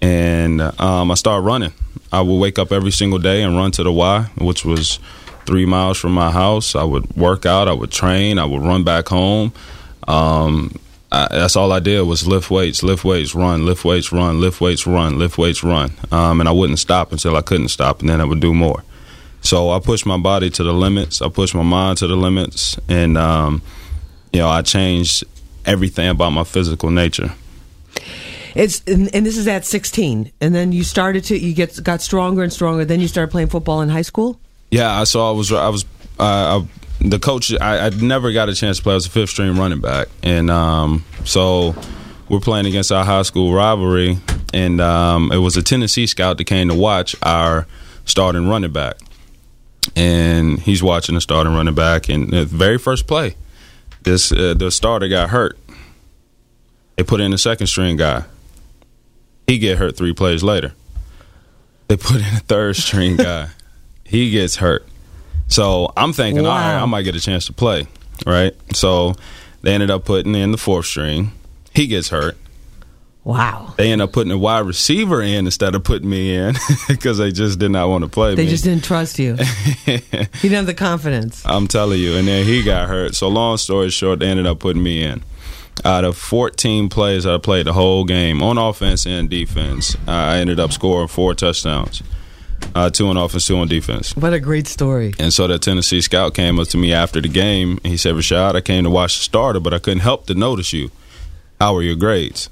And 0.00 0.60
um, 0.80 1.10
I 1.10 1.14
started 1.14 1.44
running. 1.44 1.72
I 2.12 2.20
would 2.20 2.38
wake 2.38 2.58
up 2.58 2.72
every 2.72 2.92
single 2.92 3.18
day 3.18 3.42
and 3.42 3.56
run 3.56 3.70
to 3.72 3.82
the 3.82 3.92
Y, 3.92 4.30
which 4.38 4.64
was 4.64 4.98
three 5.46 5.66
miles 5.66 5.98
from 5.98 6.12
my 6.12 6.30
house. 6.30 6.74
I 6.74 6.84
would 6.84 7.16
work 7.16 7.46
out, 7.46 7.68
I 7.68 7.72
would 7.72 7.90
train, 7.90 8.38
I 8.38 8.44
would 8.44 8.62
run 8.62 8.84
back 8.84 9.08
home. 9.08 9.52
Um, 10.06 10.74
I, 11.10 11.26
that's 11.30 11.56
all 11.56 11.72
I 11.72 11.80
did 11.80 12.02
was 12.02 12.26
lift 12.26 12.50
weights, 12.50 12.82
lift 12.82 13.04
weights, 13.04 13.34
run, 13.34 13.64
lift 13.64 13.84
weights, 13.84 14.12
run, 14.12 14.40
lift 14.40 14.60
weights, 14.60 14.86
run, 14.86 15.18
lift 15.18 15.38
weights, 15.38 15.64
run. 15.64 15.92
Um, 16.12 16.40
and 16.40 16.48
I 16.48 16.52
wouldn't 16.52 16.78
stop 16.78 17.12
until 17.12 17.36
I 17.36 17.42
couldn't 17.42 17.68
stop, 17.68 18.00
and 18.00 18.08
then 18.08 18.20
I 18.20 18.24
would 18.24 18.40
do 18.40 18.54
more. 18.54 18.84
So 19.40 19.70
I 19.70 19.80
pushed 19.80 20.04
my 20.04 20.18
body 20.18 20.50
to 20.50 20.62
the 20.62 20.72
limits. 20.72 21.22
I 21.22 21.28
pushed 21.28 21.54
my 21.54 21.62
mind 21.62 21.98
to 21.98 22.06
the 22.06 22.16
limits, 22.16 22.78
and 22.88 23.16
um, 23.16 23.62
you 24.38 24.44
know, 24.44 24.50
I 24.50 24.62
changed 24.62 25.24
everything 25.66 26.08
about 26.08 26.30
my 26.30 26.44
physical 26.44 26.90
nature. 26.90 27.32
It's 28.54 28.82
and, 28.86 29.12
and 29.12 29.26
this 29.26 29.36
is 29.36 29.48
at 29.48 29.64
16, 29.64 30.30
and 30.40 30.54
then 30.54 30.70
you 30.70 30.84
started 30.84 31.24
to 31.24 31.36
you 31.36 31.52
get 31.54 31.82
got 31.82 32.00
stronger 32.02 32.44
and 32.44 32.52
stronger. 32.52 32.84
Then 32.84 33.00
you 33.00 33.08
started 33.08 33.32
playing 33.32 33.48
football 33.48 33.80
in 33.80 33.88
high 33.88 34.02
school. 34.02 34.38
Yeah, 34.70 34.92
I 34.92 35.04
saw. 35.04 35.32
I 35.32 35.34
was. 35.34 35.52
I 35.52 35.68
was. 35.68 35.84
Uh, 36.20 36.62
I, 36.62 36.68
the 37.00 37.18
coach. 37.18 37.52
I, 37.60 37.86
I 37.86 37.90
never 37.90 38.30
got 38.30 38.48
a 38.48 38.54
chance 38.54 38.76
to 38.76 38.84
play. 38.84 38.92
I 38.92 38.94
was 38.94 39.06
a 39.06 39.10
fifth 39.10 39.30
string 39.30 39.56
running 39.56 39.80
back, 39.80 40.06
and 40.22 40.52
um, 40.52 41.04
so 41.24 41.74
we're 42.28 42.38
playing 42.38 42.66
against 42.66 42.92
our 42.92 43.04
high 43.04 43.22
school 43.22 43.52
rivalry, 43.52 44.18
and 44.54 44.80
um, 44.80 45.32
it 45.32 45.38
was 45.38 45.56
a 45.56 45.64
Tennessee 45.64 46.06
scout 46.06 46.38
that 46.38 46.44
came 46.44 46.68
to 46.68 46.76
watch 46.76 47.16
our 47.24 47.66
starting 48.04 48.48
running 48.48 48.72
back, 48.72 48.98
and 49.96 50.60
he's 50.60 50.80
watching 50.80 51.16
the 51.16 51.20
starting 51.20 51.54
running 51.54 51.74
back, 51.74 52.08
and 52.08 52.30
the 52.30 52.44
very 52.44 52.78
first 52.78 53.08
play, 53.08 53.34
this 54.08 54.32
uh, 54.32 54.54
the 54.54 54.70
starter 54.70 55.08
got 55.08 55.30
hurt. 55.30 55.58
They 56.96 57.04
put 57.04 57.20
in 57.20 57.30
the 57.30 57.38
second 57.38 57.66
string 57.68 57.96
guy. 57.96 58.24
He 59.46 59.58
get 59.58 59.78
hurt 59.78 59.96
three 59.96 60.12
plays 60.12 60.42
later. 60.42 60.74
They 61.88 61.96
put 61.96 62.16
in 62.16 62.22
a 62.34 62.40
third 62.40 62.76
string 62.76 63.16
guy. 63.28 63.48
he 64.04 64.30
gets 64.30 64.56
hurt. 64.56 64.86
So 65.46 65.92
I'm 65.96 66.12
thinking, 66.12 66.44
Wow. 66.44 66.50
all 66.50 66.56
right, 66.58 66.82
I 66.82 66.84
might 66.84 67.02
get 67.02 67.14
a 67.16 67.20
chance 67.20 67.46
to 67.46 67.52
play, 67.52 67.86
right? 68.26 68.54
So 68.74 69.14
they 69.62 69.72
ended 69.72 69.90
up 69.90 70.04
putting 70.04 70.34
in 70.34 70.50
the 70.52 70.58
fourth 70.58 70.84
string. 70.86 71.32
He 71.74 71.86
gets 71.86 72.08
hurt. 72.10 72.36
Wow. 73.28 73.74
They 73.76 73.92
end 73.92 74.00
up 74.00 74.12
putting 74.12 74.32
a 74.32 74.38
wide 74.38 74.60
receiver 74.60 75.20
in 75.20 75.44
instead 75.44 75.74
of 75.74 75.84
putting 75.84 76.08
me 76.08 76.34
in 76.34 76.54
because 76.88 77.18
they 77.18 77.30
just 77.30 77.58
did 77.58 77.70
not 77.70 77.90
want 77.90 78.02
to 78.02 78.08
play 78.08 78.34
They 78.34 78.44
me. 78.44 78.48
just 78.48 78.64
didn't 78.64 78.84
trust 78.84 79.18
you. 79.18 79.36
you 79.86 79.98
didn't 80.08 80.52
have 80.52 80.64
the 80.64 80.72
confidence. 80.72 81.42
I'm 81.44 81.66
telling 81.66 82.00
you. 82.00 82.16
And 82.16 82.26
then 82.26 82.46
he 82.46 82.62
got 82.62 82.88
hurt. 82.88 83.14
So 83.14 83.28
long 83.28 83.58
story 83.58 83.90
short, 83.90 84.20
they 84.20 84.28
ended 84.28 84.46
up 84.46 84.60
putting 84.60 84.82
me 84.82 85.02
in. 85.04 85.22
Out 85.84 86.04
of 86.04 86.16
14 86.16 86.88
plays 86.88 87.26
I 87.26 87.36
played 87.36 87.66
the 87.66 87.74
whole 87.74 88.06
game 88.06 88.42
on 88.42 88.56
offense 88.56 89.04
and 89.06 89.28
defense, 89.28 89.94
I 90.06 90.38
ended 90.38 90.58
up 90.58 90.72
scoring 90.72 91.08
four 91.08 91.34
touchdowns. 91.34 92.02
Uh, 92.74 92.88
two 92.88 93.08
on 93.08 93.18
offense, 93.18 93.46
two 93.46 93.58
on 93.58 93.68
defense. 93.68 94.16
What 94.16 94.32
a 94.32 94.40
great 94.40 94.66
story. 94.66 95.12
And 95.18 95.34
so 95.34 95.46
the 95.46 95.58
Tennessee 95.58 96.00
scout 96.00 96.32
came 96.32 96.58
up 96.58 96.68
to 96.68 96.78
me 96.78 96.94
after 96.94 97.20
the 97.20 97.28
game. 97.28 97.72
And 97.84 97.92
he 97.92 97.98
said, 97.98 98.14
Rashad, 98.14 98.54
I 98.54 98.62
came 98.62 98.84
to 98.84 98.90
watch 98.90 99.18
the 99.18 99.22
starter, 99.22 99.60
but 99.60 99.74
I 99.74 99.78
couldn't 99.78 100.00
help 100.00 100.26
to 100.28 100.34
notice 100.34 100.72
you. 100.72 100.90
How 101.60 101.74
were 101.74 101.82
your 101.82 101.94
grades? 101.94 102.48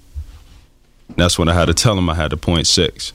That's 1.16 1.38
when 1.38 1.48
I 1.48 1.54
had 1.54 1.66
to 1.66 1.74
tell 1.74 1.96
him 1.96 2.10
I 2.10 2.14
had 2.14 2.32
a 2.32 2.36
point 2.36 2.66
six. 2.66 3.12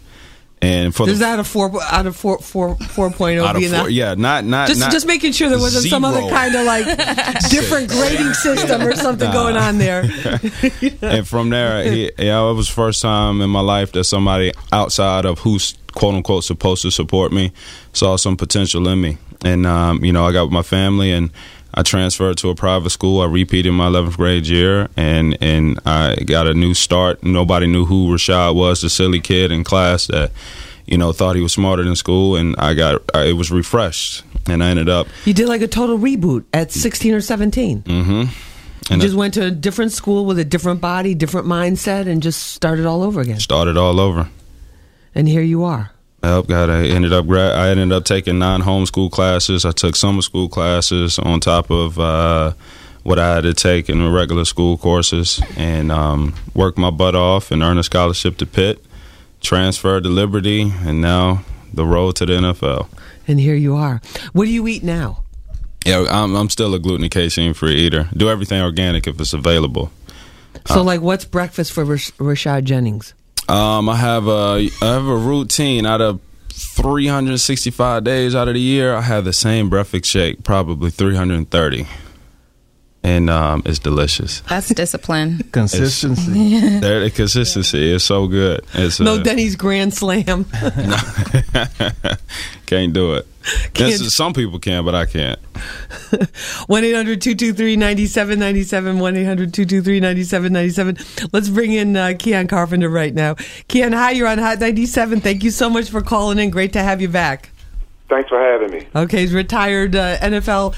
And 0.64 0.94
for 0.94 1.10
Is 1.10 1.18
the 1.18 1.26
that 1.26 1.40
a 1.40 1.44
four 1.44 1.72
out 1.84 2.06
of 2.06 2.16
four 2.16 2.38
four 2.38 2.76
four 2.78 3.10
point 3.10 3.40
oh 3.40 3.46
out 3.46 3.56
of 3.56 3.66
four, 3.66 3.90
yeah, 3.90 4.14
not 4.14 4.46
not 4.46 4.68
Just, 4.68 4.80
not 4.80 4.92
just 4.92 5.08
making 5.08 5.32
sure 5.32 5.50
there 5.50 5.58
wasn't 5.58 5.86
some 5.90 6.06
other 6.06 6.22
kind 6.30 6.54
of 6.54 6.66
like 6.68 6.86
different 7.50 7.90
grading 7.90 8.32
system 8.36 8.84
or 8.84 8.96
something 8.96 9.28
Nah. 9.28 9.34
going 9.34 9.58
on 9.58 9.80
there. 9.80 10.02
and 11.02 11.28
from 11.28 11.50
there, 11.50 11.84
he, 11.92 12.12
yeah, 12.20 12.48
it 12.48 12.54
was 12.54 12.70
first 12.70 13.02
time 13.02 13.42
in 13.42 13.50
my 13.50 13.60
life 13.62 13.92
that 13.94 14.04
somebody 14.04 14.52
outside 14.72 15.26
of 15.26 15.40
who's 15.40 15.76
quote 15.94 16.14
unquote 16.14 16.44
supposed 16.44 16.84
to 16.84 16.92
support 16.92 17.32
me 17.32 17.52
saw 17.94 18.16
some 18.16 18.38
potential 18.38 18.88
in 18.88 19.02
me. 19.02 19.18
And 19.44 19.66
um, 19.66 20.06
you 20.06 20.14
know, 20.14 20.28
I 20.28 20.32
got 20.32 20.44
with 20.44 20.54
my 20.54 20.62
family 20.62 21.12
and 21.12 21.32
I 21.74 21.84
transferred 21.84 22.38
to 22.38 22.50
a 22.50 22.56
private 22.56 22.90
school. 22.90 23.22
I 23.22 23.26
repeated 23.26 23.72
my 23.72 23.88
11th 23.88 24.18
grade 24.18 24.48
year, 24.48 24.90
and 24.98 25.38
and 25.42 25.80
I 25.86 26.16
got 26.16 26.48
a 26.48 26.54
new 26.54 26.74
start. 26.74 27.24
Nobody 27.24 27.68
knew 27.68 27.86
who 27.86 28.10
Rashad 28.14 28.56
was, 28.56 28.82
the 28.82 28.90
silly 28.90 29.20
kid 29.20 29.52
in 29.52 29.64
class 29.64 30.08
that 30.08 30.32
you 30.86 30.98
know 30.98 31.14
thought 31.14 31.36
he 31.36 31.42
was 31.42 31.54
smarter 31.54 31.84
than 31.84 31.96
school. 31.96 32.36
And 32.36 32.56
I 32.58 32.74
got 32.74 33.02
I, 33.14 33.26
it 33.26 33.34
was 33.34 33.52
refreshed, 33.52 34.24
and 34.48 34.64
I 34.64 34.70
ended 34.70 34.90
up 34.90 35.08
You 35.26 35.34
did 35.34 35.48
like 35.48 35.62
a 35.62 35.68
total 35.68 35.98
reboot 35.98 36.44
at 36.54 36.72
16 36.72 37.14
or 37.14 37.22
17. 37.22 37.84
mm-hmm. 37.84 38.24
You 38.90 38.98
just 39.00 39.14
I 39.14 39.18
went 39.18 39.36
to 39.36 39.46
a 39.46 39.52
different 39.52 39.94
school 39.94 40.26
with 40.26 40.40
a 40.40 40.44
different 40.44 40.82
body, 40.82 41.16
different 41.16 41.48
mindset, 41.48 42.08
and 42.08 42.22
just 42.22 42.48
started 42.48 42.86
all 42.86 43.04
over 43.04 43.22
again. 43.22 43.40
started 43.40 43.78
all 43.78 44.00
over. 44.00 44.28
And 45.16 45.28
here 45.28 45.44
you 45.44 45.64
are. 45.64 45.92
Yep, 46.24 46.48
got. 46.48 46.70
I 46.70 46.84
ended 46.86 47.14
up. 47.14 47.26
gra- 47.26 47.54
I 47.56 47.70
ended 47.70 47.92
up 47.92 48.06
taking 48.06 48.38
nine 48.40 48.62
homeschool 48.62 49.12
classes. 49.12 49.66
I 49.66 49.72
took 49.72 49.96
summer 49.96 50.22
school 50.22 50.50
classes 50.50 51.18
on 51.18 51.40
top 51.40 51.72
of 51.72 52.00
uh, 52.00 52.54
what 53.04 53.18
I 53.18 53.34
had 53.36 53.42
to 53.42 53.54
take 53.56 53.90
in 53.90 54.00
the 54.04 54.10
regular 54.12 54.46
school 54.46 54.78
courses, 54.78 55.42
and 55.58 55.92
um, 55.92 56.36
worked 56.54 56.78
my 56.78 56.92
butt 56.92 57.16
off 57.16 57.50
and 57.52 57.64
earned 57.64 57.80
a 57.80 57.84
scholarship 57.84 58.38
to 58.38 58.46
Pitt. 58.46 58.84
Transferred 59.42 60.04
to 60.04 60.10
Liberty, 60.10 60.72
and 60.84 61.02
now 61.02 61.44
the 61.74 61.86
road 61.86 62.16
to 62.18 62.28
the 62.28 62.34
NFL. 62.34 62.88
And 63.28 63.40
here 63.40 63.56
you 63.56 63.76
are. 63.76 64.00
What 64.34 64.46
do 64.46 64.52
you 64.52 64.68
eat 64.68 64.84
now? 64.84 65.24
Yeah, 65.84 66.06
I'm, 66.12 66.36
I'm 66.36 66.50
still 66.50 66.76
a 66.76 66.80
gluten 66.80 67.04
and 67.06 67.12
casein 67.12 67.56
free 67.56 67.76
eater. 67.78 68.08
Do 68.16 68.30
everything 68.30 68.62
organic 68.62 69.08
if 69.08 69.20
it's 69.20 69.34
available. 69.34 69.92
So, 70.68 70.84
like, 70.84 71.02
what's 71.02 71.26
breakfast 71.26 71.72
for 71.72 71.84
Rash- 71.84 72.12
Rashad 72.12 72.66
Jennings? 72.66 73.16
Um, 73.52 73.90
I 73.90 73.98
have 73.98 74.30
a 74.30 74.70
I 74.82 74.86
have 74.86 75.06
a 75.06 75.18
routine 75.18 75.86
out 75.86 76.00
of 76.00 76.22
365 76.52 78.02
days 78.02 78.34
out 78.34 78.48
of 78.48 78.54
the 78.54 78.62
year. 78.62 78.96
I 78.96 79.02
have 79.02 79.26
the 79.26 79.34
same 79.34 79.70
breakfast 79.70 80.06
shake, 80.06 80.42
probably 80.46 80.90
330, 80.90 81.86
and 83.04 83.30
um, 83.30 83.64
it's 83.66 83.80
delicious. 83.80 84.42
That's 84.42 84.70
discipline. 84.70 85.40
Consistency. 85.52 86.60
There, 86.82 87.00
the 87.02 87.12
consistency 87.12 87.92
is 87.92 88.04
so 88.04 88.28
good. 88.28 88.62
It's 88.74 89.00
No 89.00 89.16
uh, 89.16 89.24
Denny's 89.24 89.56
Grand 89.56 89.94
Slam. 89.94 90.46
can't 92.66 92.94
do 92.94 93.14
it. 93.16 93.28
Can't- 93.74 93.92
This 93.92 94.02
is- 94.02 94.16
some 94.16 94.34
people 94.34 94.60
can, 94.60 94.86
but 94.86 94.96
I 94.96 95.06
can't. 95.06 95.40
1 96.68 96.84
800 96.84 97.22
223 97.22 97.76
9797. 97.76 99.00
1 99.00 99.18
800 99.18 99.54
223 99.54 100.00
9797. 100.00 101.30
Let's 101.34 101.50
bring 101.50 101.74
in 101.74 101.96
uh, 101.96 102.08
Keion 102.10 102.50
Carpenter 102.50 102.90
right 102.90 103.14
now. 103.14 103.36
Keion, 103.70 103.94
hi, 103.94 104.12
you're 104.12 104.28
on 104.28 104.38
Hot 104.38 104.60
97. 104.60 105.22
Thank 105.22 105.44
you 105.44 105.52
so 105.52 105.70
much 105.70 105.90
for 105.90 106.02
calling 106.02 106.40
in. 106.40 106.50
Great 106.50 106.74
to 106.74 106.84
have 106.84 107.02
you 107.02 107.10
back. 107.10 107.50
Thanks 108.10 108.30
for 108.30 108.40
having 108.40 108.72
me. 108.72 108.88
Okay, 108.96 109.22
he's 109.22 109.34
retired 109.34 109.96
uh, 109.96 110.18
NFL 110.18 110.76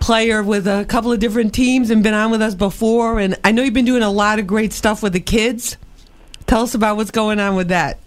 player 0.00 0.42
with 0.42 0.66
a 0.66 0.84
couple 0.86 1.12
of 1.12 1.20
different 1.20 1.54
teams 1.54 1.90
and 1.90 2.02
been 2.02 2.14
on 2.14 2.30
with 2.30 2.42
us 2.42 2.54
before. 2.54 3.20
And 3.20 3.36
I 3.44 3.52
know 3.52 3.62
you've 3.62 3.74
been 3.74 3.84
doing 3.84 4.02
a 4.02 4.10
lot 4.10 4.38
of 4.38 4.46
great 4.46 4.72
stuff 4.72 5.02
with 5.02 5.12
the 5.12 5.20
kids. 5.20 5.76
Tell 6.46 6.62
us 6.62 6.74
about 6.74 6.96
what's 6.96 7.12
going 7.12 7.38
on 7.38 7.54
with 7.54 7.68
that. 7.68 8.00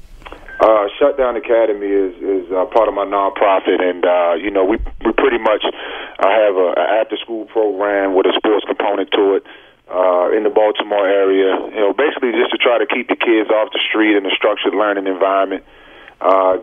Uh, 0.60 0.88
Shutdown 0.99 1.36
Academy 1.36 1.88
is 1.88 2.15
is 2.23 2.51
uh, 2.51 2.65
part 2.71 2.88
of 2.88 2.93
my 2.93 3.03
nonprofit, 3.03 3.82
and 3.82 4.06
uh, 4.06 4.34
you 4.36 4.49
know 4.49 4.63
we 4.63 4.77
we 5.03 5.12
pretty 5.12 5.38
much 5.38 5.63
uh, 5.65 6.29
have 6.29 6.56
a, 6.56 6.73
a 6.77 6.86
after 7.01 7.17
school 7.17 7.45
program 7.45 8.15
with 8.15 8.25
a 8.27 8.34
sports 8.38 8.63
component 8.65 9.12
to 9.12 9.36
it 9.36 9.43
uh, 9.91 10.32
in 10.32 10.43
the 10.43 10.49
Baltimore 10.49 11.08
area. 11.08 11.51
You 11.67 11.82
know, 11.84 11.93
basically 11.93 12.32
just 12.32 12.51
to 12.51 12.58
try 12.58 12.77
to 12.77 12.86
keep 12.86 13.10
the 13.10 13.19
kids 13.19 13.49
off 13.49 13.73
the 13.73 13.82
street 13.89 14.15
in 14.15 14.25
a 14.25 14.32
structured 14.32 14.73
learning 14.73 15.08
environment. 15.08 15.63
Uh, 15.63 15.83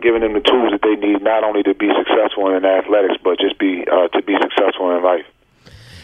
giving 0.01 0.21
them 0.21 0.33
the 0.33 0.41
tools 0.41 0.71
that 0.71 0.81
they 0.81 0.95
need 0.95 1.21
not 1.21 1.43
only 1.43 1.63
to 1.63 1.73
be 1.73 1.89
successful 1.97 2.49
in 2.55 2.65
athletics, 2.65 3.15
but 3.23 3.39
just 3.39 3.59
be 3.59 3.85
uh, 3.85 4.07
to 4.09 4.21
be 4.23 4.33
successful 4.41 4.95
in 4.95 5.03
life. 5.03 5.25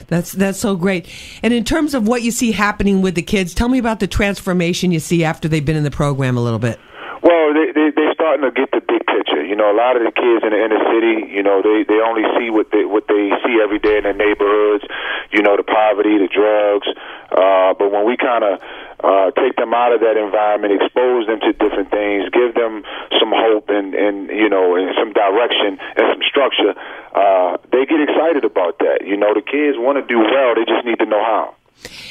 That's 0.07 0.31
that's 0.31 0.59
so 0.59 0.75
great. 0.75 1.09
And 1.43 1.53
in 1.53 1.63
terms 1.63 1.93
of 1.93 2.07
what 2.07 2.21
you 2.21 2.31
see 2.31 2.51
happening 2.51 3.01
with 3.01 3.15
the 3.15 3.21
kids, 3.21 3.53
tell 3.53 3.67
me 3.67 3.79
about 3.79 3.99
the 3.99 4.07
transformation 4.07 4.91
you 4.91 4.99
see 4.99 5.23
after 5.23 5.47
they've 5.47 5.65
been 5.65 5.75
in 5.75 5.83
the 5.83 5.91
program 5.91 6.37
a 6.37 6.41
little 6.41 6.59
bit. 6.59 6.79
Well, 7.23 7.53
they, 7.53 7.71
they 7.73 7.91
they're 7.95 8.13
starting 8.13 8.45
to 8.45 8.51
get 8.51 8.71
picture. 9.17 9.41
You 9.41 9.55
know, 9.55 9.73
a 9.73 9.77
lot 9.77 9.97
of 9.97 10.05
the 10.05 10.13
kids 10.13 10.45
in 10.45 10.53
the 10.53 10.61
inner 10.61 10.77
city, 10.93 11.33
you 11.33 11.41
know, 11.41 11.65
they 11.65 11.81
they 11.89 11.97
only 11.97 12.21
see 12.37 12.53
what 12.53 12.69
they 12.69 12.85
what 12.85 13.09
they 13.09 13.33
see 13.41 13.57
every 13.57 13.79
day 13.81 13.97
in 13.97 14.03
their 14.05 14.13
neighborhoods. 14.13 14.85
You 15.33 15.41
know, 15.41 15.57
the 15.57 15.65
poverty, 15.65 16.21
the 16.21 16.29
drugs. 16.29 16.87
Uh, 17.33 17.73
but 17.73 17.89
when 17.91 18.05
we 18.05 18.15
kind 18.15 18.45
of 18.45 18.61
uh, 19.01 19.31
take 19.33 19.57
them 19.57 19.73
out 19.73 19.91
of 19.91 19.99
that 20.05 20.15
environment, 20.15 20.77
expose 20.77 21.25
them 21.25 21.41
to 21.41 21.51
different 21.57 21.89
things, 21.89 22.29
give 22.29 22.53
them 22.53 22.85
some 23.17 23.33
hope 23.33 23.69
and 23.73 23.97
and 23.97 24.29
you 24.29 24.49
know 24.49 24.77
and 24.77 24.93
some 24.93 25.11
direction 25.13 25.81
and 25.97 26.05
some 26.13 26.23
structure, 26.29 26.77
uh, 27.17 27.57
they 27.73 27.89
get 27.89 27.97
excited 27.97 28.45
about 28.45 28.77
that. 28.79 29.01
You 29.01 29.17
know, 29.17 29.33
the 29.33 29.41
kids 29.41 29.77
want 29.81 29.97
to 29.97 30.05
do 30.05 30.21
well. 30.21 30.53
They 30.53 30.65
just 30.69 30.85
need 30.85 30.99
to 30.99 31.09
know 31.09 31.23
how. 31.25 31.55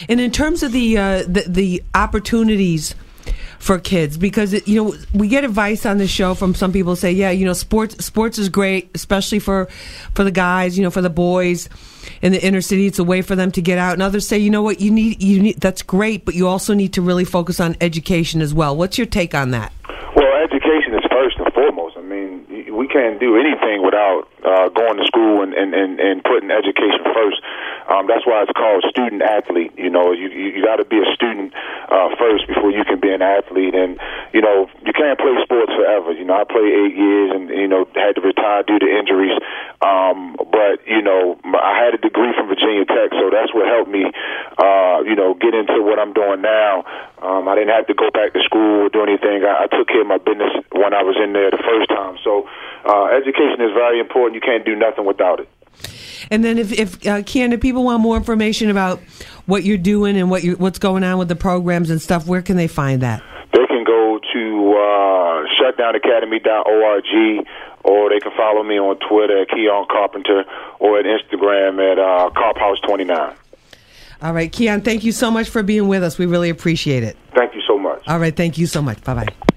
And 0.09 0.21
in 0.21 0.31
terms 0.31 0.63
of 0.63 0.73
the 0.73 0.99
uh, 0.99 1.23
the, 1.23 1.45
the 1.47 1.83
opportunities 1.95 2.95
for 3.59 3.79
kids, 3.79 4.17
because 4.17 4.53
it, 4.53 4.67
you 4.69 4.83
know 4.83 4.95
we 5.15 5.29
get 5.29 5.45
advice 5.45 5.87
on 5.87 5.99
the 5.99 6.07
show 6.07 6.35
from 6.35 6.55
some 6.55 6.73
people 6.73 6.97
say, 6.97 7.13
yeah, 7.13 7.31
you 7.31 7.45
know, 7.45 7.53
sports 7.53 8.05
sports 8.05 8.39
is 8.39 8.49
great, 8.49 8.91
especially 8.95 9.39
for 9.39 9.69
for 10.15 10.25
the 10.25 10.31
guys, 10.31 10.77
you 10.77 10.85
know, 10.85 10.91
for 10.91 11.03
the 11.03 11.11
boys 11.11 11.69
in 12.23 12.33
the 12.33 12.45
inner 12.45 12.61
city. 12.61 12.87
It's 12.87 12.99
a 12.99 13.05
way 13.05 13.23
for 13.23 13.37
them 13.37 13.51
to 13.53 13.63
get 13.63 13.79
out. 13.79 13.95
And 13.95 14.03
others 14.03 14.27
say, 14.27 14.39
you 14.39 14.51
know 14.51 14.63
what, 14.63 14.81
you 14.81 14.91
need 14.91 15.23
you 15.23 15.41
need 15.41 15.61
that's 15.61 15.83
great, 15.83 16.25
but 16.25 16.35
you 16.35 16.49
also 16.49 16.75
need 16.75 16.93
to 16.95 17.03
really 17.03 17.25
focus 17.25 17.61
on 17.61 17.77
education 17.81 18.41
as 18.41 18.55
well. 18.55 18.77
What's 18.77 18.99
your 18.99 19.07
take 19.07 19.35
on 19.35 19.51
that? 19.51 19.73
Well, 20.15 20.33
education 20.43 20.95
is 20.95 21.05
first 21.11 21.37
and 21.39 21.53
foremost. 21.53 21.97
I 21.97 22.03
mean, 22.03 22.47
we 22.75 22.89
can't 22.89 23.21
do 23.21 23.37
anything 23.37 23.85
without 23.85 24.29
uh, 24.45 24.69
going 24.71 24.97
to 24.97 25.05
school 25.05 25.43
and, 25.43 25.53
and, 25.53 25.75
and, 25.75 26.01
and 26.01 26.25
putting 26.25 26.51
education 26.51 27.05
first. 27.13 27.41
Um, 27.87 28.11
that's 28.11 28.27
why 28.27 28.43
it's 28.43 28.53
called 28.53 28.83
student 28.91 29.23
athlete. 29.23 29.73
You 29.79 29.91
know, 29.91 30.11
you 30.11 30.29
you, 30.29 30.59
you 30.59 30.61
got 30.65 30.83
to 30.83 30.85
be 30.85 30.99
a 30.99 31.09
student 31.15 31.55
uh, 31.87 32.11
first 32.19 32.47
before 32.47 32.71
you 32.71 32.83
can 32.85 32.99
be 32.99 33.11
an 33.15 33.23
athlete. 33.23 33.75
And 33.75 33.99
you 34.35 34.43
know, 34.43 34.67
you 34.83 34.93
can't 34.93 35.19
play 35.19 35.35
sports 35.43 35.71
forever. 35.71 36.11
You 36.13 36.25
know, 36.25 36.35
I 36.35 36.45
played 36.45 36.67
eight 36.67 36.97
years 36.99 37.31
and 37.31 37.49
you 37.51 37.69
know 37.69 37.87
had 37.95 38.19
to 38.19 38.23
retire 38.23 38.63
due 38.67 38.79
to 38.79 38.89
injuries. 38.91 39.39
Um, 39.83 40.35
but 40.39 40.83
you 40.87 41.03
know, 41.03 41.39
I 41.47 41.79
had 41.79 41.95
a 41.95 42.01
degree 42.03 42.35
from 42.35 42.51
Virginia 42.51 42.85
Tech, 42.85 43.15
so 43.15 43.31
that's 43.31 43.55
what 43.55 43.71
helped 43.71 43.91
me. 43.91 44.11
Uh, 44.59 45.07
you 45.07 45.15
know, 45.15 45.35
get 45.39 45.55
into 45.55 45.79
what 45.83 46.03
I'm 46.03 46.13
doing 46.13 46.43
now. 46.43 46.83
Um, 47.23 47.49
I 47.49 47.55
didn't 47.55 47.71
have 47.71 47.87
to 47.87 47.95
go 47.95 48.11
back 48.11 48.35
to 48.35 48.43
school 48.43 48.87
or 48.87 48.89
do 48.89 49.03
anything. 49.03 49.47
I, 49.47 49.65
I 49.65 49.67
took 49.71 49.89
care 49.89 50.03
of 50.03 50.11
my 50.11 50.19
business 50.19 50.53
when 50.75 50.93
I 50.93 51.03
was 51.03 51.17
in 51.23 51.33
there 51.33 51.51
the 51.51 51.63
first 51.63 51.89
time. 51.89 52.19
So, 52.23 52.49
uh, 52.85 53.15
education 53.15 53.63
is 53.63 53.73
very 53.73 54.01
important. 54.01 54.35
You 54.35 54.45
can't 54.45 54.65
do 54.65 54.75
nothing 54.75 55.07
without 55.07 55.41
it. 55.41 55.49
And 56.31 56.45
then 56.45 56.59
if, 56.59 56.73
if 56.73 56.95
uh, 57.07 57.23
Keion, 57.23 57.53
if 57.53 57.61
people 57.61 57.85
want 57.85 58.01
more 58.01 58.17
information 58.17 58.71
about 58.71 59.01
what 59.47 59.65
you're 59.65 59.79
doing 59.79 60.17
and 60.17 60.31
what 60.31 60.43
you 60.43 60.57
what's 60.57 60.79
going 60.79 61.05
on 61.05 61.19
with 61.19 61.29
the 61.29 61.37
programs 61.37 61.91
and 61.91 62.01
stuff, 62.03 62.27
where 62.27 62.43
can 62.43 62.57
they 62.57 62.67
find 62.67 63.03
that? 63.03 63.23
They 63.53 63.67
can 63.67 63.85
go 63.85 64.19
to 64.33 64.73
uh, 64.75 65.47
shutdownacademy.org 65.61 67.47
or 67.85 68.11
they 68.11 68.19
can 68.19 68.33
follow 68.37 68.63
me 68.65 68.79
on 68.79 68.99
Twitter 69.09 69.43
at 69.43 69.49
Keion 69.49 69.87
Carpenter 69.89 70.45
or 70.81 70.99
at 70.99 71.05
Instagram 71.05 71.81
at 71.81 71.99
uh, 71.99 72.31
CarpHouse29. 72.31 73.37
All 74.23 74.33
right, 74.33 74.51
Keion, 74.51 74.85
thank 74.85 75.05
you 75.05 75.13
so 75.13 75.31
much 75.31 75.49
for 75.49 75.63
being 75.63 75.89
with 75.89 76.03
us. 76.03 76.19
We 76.19 76.27
really 76.27 76.51
appreciate 76.51 77.03
it. 77.03 77.17
Thank 77.35 77.55
you 77.55 77.63
so 77.69 77.79
much. 77.79 78.03
All 78.09 78.19
right, 78.19 78.35
thank 78.35 78.59
you 78.59 78.67
so 78.67 78.83
much. 78.83 79.03
Bye 79.05 79.15
bye. 79.15 79.53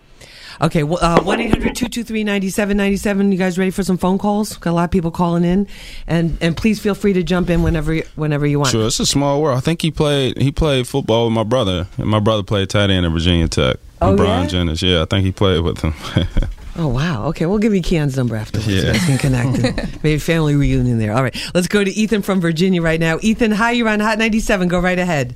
Okay, 0.62 0.84
well, 0.84 1.00
uh, 1.02 1.22
1 1.24 1.40
800 1.40 1.76
223 1.76 2.24
9797. 2.24 3.32
You 3.32 3.38
guys 3.38 3.58
ready 3.58 3.72
for 3.72 3.84
some 3.84 3.98
phone 3.98 4.18
calls? 4.18 4.58
Got 4.58 4.72
a 4.72 4.74
lot 4.74 4.84
of 4.86 4.92
people 4.92 5.12
calling 5.12 5.46
in. 5.46 5.68
And 6.08 6.38
and 6.42 6.56
please 6.56 6.80
feel 6.80 6.96
free 6.96 7.14
to 7.14 7.24
jump 7.24 7.50
in 7.50 7.64
whenever 7.64 7.98
whenever 8.16 8.46
you 8.46 8.60
want. 8.60 8.72
Sure, 8.72 8.88
it's 8.88 9.00
a 9.00 9.06
small 9.06 9.42
world. 9.42 9.58
I 9.58 9.62
think 9.62 9.82
he 9.82 9.92
played 9.92 10.38
he 10.38 10.52
played 10.52 10.88
football 10.88 11.26
with 11.26 11.34
my 11.34 11.44
brother, 11.44 11.88
and 11.98 12.08
my 12.08 12.20
brother 12.20 12.44
played 12.44 12.70
tight 12.70 12.90
end 12.90 13.06
at 13.06 13.12
Virginia 13.12 13.48
Tech. 13.48 13.78
Oh, 14.02 14.16
Brian 14.16 14.44
yeah? 14.44 14.50
Jennings. 14.50 14.82
Yeah, 14.82 15.02
I 15.02 15.06
think 15.06 15.26
he 15.26 15.32
played 15.32 15.62
with 15.62 15.80
him. 15.80 15.94
Oh, 16.80 16.88
wow. 16.88 17.26
Okay, 17.26 17.46
we'll 17.46 17.58
give 17.58 17.76
you 17.76 17.82
Keion's 17.82 18.16
number 18.16 18.38
afterwards. 18.38 18.70
Yeah. 18.70 18.80
You 18.80 18.94
guys 18.94 19.06
can 19.06 19.18
connect. 19.18 20.02
Maybe 20.04 20.18
family 20.18 20.56
reunion 20.56 20.98
there. 20.98 21.14
All 21.14 21.22
right, 21.22 21.36
let's 21.54 21.68
go 21.68 21.84
to 21.84 21.92
Ethan 21.92 22.22
from 22.22 22.40
Virginia 22.40 22.82
right 22.82 23.02
now. 23.02 23.20
Ethan, 23.22 23.52
hi, 23.52 23.72
you're 23.72 23.90
on 23.90 24.00
Hot 24.00 24.18
97. 24.18 24.70
Go 24.70 24.80
right 24.80 24.98
ahead. 24.98 25.36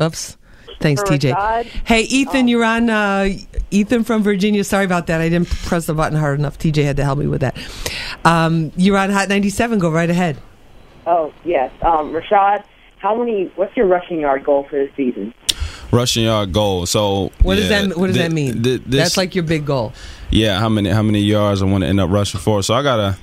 Oops. 0.00 0.36
Thanks, 0.80 1.02
TJ. 1.02 1.32
Rashad? 1.34 1.64
Hey, 1.84 2.02
Ethan, 2.02 2.48
you're 2.48 2.64
on. 2.64 2.90
Uh, 2.90 3.28
Ethan 3.70 4.04
from 4.04 4.22
Virginia. 4.22 4.62
Sorry 4.64 4.84
about 4.84 5.06
that. 5.08 5.20
I 5.20 5.28
didn't 5.28 5.48
press 5.48 5.86
the 5.86 5.94
button 5.94 6.18
hard 6.18 6.38
enough. 6.38 6.58
TJ 6.58 6.84
had 6.84 6.96
to 6.98 7.04
help 7.04 7.18
me 7.18 7.26
with 7.26 7.40
that. 7.40 7.56
Um, 8.24 8.72
you're 8.76 8.96
on 8.98 9.10
Hot 9.10 9.28
97. 9.28 9.78
Go 9.78 9.90
right 9.90 10.10
ahead. 10.10 10.36
Oh 11.06 11.32
yes, 11.44 11.70
um, 11.82 12.12
Rashad. 12.12 12.64
How 12.98 13.16
many? 13.16 13.50
What's 13.56 13.76
your 13.76 13.86
rushing 13.86 14.20
yard 14.20 14.44
goal 14.44 14.64
for 14.68 14.76
this 14.76 14.90
season? 14.96 15.32
Rushing 15.92 16.24
yard 16.24 16.52
goal. 16.52 16.84
So 16.86 17.30
What 17.42 17.54
does 17.54 17.68
that 17.68 17.96
What 17.96 18.08
does 18.08 18.16
thi- 18.16 18.22
that 18.22 18.32
mean? 18.32 18.62
thi- 18.62 18.78
this- 18.78 18.80
That's 18.86 19.16
like 19.16 19.34
your 19.34 19.44
big 19.44 19.64
goal. 19.64 19.92
yeah. 20.30 20.58
How 20.58 20.68
many 20.68 20.90
how 20.90 21.02
many 21.02 21.20
yards 21.20 21.62
I 21.62 21.66
want 21.66 21.84
to 21.84 21.88
end 21.88 22.00
up 22.00 22.10
rushing 22.10 22.40
for? 22.40 22.62
So 22.62 22.74
I 22.74 22.82
gotta. 22.82 23.16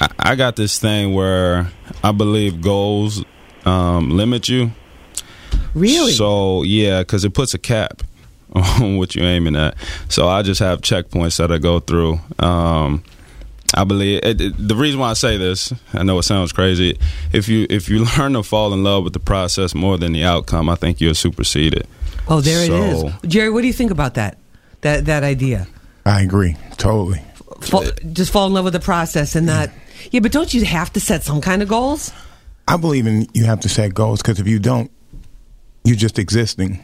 I, 0.00 0.08
I 0.18 0.34
got 0.34 0.56
this 0.56 0.78
thing 0.78 1.14
where 1.14 1.68
I 2.02 2.10
believe 2.12 2.60
goals 2.62 3.22
um, 3.66 4.10
limit 4.10 4.48
you. 4.48 4.72
Really? 5.74 6.12
So 6.12 6.62
yeah, 6.62 7.00
because 7.00 7.24
it 7.24 7.34
puts 7.34 7.54
a 7.54 7.58
cap 7.58 8.02
on 8.52 8.96
what 8.96 9.14
you're 9.14 9.26
aiming 9.26 9.56
at. 9.56 9.74
So 10.08 10.28
I 10.28 10.42
just 10.42 10.60
have 10.60 10.80
checkpoints 10.80 11.38
that 11.38 11.50
I 11.50 11.58
go 11.58 11.80
through. 11.80 12.20
Um, 12.38 13.02
I 13.76 13.82
believe 13.84 14.20
it, 14.22 14.40
it- 14.40 14.68
the 14.68 14.76
reason 14.76 15.00
why 15.00 15.10
I 15.10 15.14
say 15.14 15.36
this. 15.36 15.72
I 15.92 16.04
know 16.04 16.18
it 16.18 16.22
sounds 16.22 16.52
crazy. 16.52 16.98
If 17.32 17.48
you 17.48 17.66
if 17.70 17.88
you 17.88 18.04
learn 18.18 18.34
to 18.34 18.42
fall 18.42 18.72
in 18.72 18.84
love 18.84 19.04
with 19.04 19.12
the 19.14 19.20
process 19.20 19.74
more 19.74 19.98
than 19.98 20.12
the 20.12 20.24
outcome, 20.24 20.68
I 20.68 20.76
think 20.76 21.00
you'll 21.00 21.14
supersede 21.14 21.74
it. 21.74 21.88
oh, 22.28 22.40
there 22.40 22.66
So- 22.66 22.74
it 22.74 23.14
is. 23.24 23.30
Jerry, 23.30 23.50
what 23.50 23.62
do 23.62 23.66
you 23.66 23.72
think 23.72 23.90
about 23.90 24.14
that? 24.14 24.38
That 24.82 25.06
that 25.06 25.24
idea? 25.24 25.66
I 26.06 26.20
agree 26.22 26.56
totally. 26.76 27.22
Fall, 27.62 27.84
just 28.12 28.30
fall 28.30 28.46
in 28.46 28.52
love 28.52 28.64
with 28.64 28.74
the 28.74 28.80
process 28.80 29.34
and 29.34 29.46
not. 29.46 29.70
Yeah, 30.10 30.20
but 30.20 30.32
don't 30.32 30.52
you 30.52 30.64
have 30.66 30.92
to 30.92 31.00
set 31.00 31.22
some 31.24 31.40
kind 31.40 31.62
of 31.62 31.68
goals? 31.68 32.12
I 32.68 32.76
believe 32.76 33.06
in 33.06 33.26
you 33.32 33.44
have 33.46 33.60
to 33.60 33.68
set 33.70 33.94
goals 33.94 34.20
because 34.20 34.38
if 34.38 34.46
you 34.46 34.58
don't, 34.58 34.90
you're 35.84 35.96
just 35.96 36.18
existing. 36.18 36.82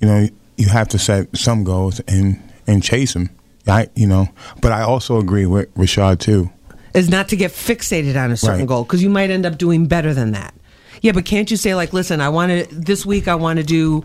You 0.00 0.08
know, 0.08 0.28
you 0.56 0.68
have 0.68 0.88
to 0.88 0.98
set 0.98 1.36
some 1.36 1.64
goals 1.64 2.00
and 2.00 2.42
and 2.66 2.82
chase 2.82 3.12
them. 3.14 3.30
I 3.68 3.88
you 3.94 4.06
know, 4.06 4.28
but 4.60 4.72
I 4.72 4.82
also 4.82 5.18
agree 5.18 5.46
with 5.46 5.72
Rashad 5.74 6.20
too. 6.20 6.50
Is 6.94 7.08
not 7.10 7.28
to 7.28 7.36
get 7.36 7.50
fixated 7.50 8.16
on 8.22 8.30
a 8.30 8.36
certain 8.36 8.60
Right. 8.60 8.68
goal 8.68 8.82
because 8.84 9.02
you 9.02 9.10
might 9.10 9.28
end 9.30 9.44
up 9.44 9.58
doing 9.58 9.86
better 9.86 10.14
than 10.14 10.32
that. 10.32 10.54
Yeah, 11.02 11.12
but 11.12 11.24
can't 11.26 11.50
you 11.50 11.56
say 11.58 11.74
like, 11.74 11.92
listen, 11.92 12.20
I 12.20 12.28
want 12.30 12.52
to 12.70 12.74
this 12.74 13.04
week 13.04 13.28
I 13.28 13.34
want 13.34 13.58
to 13.58 13.62
do 13.64 14.04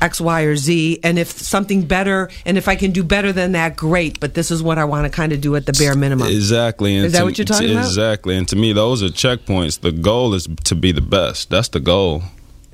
X, 0.00 0.20
Y, 0.20 0.42
or 0.42 0.54
Z, 0.54 1.00
and 1.02 1.18
if 1.18 1.28
something 1.30 1.82
better, 1.82 2.28
and 2.46 2.56
if 2.58 2.68
I 2.68 2.76
can 2.76 2.92
do 2.92 3.02
better 3.02 3.32
than 3.32 3.52
that, 3.52 3.76
great. 3.76 4.20
But 4.20 4.34
this 4.34 4.50
is 4.52 4.62
what 4.62 4.78
I 4.78 4.84
want 4.84 5.06
to 5.06 5.10
kind 5.10 5.32
of 5.32 5.40
do 5.40 5.56
at 5.56 5.66
the 5.66 5.72
bare 5.72 5.94
minimum. 5.96 6.28
Exactly. 6.28 6.96
And 6.96 7.06
Is 7.06 7.12
that 7.14 7.20
to- 7.20 7.24
what 7.24 7.38
you're 7.38 7.44
talking 7.44 7.70
about? 7.72 7.86
Exactly. 7.86 8.36
And 8.36 8.46
to 8.48 8.56
me, 8.56 8.72
those 8.72 9.02
are 9.02 9.08
checkpoints. 9.08 9.80
The 9.80 9.90
goal 9.90 10.34
is 10.34 10.46
to 10.64 10.74
be 10.76 10.92
the 10.92 11.00
best. 11.00 11.50
That's 11.50 11.68
the 11.68 11.80
goal. 11.80 12.22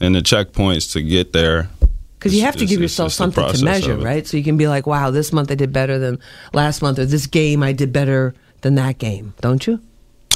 And 0.01 0.15
the 0.15 0.21
checkpoints 0.21 0.93
to 0.93 1.03
get 1.03 1.33
there. 1.33 1.69
Because 2.19 2.35
you 2.35 2.43
have 2.43 2.57
to 2.57 2.67
give 2.67 2.81
yourself 2.81 3.13
something 3.13 3.47
to 3.53 3.65
measure, 3.65 3.97
right? 3.97 4.27
So 4.27 4.37
you 4.37 4.45
can 4.45 4.57
be 4.57 4.67
like, 4.67 4.87
wow, 4.87 5.11
this 5.11 5.33
month 5.33 5.51
I 5.51 5.55
did 5.55 5.73
better 5.73 5.99
than 5.99 6.19
last 6.53 6.81
month, 6.81 6.99
or 6.99 7.05
this 7.05 7.27
game 7.27 7.63
I 7.63 7.73
did 7.73 7.93
better 7.93 8.35
than 8.63 8.77
that 8.77 8.99
game, 8.99 9.35
don't 9.41 9.67
you? 9.67 9.79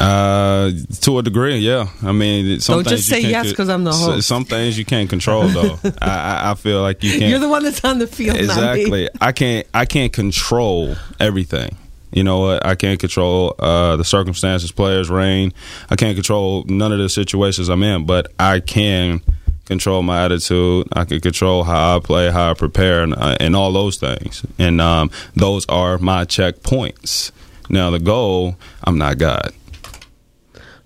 Uh, 0.01 0.71
to 1.01 1.19
a 1.19 1.23
degree, 1.23 1.57
yeah. 1.57 1.89
I 2.03 2.13
mean, 2.13 2.61
some 2.61 2.77
Don't 2.77 2.89
just 2.89 3.09
say 3.09 3.21
yes 3.21 3.53
'cause 3.53 3.69
I'm 3.69 3.83
the 3.85 3.93
host. 3.93 4.29
Some 4.29 4.45
things 4.45 4.79
you 4.79 4.85
can't 4.85 5.11
control, 5.11 5.49
though. 5.49 5.79
I, 6.03 6.09
I, 6.09 6.51
I 6.53 6.55
feel 6.55 6.83
like 6.83 7.03
you 7.03 7.19
can't. 7.19 7.31
You're 7.31 7.41
the 7.41 7.49
one 7.49 7.65
that's 7.65 7.85
on 7.85 7.99
the 7.99 8.07
field, 8.07 8.37
exactly. 8.37 9.09
I 9.21 9.33
can't. 9.33 9.67
I 9.75 9.87
can't 9.87 10.13
control 10.13 10.95
everything. 11.19 11.77
You 12.13 12.23
know 12.23 12.39
what? 12.41 12.65
I 12.65 12.75
can't 12.75 13.01
control 13.01 13.55
uh, 13.59 13.97
the 13.97 14.05
circumstances, 14.05 14.71
players, 14.71 15.11
rain. 15.11 15.53
I 15.91 15.97
can't 15.97 16.15
control 16.15 16.65
none 16.69 16.93
of 16.93 16.99
the 16.99 17.09
situations 17.09 17.69
I'm 17.69 17.83
in, 17.83 18.07
but 18.07 18.33
I 18.39 18.61
can 18.61 19.21
control 19.69 20.03
my 20.03 20.25
attitude. 20.25 20.89
I 20.93 21.05
can 21.05 21.21
control 21.21 21.63
how 21.63 21.97
I 21.97 22.01
play, 22.01 22.31
how 22.31 22.51
I 22.51 22.55
prepare, 22.55 23.03
and, 23.03 23.15
uh, 23.15 23.37
and 23.39 23.55
all 23.55 23.71
those 23.73 23.99
things. 23.99 24.45
And 24.59 24.81
um, 24.81 25.11
those 25.37 25.65
are 25.67 25.99
my 25.99 26.25
checkpoints. 26.25 27.31
Now 27.69 27.91
the 27.91 28.01
goal, 28.01 28.57
I'm 28.83 28.99
not 28.99 29.19
God. 29.19 29.53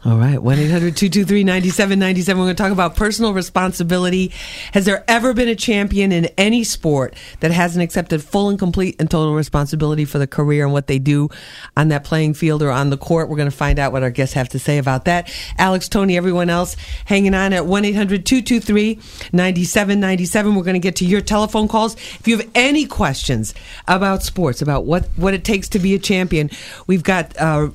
All 0.05 0.19
right, 0.19 0.43
1 0.43 0.59
800 0.59 0.97
223 0.97 1.45
9797. 1.45 2.37
We're 2.37 2.47
going 2.47 2.57
to 2.57 2.61
talk 2.61 2.73
about 2.73 2.97
personal 2.97 3.33
responsibility. 3.33 4.33
Has 4.73 4.85
there 4.85 5.05
ever 5.07 5.33
been 5.33 5.47
a 5.47 5.55
champion 5.55 6.11
in 6.11 6.25
any 6.37 6.65
sport 6.65 7.15
that 7.39 7.53
hasn't 7.53 7.85
accepted 7.85 8.21
full 8.21 8.49
and 8.49 8.59
complete 8.59 8.97
and 8.99 9.09
total 9.09 9.33
responsibility 9.33 10.05
for 10.05 10.19
the 10.19 10.27
career 10.27 10.65
and 10.65 10.73
what 10.73 10.89
they 10.89 10.99
do 10.99 11.29
on 11.77 11.87
that 11.89 12.03
playing 12.03 12.35
field 12.35 12.65
or 12.65 12.73
on 12.73 12.91
the 12.91 12.97
court? 12.97 13.29
We're 13.29 13.37
going 13.37 13.49
to 13.49 13.57
find 13.57 13.79
out 13.79 13.93
what 13.93 14.03
our 14.03 14.11
guests 14.11 14.35
have 14.35 14.49
to 14.49 14.59
say 14.59 14.79
about 14.79 15.05
that. 15.05 15.33
Alex, 15.57 15.89
Tony, 15.89 16.17
everyone 16.17 16.51
else 16.51 16.75
hanging 17.05 17.33
on 17.33 17.53
at 17.53 17.67
1 17.67 17.85
800 17.85 18.27
223 18.27 18.97
9797. 19.33 20.57
We're 20.57 20.65
going 20.65 20.75
to 20.75 20.81
get 20.81 20.97
to 20.97 21.05
your 21.05 21.21
telephone 21.21 21.69
calls. 21.69 21.95
If 21.95 22.27
you 22.27 22.39
have 22.39 22.51
any 22.57 22.87
questions 22.87 23.55
about 23.87 24.25
sports, 24.25 24.63
about 24.63 24.85
what, 24.85 25.05
what 25.15 25.33
it 25.33 25.45
takes 25.45 25.69
to 25.69 25.79
be 25.79 25.95
a 25.95 26.01
champion, 26.01 26.51
we've 26.89 27.05
got. 27.05 27.39
Uh, 27.39 27.69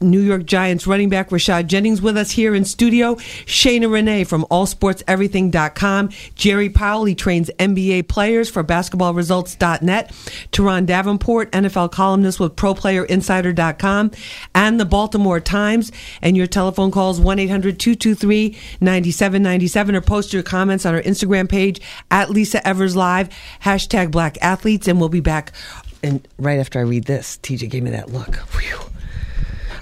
New 0.00 0.20
York 0.20 0.44
Giants 0.44 0.86
running 0.86 1.08
back 1.08 1.30
Rashad 1.30 1.66
Jennings 1.66 2.00
with 2.02 2.16
us 2.16 2.30
here 2.32 2.54
in 2.54 2.64
studio. 2.64 3.16
Shayna 3.16 3.92
Renee 3.92 4.24
from 4.24 4.44
allsportseverything.com. 4.50 6.10
Jerry 6.34 6.70
Powell, 6.70 7.04
he 7.04 7.14
trains 7.14 7.50
NBA 7.58 8.08
players 8.08 8.50
for 8.50 8.64
basketballresults.net. 8.64 10.10
Turron 10.52 10.86
Davenport, 10.86 11.52
NFL 11.52 11.92
columnist 11.92 12.40
with 12.40 12.56
ProPlayerInsider.com 12.56 14.10
and 14.54 14.80
the 14.80 14.84
Baltimore 14.84 15.40
Times. 15.40 15.92
And 16.22 16.36
your 16.36 16.46
telephone 16.46 16.90
calls 16.90 17.20
1-800-223-9797 17.20 19.94
or 19.94 20.00
post 20.00 20.32
your 20.32 20.42
comments 20.42 20.86
on 20.86 20.94
our 20.94 21.02
Instagram 21.02 21.48
page 21.48 21.80
at 22.10 22.30
Lisa 22.30 22.66
Evers 22.66 22.96
Live, 22.96 23.28
hashtag 23.62 24.10
Black 24.10 24.36
Athletes. 24.40 24.88
And 24.88 24.98
we'll 24.98 25.08
be 25.08 25.20
back 25.20 25.52
and 26.02 26.26
right 26.38 26.58
after 26.58 26.78
I 26.78 26.82
read 26.82 27.04
this. 27.04 27.38
TJ 27.42 27.70
gave 27.70 27.82
me 27.82 27.90
that 27.90 28.10
look. 28.10 28.36
Whew. 28.36 28.89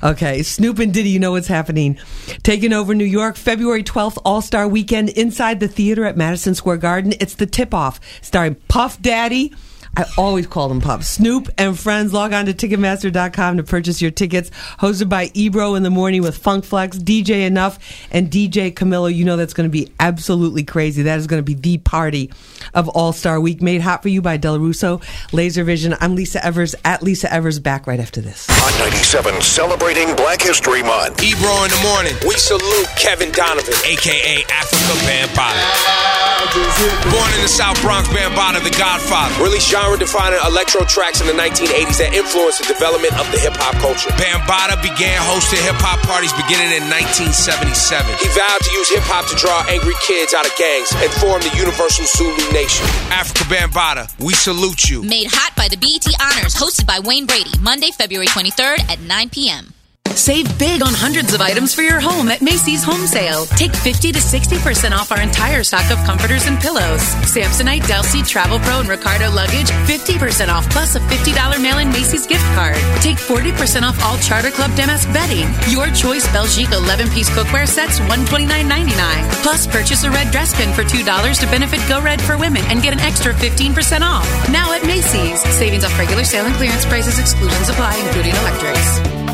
Okay, 0.03 0.45
Snoop 0.45 0.79
and 0.79 0.95
Diddy, 0.95 1.09
you 1.09 1.19
know 1.19 1.33
what's 1.33 1.49
happening. 1.49 1.99
Taking 2.45 2.73
over 2.73 2.95
New 2.95 3.05
York, 3.05 3.37
February 3.37 3.83
12th, 3.83 4.19
All 4.25 4.41
Star 4.41 4.69
Weekend 4.69 5.09
inside 5.11 5.59
the 5.59 5.67
theater 5.67 6.05
at 6.05 6.17
Madison 6.17 6.55
Square 6.55 6.77
Garden. 6.77 7.15
It's 7.19 7.35
the 7.35 7.47
tip 7.47 7.75
off, 7.75 7.99
starring 8.23 8.55
Puff 8.69 9.03
Daddy. 9.03 9.55
I 9.99 10.05
always 10.17 10.47
call 10.47 10.69
them 10.69 10.81
Puff. 10.81 11.03
Snoop 11.03 11.49
and 11.59 11.77
friends. 11.77 12.13
Log 12.13 12.33
on 12.33 12.47
to 12.47 12.55
Ticketmaster.com 12.55 13.57
to 13.57 13.65
purchase 13.65 14.01
your 14.01 14.13
tickets. 14.13 14.49
Hosted 14.79 15.09
by 15.09 15.33
Ebro 15.35 15.75
in 15.75 15.83
the 15.83 15.91
morning 15.91 16.23
with 16.23 16.39
Funk 16.39 16.65
Flex, 16.65 16.97
DJ 16.97 17.49
Enuff, 17.51 17.81
and 18.13 18.31
DJ 18.31 18.73
Camilo. 18.73 19.13
You 19.13 19.25
know 19.25 19.37
that's 19.37 19.55
going 19.55 19.69
to 19.69 19.73
be 19.73 19.93
absolutely 19.99 20.63
crazy. 20.63 21.03
That 21.03 21.19
is 21.19 21.27
going 21.27 21.41
to 21.41 21.45
be 21.45 21.55
the 21.55 21.79
party 21.79 22.31
of 22.75 22.89
All 22.91 23.13
Star 23.13 23.41
Week. 23.41 23.61
Made 23.61 23.81
hot 23.81 24.03
for 24.03 24.09
you 24.09 24.23
by 24.23 24.37
Del 24.37 24.61
Russo, 24.61 25.01
Laser 25.33 25.65
Vision. 25.65 25.97
I'm 26.01 26.15
Lisa 26.15 26.45
Evers 26.47 26.77
at 26.85 27.03
Lisa 27.03 27.33
Evers. 27.33 27.59
Back 27.59 27.89
right 27.89 27.99
after 27.99 28.21
this. 28.21 28.47
Hot 28.49 28.79
97 28.79 29.43
celebrating 29.43 30.15
Black 30.15 30.41
History 30.41 30.85
Month. 30.85 31.21
Ebro 31.21 31.65
in 31.65 31.71
the 31.71 31.81
morning. 31.83 32.15
We 32.25 32.35
salute 32.35 32.87
Kevin 32.97 33.33
Donovan, 33.33 33.75
aka 33.85 34.45
Afrika 34.45 34.95
Bambaataa. 35.03 36.58
Born 36.79 37.31
in 37.35 37.43
the 37.43 37.51
South 37.51 37.75
Bronx, 37.83 38.07
Bambaataa, 38.15 38.63
the 38.63 38.71
Godfather. 38.71 39.35
Released 39.43 39.67
genre-defining 39.67 40.39
electro 40.47 40.87
tracks 40.87 41.19
in 41.19 41.27
the 41.27 41.35
1980s 41.35 41.99
that 41.99 42.15
influenced 42.15 42.63
the 42.63 42.71
development 42.71 43.19
of 43.19 43.27
the 43.35 43.39
hip-hop 43.43 43.75
culture. 43.83 44.15
Bambaataa 44.15 44.79
began 44.79 45.19
hosting 45.27 45.59
hip-hop 45.67 45.99
parties 46.07 46.31
beginning 46.39 46.71
in 46.71 46.87
1977. 46.87 48.15
He 48.23 48.31
vowed 48.31 48.63
to 48.63 48.71
use 48.71 48.87
hip-hop 48.95 49.27
to 49.27 49.35
draw 49.35 49.67
angry 49.67 49.99
kids 50.07 50.39
out 50.39 50.47
of 50.47 50.55
gangs 50.55 50.95
and 51.03 51.11
form 51.19 51.43
the 51.43 51.51
Universal 51.59 52.07
Zulu 52.15 52.47
Nation. 52.55 52.87
Afrika 53.11 53.43
Bambaataa, 53.51 54.07
we 54.23 54.39
salute 54.39 54.87
you. 54.87 55.03
Made 55.03 55.27
hot 55.35 55.59
by 55.59 55.67
the 55.67 55.77
BET 55.77 56.07
Honors, 56.23 56.55
hosted 56.55 56.87
by 56.87 57.03
Wayne 57.03 57.27
Brady, 57.27 57.59
Monday, 57.59 57.91
February 57.91 58.31
23rd 58.31 58.87
at 58.87 59.03
9 59.03 59.35
p.m. 59.35 59.75
Save 60.15 60.59
big 60.59 60.83
on 60.83 60.93
hundreds 60.95 61.35
of 61.35 61.41
items 61.41 61.75
for 61.75 61.83
your 61.83 62.01
home 62.01 62.29
at 62.29 62.41
Macy's 62.41 62.83
Home 62.85 63.07
Sale. 63.07 63.47
Take 63.57 63.75
50 63.75 64.13
to 64.13 64.19
60% 64.19 64.93
off 64.93 65.13
our 65.13 65.21
entire 65.21 65.63
stock 65.63 65.91
of 65.91 65.99
comforters 66.05 66.47
and 66.47 66.59
pillows. 66.59 67.01
Samsonite, 67.27 67.83
Delsey, 67.83 68.27
Travel 68.27 68.59
Pro, 68.61 68.81
and 68.81 68.89
Ricardo 68.89 69.31
luggage, 69.31 69.71
50% 69.87 70.49
off 70.49 70.69
plus 70.71 70.97
a 70.97 71.01
$50 71.01 71.61
mail-in 71.63 71.89
Macy's 71.91 72.27
gift 72.27 72.45
card. 72.55 72.77
Take 73.01 73.17
40% 73.17 73.83
off 73.83 73.99
all 74.05 74.19
Charter 74.19 74.51
Club 74.51 74.75
Damask 74.75 75.11
bedding. 75.13 75.49
Your 75.73 75.91
choice 75.91 76.27
Belgique 76.33 76.69
11-piece 76.69 77.31
cookware 77.31 77.67
sets, 77.69 78.01
$129.99. 78.01 79.43
Plus, 79.43 79.67
purchase 79.67 80.05
a 80.05 80.11
red 80.11 80.31
dress 80.31 80.55
pin 80.55 80.73
for 80.73 80.83
$2 80.83 81.05
to 81.41 81.47
benefit 81.47 81.81
Go 81.89 82.01
Red 82.01 82.21
for 82.21 82.37
women 82.39 82.63
and 82.69 82.83
get 82.83 82.93
an 82.93 83.01
extra 83.01 83.33
15% 83.33 84.03
off. 84.03 84.27
Now 84.51 84.73
at 84.73 84.85
Macy's. 84.85 85.41
Savings 85.57 85.85
off 85.85 85.99
regular 85.99 86.25
sale 86.25 86.47
and 86.47 86.55
clearance 86.55 86.85
prices. 86.87 87.19
Exclusions 87.19 87.69
apply, 87.69 87.97
including 87.97 88.35
electrics. 88.37 89.28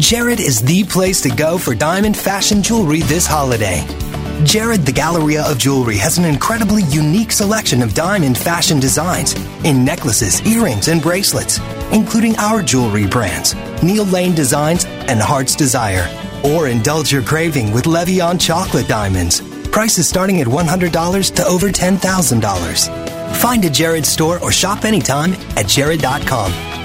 Jared 0.00 0.40
is 0.40 0.60
the 0.60 0.82
place 0.84 1.20
to 1.20 1.30
go 1.30 1.56
for 1.56 1.74
diamond 1.74 2.16
fashion 2.16 2.62
jewelry 2.62 3.00
this 3.02 3.26
holiday. 3.26 3.86
Jared 4.44 4.80
the 4.80 4.92
Galleria 4.92 5.44
of 5.44 5.56
Jewelry 5.56 5.96
has 5.96 6.18
an 6.18 6.24
incredibly 6.24 6.82
unique 6.84 7.30
selection 7.30 7.80
of 7.80 7.94
diamond 7.94 8.36
fashion 8.36 8.80
designs 8.80 9.34
in 9.64 9.84
necklaces, 9.84 10.44
earrings, 10.46 10.88
and 10.88 11.00
bracelets, 11.00 11.60
including 11.92 12.36
our 12.36 12.60
jewelry 12.60 13.06
brands, 13.06 13.54
Neil 13.82 14.04
Lane 14.06 14.34
Designs 14.34 14.84
and 14.84 15.20
Heart's 15.20 15.54
Desire. 15.54 16.10
Or 16.44 16.66
indulge 16.68 17.12
your 17.12 17.22
craving 17.22 17.72
with 17.72 17.86
Le 17.86 18.04
Vian 18.04 18.38
chocolate 18.38 18.88
diamonds. 18.88 19.40
Prices 19.68 20.08
starting 20.08 20.40
at 20.40 20.46
$100 20.48 21.34
to 21.36 21.46
over 21.46 21.68
$10,000. 21.68 23.36
Find 23.36 23.64
a 23.64 23.70
Jared 23.70 24.04
store 24.04 24.42
or 24.42 24.50
shop 24.50 24.84
anytime 24.84 25.34
at 25.56 25.68
jared.com. 25.68 26.83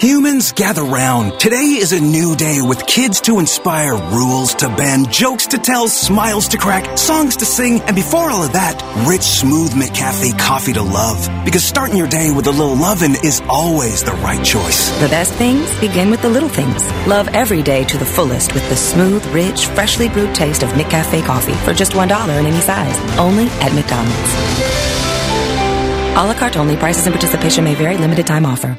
Humans 0.00 0.52
gather 0.52 0.82
round. 0.82 1.38
Today 1.38 1.76
is 1.76 1.92
a 1.92 2.00
new 2.00 2.34
day 2.34 2.62
with 2.62 2.86
kids 2.86 3.20
to 3.20 3.38
inspire, 3.38 3.96
rules 3.96 4.54
to 4.54 4.74
bend, 4.74 5.12
jokes 5.12 5.48
to 5.48 5.58
tell, 5.58 5.88
smiles 5.88 6.48
to 6.48 6.56
crack, 6.56 6.96
songs 6.96 7.36
to 7.36 7.44
sing, 7.44 7.82
and 7.82 7.94
before 7.94 8.30
all 8.30 8.42
of 8.42 8.54
that, 8.54 8.80
rich, 9.06 9.20
smooth 9.20 9.72
McCafe 9.72 10.38
coffee 10.38 10.72
to 10.72 10.80
love. 10.80 11.28
Because 11.44 11.62
starting 11.62 11.98
your 11.98 12.08
day 12.08 12.32
with 12.32 12.46
a 12.46 12.50
little 12.50 12.76
lovin' 12.76 13.14
is 13.22 13.42
always 13.46 14.02
the 14.02 14.12
right 14.24 14.42
choice. 14.42 14.88
The 15.00 15.08
best 15.08 15.34
things 15.34 15.68
begin 15.80 16.10
with 16.10 16.22
the 16.22 16.30
little 16.30 16.48
things. 16.48 16.82
Love 17.06 17.28
every 17.34 17.62
day 17.62 17.84
to 17.84 17.98
the 17.98 18.06
fullest 18.06 18.54
with 18.54 18.66
the 18.70 18.76
smooth, 18.76 19.22
rich, 19.26 19.66
freshly 19.66 20.08
brewed 20.08 20.34
taste 20.34 20.62
of 20.62 20.70
McCafe 20.70 21.22
coffee 21.26 21.52
for 21.66 21.74
just 21.74 21.92
$1 21.92 22.38
in 22.38 22.46
any 22.46 22.60
size. 22.60 22.96
Only 23.18 23.48
at 23.60 23.74
McDonald's. 23.74 24.32
A 26.16 26.24
la 26.24 26.32
carte 26.32 26.56
only. 26.56 26.78
Prices 26.78 27.06
and 27.06 27.14
participation 27.14 27.64
may 27.64 27.74
vary. 27.74 27.98
Limited 27.98 28.26
time 28.26 28.46
offer. 28.46 28.78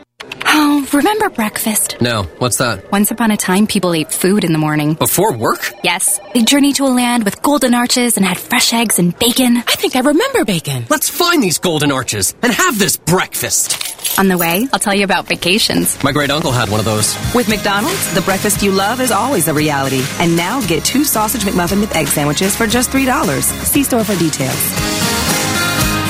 Remember 0.93 1.29
breakfast? 1.29 2.01
No, 2.01 2.23
what's 2.39 2.57
that? 2.57 2.91
Once 2.91 3.11
upon 3.11 3.31
a 3.31 3.37
time, 3.37 3.65
people 3.65 3.93
ate 3.93 4.11
food 4.11 4.43
in 4.43 4.51
the 4.51 4.57
morning. 4.57 4.95
Before 4.95 5.31
work? 5.31 5.71
Yes. 5.85 6.19
They 6.33 6.41
journeyed 6.43 6.75
to 6.75 6.85
a 6.85 6.91
land 6.91 7.23
with 7.23 7.41
golden 7.41 7.73
arches 7.73 8.17
and 8.17 8.25
had 8.25 8.37
fresh 8.37 8.73
eggs 8.73 8.99
and 8.99 9.17
bacon. 9.17 9.55
I 9.55 9.75
think 9.79 9.95
I 9.95 10.01
remember 10.01 10.43
bacon. 10.43 10.85
Let's 10.89 11.07
find 11.07 11.41
these 11.41 11.59
golden 11.59 11.93
arches 11.93 12.35
and 12.41 12.51
have 12.51 12.77
this 12.77 12.97
breakfast. 12.97 14.19
On 14.19 14.27
the 14.27 14.37
way, 14.37 14.67
I'll 14.73 14.79
tell 14.79 14.93
you 14.93 15.05
about 15.05 15.27
vacations. 15.27 16.03
My 16.03 16.11
great 16.11 16.29
uncle 16.29 16.51
had 16.51 16.67
one 16.67 16.81
of 16.81 16.85
those. 16.85 17.15
With 17.33 17.47
McDonald's, 17.47 18.13
the 18.13 18.21
breakfast 18.21 18.61
you 18.61 18.73
love 18.73 18.99
is 18.99 19.11
always 19.11 19.47
a 19.47 19.53
reality. 19.53 20.03
And 20.19 20.35
now 20.35 20.59
get 20.67 20.83
two 20.83 21.05
sausage 21.05 21.43
McMuffin 21.43 21.79
with 21.79 21.95
egg 21.95 22.07
sandwiches 22.07 22.53
for 22.57 22.67
just 22.67 22.89
$3. 22.89 23.41
See 23.63 23.83
store 23.83 24.03
for 24.03 24.17
details. 24.19 24.59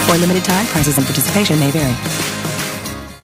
For 0.08 0.15
a 0.15 0.17
limited 0.17 0.44
time, 0.44 0.65
prices 0.65 0.98
and 0.98 1.06
participation 1.06 1.60
may 1.60 1.70
vary. 1.70 2.40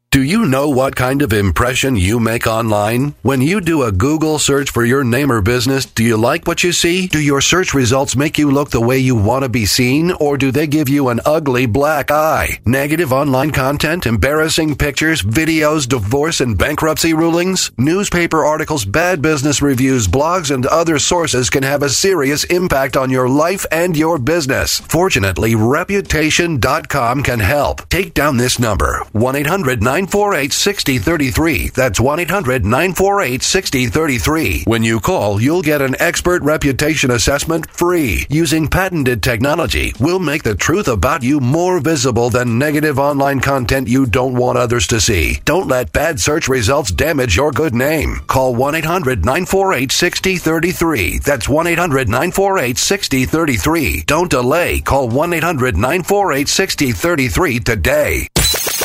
Do 0.10 0.24
you 0.24 0.46
know 0.46 0.70
what 0.70 0.96
kind 0.96 1.22
of 1.22 1.34
impression 1.34 1.98
you 1.98 2.18
make 2.18 2.48
online? 2.48 3.14
When 3.24 3.42
you 3.42 3.60
do 3.60 3.84
a 3.84 3.92
Google 3.92 4.40
search 4.40 4.72
for 4.72 4.86
your 4.86 5.04
name 5.04 5.30
or 5.30 5.42
business, 5.42 5.86
do 5.86 6.02
you 6.02 6.16
like 6.16 6.48
what 6.48 6.64
you 6.64 6.72
see? 6.72 7.08
Do 7.08 7.20
your 7.20 7.42
search 7.42 7.74
results 7.74 8.16
make 8.16 8.38
you 8.38 8.50
look 8.50 8.70
the 8.70 8.80
way 8.80 9.00
you 9.00 9.18
want 9.18 9.44
to 9.44 9.50
be 9.50 9.66
seen? 9.66 10.14
Or 10.14 10.38
do 10.38 10.50
they 10.50 10.66
give 10.66 10.88
you 10.88 11.10
an 11.10 11.20
ugly 11.26 11.66
black 11.66 12.10
eye? 12.10 12.60
Negative 12.66 13.12
online 13.12 13.52
content, 13.52 14.06
embarrassing 14.06 14.78
pictures, 14.78 15.22
videos, 15.22 15.86
divorce 15.86 16.40
and 16.40 16.58
bankruptcy 16.58 17.14
rulings? 17.14 17.72
Newspaper 17.78 18.46
articles, 18.46 18.86
bad 18.86 19.22
business 19.22 19.62
reviews, 19.62 20.08
blogs, 20.08 20.56
and 20.56 20.66
other 20.68 21.00
sources 21.00 21.50
can 21.50 21.64
have 21.64 21.84
a 21.84 21.90
serious 21.90 22.46
impact 22.46 22.96
on 22.96 23.12
your 23.12 23.28
life 23.28 23.66
and 23.74 23.98
your 23.98 24.18
business. 24.18 24.80
Fortunately, 24.80 25.54
Reputation.com 25.54 27.24
can 27.24 27.40
help. 27.40 27.90
Take 27.90 28.14
down 28.14 28.38
this 28.38 28.58
number 28.58 29.04
1 29.12 29.36
800 29.36 29.84
948 30.08 30.54
6033. 30.54 31.68
That's 31.70 32.00
1 32.00 32.20
800 32.22 32.64
948 32.64 33.44
6033. 33.44 34.64
When 34.66 34.82
you 34.82 35.02
call, 35.02 35.42
you'll 35.42 35.62
get 35.62 35.82
an 35.82 35.98
expert 36.00 36.42
reputation 36.44 37.12
assessment 37.12 37.70
free. 37.70 38.26
Using 38.30 38.70
patented 38.70 39.22
technology, 39.22 39.94
we'll 40.00 40.20
make 40.20 40.44
the 40.44 40.56
truth 40.56 40.88
about 40.88 41.24
you 41.24 41.42
more 41.42 41.80
visible 41.80 42.30
than 42.30 42.58
negative 42.58 43.00
online 43.00 43.42
content 43.42 43.90
you 43.90 44.06
don't 44.06 44.36
want 44.36 44.58
others 44.58 44.88
to 44.88 45.02
see. 45.02 45.42
Don't 45.44 45.68
let 45.68 45.92
bad 45.92 46.22
search 46.22 46.48
results 46.48 46.90
damage 46.92 47.36
your 47.36 47.52
good 47.52 47.76
name. 47.76 48.22
Call 48.28 48.56
1 48.56 48.76
800 48.76 49.26
948 49.26 49.92
6033. 49.92 51.20
That's 51.20 51.50
1 51.50 51.68
800 51.68 52.08
948 52.08 52.78
6033. 52.78 54.04
Don't 54.08 54.32
delay. 54.32 54.80
Call 54.80 55.10
1 55.10 55.34
800 55.34 55.76
948 55.76 56.48
6033 56.48 57.60
today. 57.60 58.28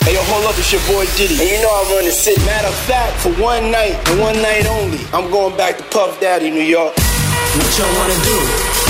Hey, 0.03 0.15
yo, 0.15 0.23
hold 0.27 0.47
up, 0.51 0.59
it's 0.59 0.73
your 0.75 0.83
boy 0.91 1.07
Diddy. 1.15 1.39
And 1.39 1.47
you 1.47 1.63
know 1.63 1.71
I 1.71 1.95
run 1.95 2.05
the 2.05 2.11
city. 2.11 2.43
Matter 2.45 2.67
of 2.67 2.75
fact, 2.91 3.23
for 3.23 3.31
one 3.39 3.71
night 3.71 3.95
and 4.11 4.19
one 4.19 4.35
night 4.43 4.67
only, 4.67 4.99
I'm 5.15 5.31
going 5.31 5.57
back 5.57 5.79
to 5.79 5.85
Puff 5.95 6.19
Daddy, 6.21 6.51
New 6.51 6.67
York. 6.67 6.91
What 6.97 7.71
y'all 7.79 7.87
wanna 8.03 8.19
do? 8.27 8.37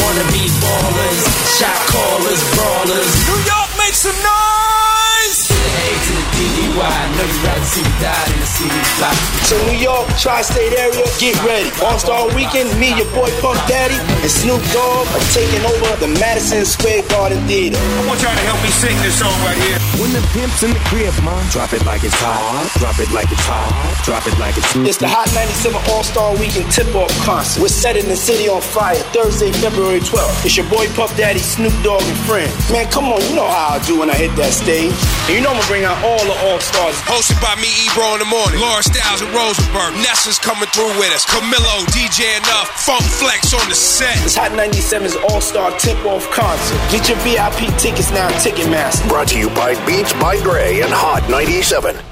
Wanna 0.00 0.24
be 0.32 0.48
ballers, 0.64 1.20
shot 1.60 1.76
callers, 1.92 2.40
brawlers. 2.56 3.10
New 3.28 3.40
York, 3.44 3.70
make 3.76 3.92
some 3.92 4.16
noise! 4.24 5.51
A 5.62 5.88
to 5.94 6.12
the 6.16 6.26
D-E-Y, 6.34 7.12
know 7.16 7.26
you 7.26 7.40
rather 7.46 7.68
see 7.68 7.82
me 7.84 7.94
die 8.02 8.24
than 8.26 8.38
to 8.40 8.48
see 8.48 8.68
me 8.68 8.82
fly. 8.98 9.12
So 9.46 9.54
New 9.68 9.78
York, 9.78 10.06
tri-state 10.18 10.74
area, 10.74 11.04
get 11.22 11.36
ready. 11.44 11.70
All-Star 11.84 12.26
Weekend, 12.34 12.68
me, 12.80 12.94
your 12.96 13.08
boy 13.14 13.30
Puff 13.38 13.58
Daddy, 13.68 13.98
and 14.22 14.30
Snoop 14.30 14.62
Dogg 14.74 15.06
are 15.12 15.26
taking 15.30 15.62
over 15.62 15.94
the 16.02 16.10
Madison 16.18 16.64
Square 16.64 17.06
Garden 17.08 17.38
Theater. 17.46 17.78
I 17.78 18.02
want 18.08 18.18
y'all 18.22 18.34
to 18.34 18.44
help 18.48 18.60
me 18.64 18.70
sing 18.74 18.96
this 19.04 19.18
song 19.18 19.34
right 19.46 19.58
here. 19.68 19.78
When 20.00 20.10
the 20.12 20.22
pimp's 20.34 20.62
in 20.62 20.72
the 20.72 20.82
crib, 20.90 21.12
mom, 21.22 21.38
drop 21.52 21.72
it 21.72 21.84
like 21.84 22.02
it's 22.02 22.16
hot. 22.18 22.66
Drop 22.80 22.98
it 22.98 23.10
like 23.12 23.30
it's 23.30 23.46
hot. 23.46 23.70
Drop 24.04 24.26
it 24.26 24.36
like 24.38 24.56
it's 24.56 24.72
hot. 24.72 24.86
It's 24.86 24.98
the 24.98 25.08
Hot 25.08 25.28
97 25.36 25.78
All-Star 25.92 26.32
Weekend 26.40 26.66
tip-off 26.72 27.12
concert. 27.22 27.60
We're 27.62 27.68
setting 27.68 28.08
the 28.08 28.16
city 28.16 28.48
on 28.48 28.62
fire 28.62 28.96
Thursday, 29.12 29.52
February 29.52 30.00
12th. 30.00 30.44
It's 30.44 30.56
your 30.56 30.66
boy 30.66 30.88
Puff 30.96 31.14
Daddy, 31.16 31.38
Snoop 31.38 31.74
Dogg, 31.84 32.02
and 32.02 32.18
friends. 32.24 32.50
Man, 32.72 32.88
come 32.90 33.12
on, 33.12 33.20
you 33.28 33.36
know 33.36 33.46
how 33.46 33.76
I 33.76 33.78
do 33.86 34.00
when 34.00 34.10
I 34.10 34.16
hit 34.16 34.34
that 34.36 34.52
stage. 34.52 34.96
And 35.28 35.36
you 35.36 35.42
know 35.44 35.51
I'm 35.52 35.58
gonna 35.58 35.68
bring 35.68 35.84
out 35.84 36.02
all 36.02 36.24
the 36.24 36.32
All-Stars. 36.48 36.96
Hosted 37.04 37.36
by 37.44 37.54
me, 37.60 37.68
Ebro 37.84 38.14
in 38.14 38.20
the 38.20 38.24
morning. 38.24 38.58
Laura 38.58 38.80
Stylez 38.80 39.20
and 39.20 39.28
Rosenberg. 39.36 39.92
Nessa's 40.00 40.38
coming 40.38 40.66
through 40.72 40.96
with 40.96 41.12
us. 41.12 41.26
Camilo, 41.26 41.84
DJ 41.92 42.24
Enuff, 42.40 42.68
Funk 42.86 43.02
Flex 43.02 43.52
on 43.52 43.68
the 43.68 43.74
set. 43.74 44.16
It's 44.24 44.34
Hot 44.34 44.52
97's 44.52 45.14
All-Star 45.28 45.76
Tip-Off 45.78 46.30
concert. 46.30 46.80
Get 46.90 47.10
your 47.10 47.18
VIP 47.18 47.68
tickets 47.76 48.10
now 48.12 48.28
at 48.28 48.40
Ticketmaster. 48.40 49.06
Brought 49.10 49.28
to 49.28 49.38
you 49.38 49.50
by 49.50 49.74
Beats 49.84 50.14
by 50.14 50.40
Dre 50.40 50.80
and 50.80 50.90
Hot 50.90 51.28
97. 51.28 52.11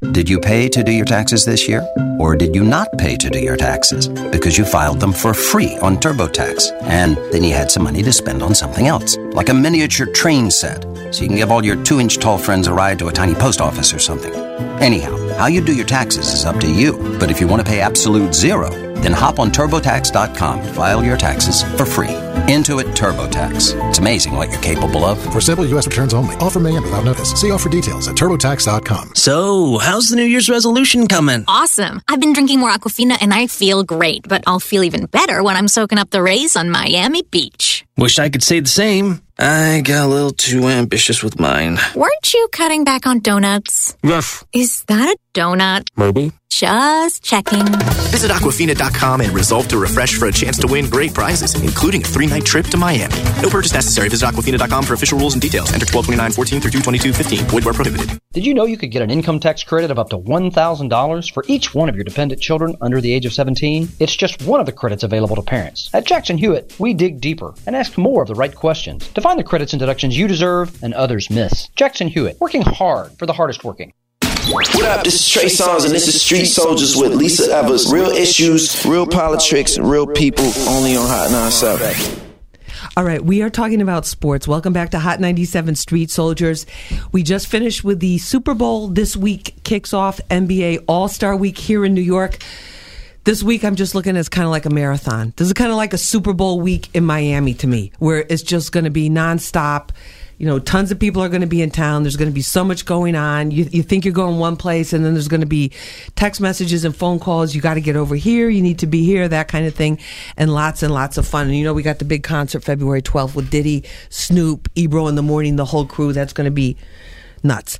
Did 0.00 0.28
you 0.28 0.38
pay 0.38 0.68
to 0.68 0.84
do 0.84 0.92
your 0.92 1.04
taxes 1.04 1.44
this 1.44 1.68
year? 1.68 1.84
Or 2.20 2.36
did 2.36 2.54
you 2.54 2.62
not 2.62 2.96
pay 2.98 3.16
to 3.16 3.28
do 3.28 3.40
your 3.40 3.56
taxes 3.56 4.06
because 4.06 4.56
you 4.56 4.64
filed 4.64 5.00
them 5.00 5.12
for 5.12 5.34
free 5.34 5.76
on 5.78 5.96
TurboTax 5.96 6.82
and 6.84 7.16
then 7.32 7.42
you 7.42 7.52
had 7.52 7.68
some 7.68 7.82
money 7.82 8.04
to 8.04 8.12
spend 8.12 8.40
on 8.40 8.54
something 8.54 8.86
else, 8.86 9.16
like 9.32 9.48
a 9.48 9.54
miniature 9.54 10.06
train 10.06 10.52
set, 10.52 10.84
so 11.12 11.22
you 11.22 11.28
can 11.28 11.36
give 11.36 11.50
all 11.50 11.64
your 11.64 11.82
two 11.82 11.98
inch 11.98 12.18
tall 12.18 12.38
friends 12.38 12.68
a 12.68 12.72
ride 12.72 13.00
to 13.00 13.08
a 13.08 13.12
tiny 13.12 13.34
post 13.34 13.60
office 13.60 13.92
or 13.92 13.98
something? 13.98 14.32
Anyhow, 14.80 15.16
how 15.36 15.46
you 15.46 15.60
do 15.60 15.74
your 15.74 15.86
taxes 15.86 16.32
is 16.32 16.44
up 16.44 16.60
to 16.60 16.72
you, 16.72 16.92
but 17.18 17.28
if 17.28 17.40
you 17.40 17.48
want 17.48 17.60
to 17.60 17.68
pay 17.68 17.80
absolute 17.80 18.32
zero, 18.32 18.70
then 19.00 19.12
hop 19.12 19.40
on 19.40 19.50
TurboTax.com 19.50 20.62
to 20.62 20.72
file 20.74 21.04
your 21.04 21.16
taxes 21.16 21.64
for 21.76 21.84
free. 21.84 22.27
Intuit 22.48 22.86
TurboTax. 22.96 23.88
It's 23.90 23.98
amazing 23.98 24.34
what 24.34 24.48
you're 24.48 24.60
capable 24.62 25.04
of. 25.04 25.18
For 25.32 25.40
simple 25.40 25.66
U.S. 25.66 25.86
returns 25.86 26.14
only. 26.14 26.34
Offer 26.36 26.60
may 26.60 26.74
end 26.74 26.84
without 26.86 27.04
notice. 27.04 27.30
See 27.32 27.50
offer 27.50 27.68
details 27.68 28.08
at 28.08 28.14
TurboTax.com. 28.16 29.14
So, 29.14 29.76
how's 29.76 30.08
the 30.08 30.16
New 30.16 30.24
Year's 30.24 30.48
resolution 30.48 31.08
coming? 31.08 31.44
Awesome. 31.46 32.00
I've 32.08 32.20
been 32.20 32.32
drinking 32.32 32.58
more 32.60 32.70
Aquafina 32.70 33.18
and 33.20 33.34
I 33.34 33.48
feel 33.48 33.84
great, 33.84 34.26
but 34.26 34.44
I'll 34.46 34.60
feel 34.60 34.82
even 34.82 35.04
better 35.06 35.42
when 35.42 35.56
I'm 35.56 35.68
soaking 35.68 35.98
up 35.98 36.08
the 36.08 36.22
rays 36.22 36.56
on 36.56 36.70
Miami 36.70 37.20
Beach. 37.22 37.84
Wish 37.98 38.18
I 38.18 38.30
could 38.30 38.42
say 38.42 38.60
the 38.60 38.68
same. 38.68 39.20
I 39.38 39.82
got 39.84 40.06
a 40.06 40.08
little 40.08 40.32
too 40.32 40.68
ambitious 40.68 41.22
with 41.22 41.38
mine. 41.38 41.78
Weren't 41.94 42.34
you 42.34 42.48
cutting 42.50 42.84
back 42.84 43.06
on 43.06 43.20
donuts? 43.20 43.96
Yes. 44.02 44.44
Is 44.52 44.84
that 44.88 45.14
a 45.14 45.16
donut? 45.38 45.88
Maybe. 45.96 46.32
Just 46.50 47.22
checking. 47.22 47.64
Visit 48.10 48.32
Aquafina.com 48.32 49.20
and 49.20 49.30
resolve 49.30 49.68
to 49.68 49.78
refresh 49.78 50.16
for 50.16 50.26
a 50.26 50.32
chance 50.32 50.58
to 50.58 50.66
win 50.66 50.90
great 50.90 51.14
prizes, 51.14 51.54
including 51.62 52.02
a 52.02 52.04
three 52.04 52.26
night 52.26 52.44
trip 52.44 52.66
to 52.66 52.76
Miami. 52.76 53.14
No 53.40 53.48
purchase 53.48 53.72
necessary. 53.72 54.08
Visit 54.08 54.26
Aquafina.com 54.26 54.82
for 54.84 54.94
official 54.94 55.18
rules 55.18 55.34
and 55.34 55.42
details. 55.42 55.72
Enter 55.72 55.86
1229 55.86 56.32
14 56.32 56.60
through 56.60 56.70
222 56.72 57.12
15. 57.12 57.44
Void 57.46 57.64
where 57.64 57.74
prohibited. 57.74 58.18
Did 58.32 58.44
you 58.44 58.54
know 58.54 58.64
you 58.64 58.76
could 58.76 58.90
get 58.90 59.02
an 59.02 59.10
income 59.10 59.38
tax 59.38 59.62
credit 59.62 59.90
of 59.90 59.98
up 59.98 60.10
to 60.10 60.18
$1,000 60.18 61.32
for 61.32 61.44
each 61.46 61.74
one 61.74 61.88
of 61.88 61.94
your 61.94 62.04
dependent 62.04 62.40
children 62.40 62.76
under 62.80 63.00
the 63.00 63.12
age 63.12 63.24
of 63.24 63.32
17? 63.32 63.88
It's 64.00 64.16
just 64.16 64.42
one 64.42 64.58
of 64.58 64.66
the 64.66 64.72
credits 64.72 65.04
available 65.04 65.36
to 65.36 65.42
parents. 65.42 65.90
At 65.94 66.06
Jackson 66.06 66.38
Hewitt, 66.38 66.74
we 66.80 66.92
dig 66.92 67.20
deeper 67.20 67.54
and 67.66 67.76
ask 67.76 67.96
more 67.96 68.22
of 68.22 68.28
the 68.28 68.34
right 68.34 68.54
questions 68.54 69.06
to 69.10 69.20
find 69.20 69.38
the 69.38 69.44
credits 69.44 69.74
and 69.74 69.80
deductions 69.80 70.18
you 70.18 70.26
deserve 70.26 70.82
and 70.82 70.92
others 70.94 71.30
miss. 71.30 71.68
Jackson 71.76 72.08
Hewitt, 72.08 72.40
working 72.40 72.62
hard 72.62 73.16
for 73.18 73.26
the 73.26 73.32
hardest 73.32 73.62
working. 73.62 73.92
What 74.50 74.82
up? 74.86 75.04
This 75.04 75.16
is 75.16 75.28
Trey 75.28 75.44
Songz, 75.44 75.84
and 75.84 75.94
this 75.94 76.08
is 76.08 76.22
Street 76.22 76.46
Soldiers 76.46 76.96
with 76.96 77.14
Lisa 77.14 77.54
Evers. 77.54 77.92
Real 77.92 78.08
issues, 78.08 78.86
real 78.86 79.06
politics, 79.06 79.78
real 79.78 80.06
people, 80.06 80.46
only 80.66 80.96
on 80.96 81.06
Hot 81.06 81.30
97. 81.30 82.32
All 82.96 83.04
right, 83.04 83.22
we 83.22 83.42
are 83.42 83.50
talking 83.50 83.82
about 83.82 84.06
sports. 84.06 84.48
Welcome 84.48 84.72
back 84.72 84.92
to 84.92 84.98
Hot 84.98 85.20
97 85.20 85.74
Street 85.74 86.10
Soldiers. 86.10 86.64
We 87.12 87.22
just 87.22 87.48
finished 87.48 87.84
with 87.84 88.00
the 88.00 88.16
Super 88.16 88.54
Bowl. 88.54 88.88
This 88.88 89.14
week 89.18 89.54
kicks 89.64 89.92
off 89.92 90.18
NBA 90.30 90.82
All 90.88 91.08
Star 91.08 91.36
Week 91.36 91.58
here 91.58 91.84
in 91.84 91.92
New 91.92 92.00
York. 92.00 92.38
This 93.24 93.42
week, 93.42 93.66
I'm 93.66 93.76
just 93.76 93.94
looking 93.94 94.16
as 94.16 94.30
kind 94.30 94.46
of 94.46 94.50
like 94.50 94.64
a 94.64 94.70
marathon. 94.70 95.34
This 95.36 95.48
is 95.48 95.52
kind 95.52 95.70
of 95.70 95.76
like 95.76 95.92
a 95.92 95.98
Super 95.98 96.32
Bowl 96.32 96.58
week 96.58 96.88
in 96.94 97.04
Miami 97.04 97.52
to 97.52 97.66
me, 97.66 97.92
where 97.98 98.24
it's 98.30 98.42
just 98.42 98.72
going 98.72 98.84
to 98.84 98.90
be 98.90 99.10
nonstop 99.10 99.90
you 100.38 100.46
know, 100.46 100.60
tons 100.60 100.92
of 100.92 101.00
people 101.00 101.20
are 101.20 101.28
going 101.28 101.40
to 101.40 101.48
be 101.48 101.60
in 101.60 101.70
town. 101.70 102.04
There's 102.04 102.16
going 102.16 102.30
to 102.30 102.34
be 102.34 102.42
so 102.42 102.64
much 102.64 102.86
going 102.86 103.16
on. 103.16 103.50
You, 103.50 103.64
you 103.70 103.82
think 103.82 104.04
you're 104.04 104.14
going 104.14 104.38
one 104.38 104.56
place, 104.56 104.92
and 104.92 105.04
then 105.04 105.14
there's 105.14 105.28
going 105.28 105.40
to 105.40 105.46
be 105.46 105.72
text 106.14 106.40
messages 106.40 106.84
and 106.84 106.94
phone 106.94 107.18
calls. 107.18 107.56
You 107.56 107.60
got 107.60 107.74
to 107.74 107.80
get 107.80 107.96
over 107.96 108.14
here. 108.14 108.48
You 108.48 108.62
need 108.62 108.78
to 108.78 108.86
be 108.86 109.04
here, 109.04 109.26
that 109.28 109.48
kind 109.48 109.66
of 109.66 109.74
thing, 109.74 109.98
and 110.36 110.54
lots 110.54 110.84
and 110.84 110.94
lots 110.94 111.18
of 111.18 111.26
fun. 111.26 111.48
And 111.48 111.56
you 111.56 111.64
know, 111.64 111.74
we 111.74 111.82
got 111.82 111.98
the 111.98 112.04
big 112.04 112.22
concert 112.22 112.62
February 112.62 113.02
12th 113.02 113.34
with 113.34 113.50
Diddy, 113.50 113.84
Snoop, 114.10 114.68
Ebro 114.76 115.08
in 115.08 115.16
the 115.16 115.22
morning, 115.22 115.56
the 115.56 115.64
whole 115.64 115.86
crew. 115.86 116.12
That's 116.12 116.32
going 116.32 116.44
to 116.44 116.52
be 116.52 116.76
nuts. 117.42 117.78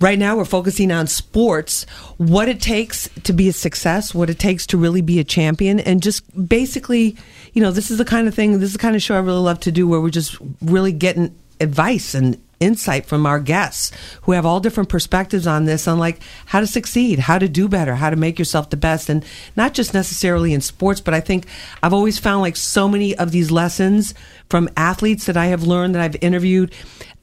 Right 0.00 0.18
now, 0.18 0.36
we're 0.36 0.46
focusing 0.46 0.90
on 0.90 1.06
sports, 1.08 1.84
what 2.16 2.48
it 2.48 2.60
takes 2.60 3.08
to 3.24 3.34
be 3.34 3.48
a 3.48 3.52
success, 3.52 4.14
what 4.14 4.30
it 4.30 4.38
takes 4.38 4.66
to 4.68 4.78
really 4.78 5.02
be 5.02 5.18
a 5.18 5.24
champion, 5.24 5.78
and 5.80 6.02
just 6.02 6.48
basically, 6.48 7.16
you 7.52 7.62
know, 7.62 7.70
this 7.70 7.90
is 7.90 7.98
the 7.98 8.04
kind 8.04 8.28
of 8.28 8.34
thing, 8.34 8.52
this 8.52 8.68
is 8.68 8.72
the 8.72 8.78
kind 8.78 8.96
of 8.96 9.02
show 9.02 9.14
I 9.14 9.20
really 9.20 9.40
love 9.40 9.60
to 9.60 9.72
do 9.72 9.86
where 9.86 10.00
we're 10.00 10.10
just 10.10 10.38
really 10.62 10.92
getting 10.92 11.34
advice 11.60 12.14
and 12.14 12.38
insight 12.60 13.06
from 13.06 13.24
our 13.24 13.38
guests 13.38 13.92
who 14.22 14.32
have 14.32 14.44
all 14.44 14.60
different 14.60 14.88
perspectives 14.88 15.46
on 15.46 15.64
this 15.64 15.86
on 15.86 15.98
like 15.98 16.20
how 16.46 16.60
to 16.60 16.66
succeed, 16.66 17.18
how 17.18 17.38
to 17.38 17.48
do 17.48 17.68
better, 17.68 17.94
how 17.94 18.10
to 18.10 18.16
make 18.16 18.38
yourself 18.38 18.70
the 18.70 18.76
best. 18.76 19.08
And 19.08 19.24
not 19.56 19.74
just 19.74 19.94
necessarily 19.94 20.52
in 20.52 20.60
sports, 20.60 21.00
but 21.00 21.14
I 21.14 21.20
think 21.20 21.46
I've 21.82 21.92
always 21.92 22.18
found 22.18 22.42
like 22.42 22.56
so 22.56 22.88
many 22.88 23.16
of 23.16 23.30
these 23.30 23.50
lessons 23.50 24.14
from 24.48 24.68
athletes 24.76 25.26
that 25.26 25.36
I 25.36 25.46
have 25.46 25.62
learned 25.62 25.94
that 25.94 26.02
I've 26.02 26.22
interviewed 26.22 26.74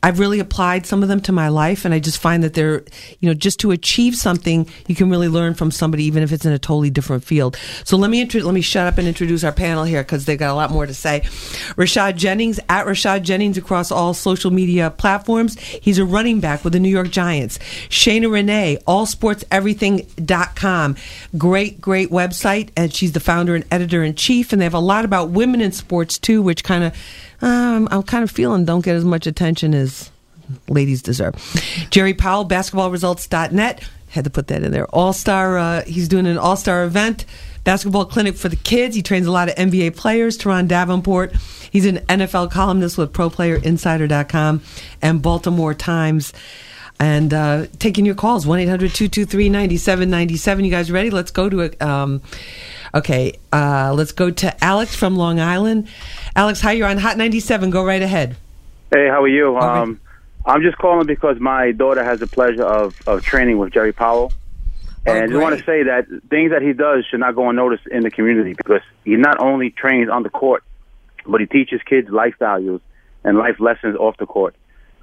I've 0.06 0.20
really 0.20 0.40
applied 0.40 0.86
some 0.86 1.02
of 1.02 1.10
them 1.10 1.20
to 1.22 1.32
my 1.32 1.48
life, 1.48 1.84
and 1.84 1.92
I 1.92 1.98
just 1.98 2.20
find 2.20 2.44
that 2.44 2.54
they're, 2.54 2.84
you 3.22 3.28
know, 3.28 3.34
just 3.34 3.60
to 3.62 3.72
achieve 3.72 4.16
something, 4.16 4.70
you 4.86 4.94
can 4.94 5.10
really 5.10 5.30
learn 5.30 5.56
from 5.56 5.72
somebody, 5.72 6.04
even 6.04 6.22
if 6.22 6.32
it's 6.32 6.46
in 6.46 6.54
a 6.54 6.60
totally 6.60 6.92
different 6.92 7.24
field. 7.24 7.58
So 7.86 7.98
let 7.98 8.12
me 8.12 8.22
intro- 8.22 8.44
let 8.44 8.54
me 8.54 8.62
shut 8.62 8.86
up 8.86 9.00
and 9.00 9.08
introduce 9.08 9.44
our 9.44 9.52
panel 9.52 9.84
here 9.84 10.04
because 10.04 10.26
they've 10.26 10.38
got 10.38 10.52
a 10.52 10.54
lot 10.54 10.70
more 10.70 10.86
to 10.86 10.94
say. 10.94 11.22
Rashad 11.76 12.18
Jennings 12.18 12.60
at 12.70 12.86
Rashad 12.86 13.24
Jennings 13.24 13.58
across 13.58 13.92
all 13.92 14.14
social 14.14 14.52
media 14.52 14.92
platforms. 14.92 15.60
He's 15.60 15.98
a 15.98 16.06
running 16.06 16.40
back 16.40 16.64
with 16.64 16.74
the 16.74 16.80
New 16.80 16.90
York 16.90 17.10
Giants. 17.10 17.58
Shayna 17.90 18.32
Renee, 18.32 18.78
allsportseverything.com. 18.88 20.96
Great, 21.36 21.82
great 21.82 22.12
website, 22.12 22.70
and 22.78 22.94
she's 22.94 23.14
the 23.14 23.20
founder 23.20 23.56
and 23.56 23.66
editor 23.72 24.04
in 24.04 24.14
chief. 24.14 24.54
And 24.54 24.62
they 24.62 24.66
have 24.66 24.76
a 24.76 24.80
lot 24.80 25.04
about 25.04 25.32
women 25.32 25.62
in 25.62 25.72
sports 25.72 26.20
too, 26.20 26.44
which 26.44 26.64
kind 26.64 26.84
of 26.84 26.96
um, 27.42 27.88
I'm 27.92 28.04
kind 28.04 28.24
of 28.24 28.32
feeling 28.32 28.66
don't 28.66 28.84
get 28.84 28.96
as 28.96 29.06
much 29.06 29.28
attention 29.28 29.74
as 29.74 30.12
ladies 30.68 31.02
deserve. 31.02 31.36
Jerry 31.90 32.14
Powell, 32.14 32.46
basketballresults.net. 32.46 33.88
Had 34.10 34.24
to 34.24 34.30
put 34.30 34.48
that 34.48 34.64
in 34.64 34.72
there. 34.72 34.86
All 34.88 35.14
star, 35.14 35.58
uh, 35.58 35.84
he's 35.84 36.08
doing 36.08 36.26
an 36.26 36.38
all 36.38 36.56
star 36.56 36.84
event, 36.86 37.26
basketball 37.64 38.06
clinic 38.06 38.36
for 38.36 38.48
the 38.48 38.56
kids. 38.56 38.96
He 38.96 39.02
trains 39.02 39.28
a 39.28 39.32
lot 39.32 39.50
of 39.50 39.56
NBA 39.56 39.96
players. 39.98 40.38
Turron 40.38 40.68
Davenport. 40.68 41.34
He's 41.70 41.86
an 41.86 41.98
NFL 42.08 42.52
columnist 42.52 42.98
with 42.98 43.12
ProPlayerInsider.com 43.12 44.62
and 45.02 45.22
Baltimore 45.22 45.74
Times. 45.74 46.32
And 46.98 47.34
uh, 47.34 47.66
taking 47.78 48.06
your 48.06 48.16
calls, 48.16 48.48
1 48.48 48.60
800 48.60 48.94
223 48.94 49.50
9797. 49.50 50.64
You 50.64 50.72
guys 50.72 50.90
ready? 50.90 51.10
Let's 51.10 51.32
go 51.32 51.50
to 51.50 51.60
it. 51.60 51.82
Um, 51.82 52.22
okay, 52.96 53.34
uh, 53.52 53.94
let's 53.96 54.14
go 54.14 54.32
to 54.32 54.64
Alex 54.64 54.96
from 54.96 55.18
Long 55.18 55.40
Island. 55.40 55.88
Alex, 56.36 56.62
hi, 56.62 56.72
you're 56.72 56.88
on 56.88 56.98
Hot 56.98 57.18
97. 57.18 57.70
Go 57.70 57.84
right 57.84 58.02
ahead. 58.02 58.38
Hey, 58.92 59.08
how 59.10 59.22
are 59.24 59.28
you? 59.28 59.58
Um, 59.58 60.00
I'm 60.46 60.62
just 60.62 60.78
calling 60.78 61.06
because 61.06 61.40
my 61.40 61.72
daughter 61.72 62.04
has 62.04 62.20
the 62.20 62.28
pleasure 62.28 62.64
of, 62.64 62.96
of 63.08 63.24
training 63.24 63.58
with 63.58 63.74
Jerry 63.74 63.92
Powell. 63.92 64.32
And 65.06 65.18
I 65.18 65.28
just 65.28 65.40
want 65.40 65.60
to 65.60 65.66
say 65.66 65.84
that 65.84 66.08
things 66.30 66.52
that 66.52 66.64
he 66.64 66.74
does 66.74 67.06
should 67.06 67.20
not 67.20 67.36
go 67.36 67.50
unnoticed 67.50 67.86
in 67.88 68.02
the 68.02 68.10
community 68.10 68.54
because 68.54 68.82
he 69.04 69.16
not 69.18 69.40
only 69.40 69.70
trains 69.70 70.10
on 70.10 70.24
the 70.24 70.30
court, 70.30 70.64
but 71.28 71.42
he 71.42 71.48
teaches 71.48 71.82
kids 71.88 72.10
life 72.10 72.36
values 72.40 72.82
and 73.24 73.38
life 73.38 73.60
lessons 73.60 73.96
off 73.98 74.18
the 74.18 74.26
court. 74.26 74.56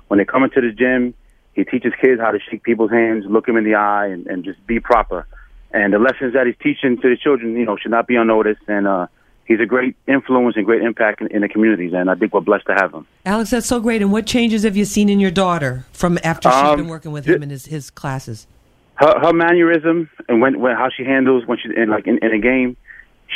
When 0.09 0.19
they 0.19 0.25
come 0.25 0.43
into 0.43 0.61
the 0.61 0.73
gym, 0.73 1.15
he 1.55 1.65
teaches 1.65 1.93
kids 2.01 2.21
how 2.21 2.33
to 2.33 2.41
shake 2.41 2.63
people's 2.63 2.91
hands, 2.91 3.25
look 3.29 3.47
them 3.47 3.57
in 3.57 3.65
the 3.65 3.75
eye, 3.75 4.07
and, 4.07 4.27
and 4.27 4.45
just 4.45 4.65
be 4.67 4.81
proper. 4.81 5.27
And 5.75 5.93
the 5.93 5.99
lessons 5.99 6.35
that 6.35 6.47
he's 6.47 6.57
teaching 6.63 7.01
to 7.01 7.09
the 7.09 7.17
children, 7.17 7.57
you 7.57 7.65
know, 7.65 7.77
should 7.77 7.91
not 7.91 8.07
be 8.07 8.17
unnoticed. 8.17 8.63
And 8.69 8.87
uh, 8.87 9.07
he's 9.45 9.61
a 9.61 9.67
great 9.67 9.97
influence 10.07 10.57
and 10.57 10.65
great 10.65 10.83
impact 10.83 11.21
in, 11.21 11.29
in, 11.29 11.43
the 11.43 11.49
communities, 11.49 11.93
and 11.95 12.11
I 12.11 12.15
think 12.15 12.33
we're 12.33 12.41
blessed 12.41 12.67
to 12.67 12.75
have 12.75 12.93
him. 12.93 13.07
Alex, 13.25 13.51
that's 13.51 13.67
so 13.67 13.81
great. 13.81 14.03
And 14.03 14.13
what 14.13 14.27
changes 14.27 14.63
have 14.63 14.77
you 14.77 14.85
seen 14.85 15.09
in 15.09 15.21
your 15.21 15.31
daughter 15.31 15.85
from 15.93 16.19
after 16.25 16.51
she's 16.51 16.59
um, 16.59 16.77
been 16.77 16.89
working 16.89 17.13
with 17.13 17.27
him 17.27 17.43
in 17.43 17.51
his, 17.51 17.67
his 17.67 17.91
classes? 17.91 18.47
Her, 18.95 19.19
her 19.21 19.33
mannerism 19.33 20.11
and 20.29 20.41
when, 20.41 20.61
when 20.61 20.77
how 20.77 20.89
she 20.95 21.05
handles 21.05 21.47
when 21.47 21.59
she's 21.59 21.73
in 21.77 21.91
like 21.91 22.07
in, 22.07 22.19
in 22.19 22.33
a 22.33 22.39
game. 22.39 22.77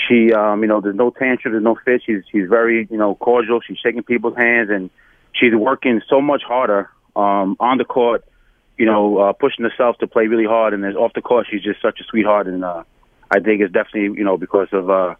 She, 0.07 0.30
um, 0.30 0.61
you 0.61 0.68
know, 0.68 0.82
there's 0.82 0.95
no 0.95 1.11
tantrum, 1.11 1.53
there's 1.55 1.64
no 1.64 1.76
fit. 1.82 2.03
She's 2.05 2.22
she's 2.30 2.49
very, 2.49 2.87
you 2.91 2.99
know, 2.99 3.14
cordial. 3.14 3.61
She's 3.66 3.78
shaking 3.78 4.03
people's 4.03 4.37
hands, 4.37 4.68
and 4.68 4.91
she's 5.32 5.55
working 5.55 6.03
so 6.09 6.20
much 6.20 6.43
harder 6.43 6.91
um, 7.16 7.57
on 7.59 7.78
the 7.78 7.84
court. 7.84 8.22
You 8.77 8.87
know, 8.87 9.18
uh, 9.18 9.33
pushing 9.33 9.64
herself 9.64 9.99
to 9.99 10.07
play 10.07 10.27
really 10.27 10.45
hard, 10.45 10.74
and 10.74 10.85
then 10.85 10.97
off 10.97 11.12
the 11.14 11.22
court, 11.22 11.47
she's 11.51 11.62
just 11.62 11.81
such 11.81 12.01
a 12.01 12.05
sweetheart, 12.05 12.47
and 12.47 12.64
uh, 12.64 12.83
I 13.31 13.41
think 13.41 13.62
it's 13.62 13.72
definitely, 13.72 14.18
you 14.18 14.24
know, 14.24 14.37
because 14.37 14.68
of. 14.72 14.91
Uh, 14.91 15.14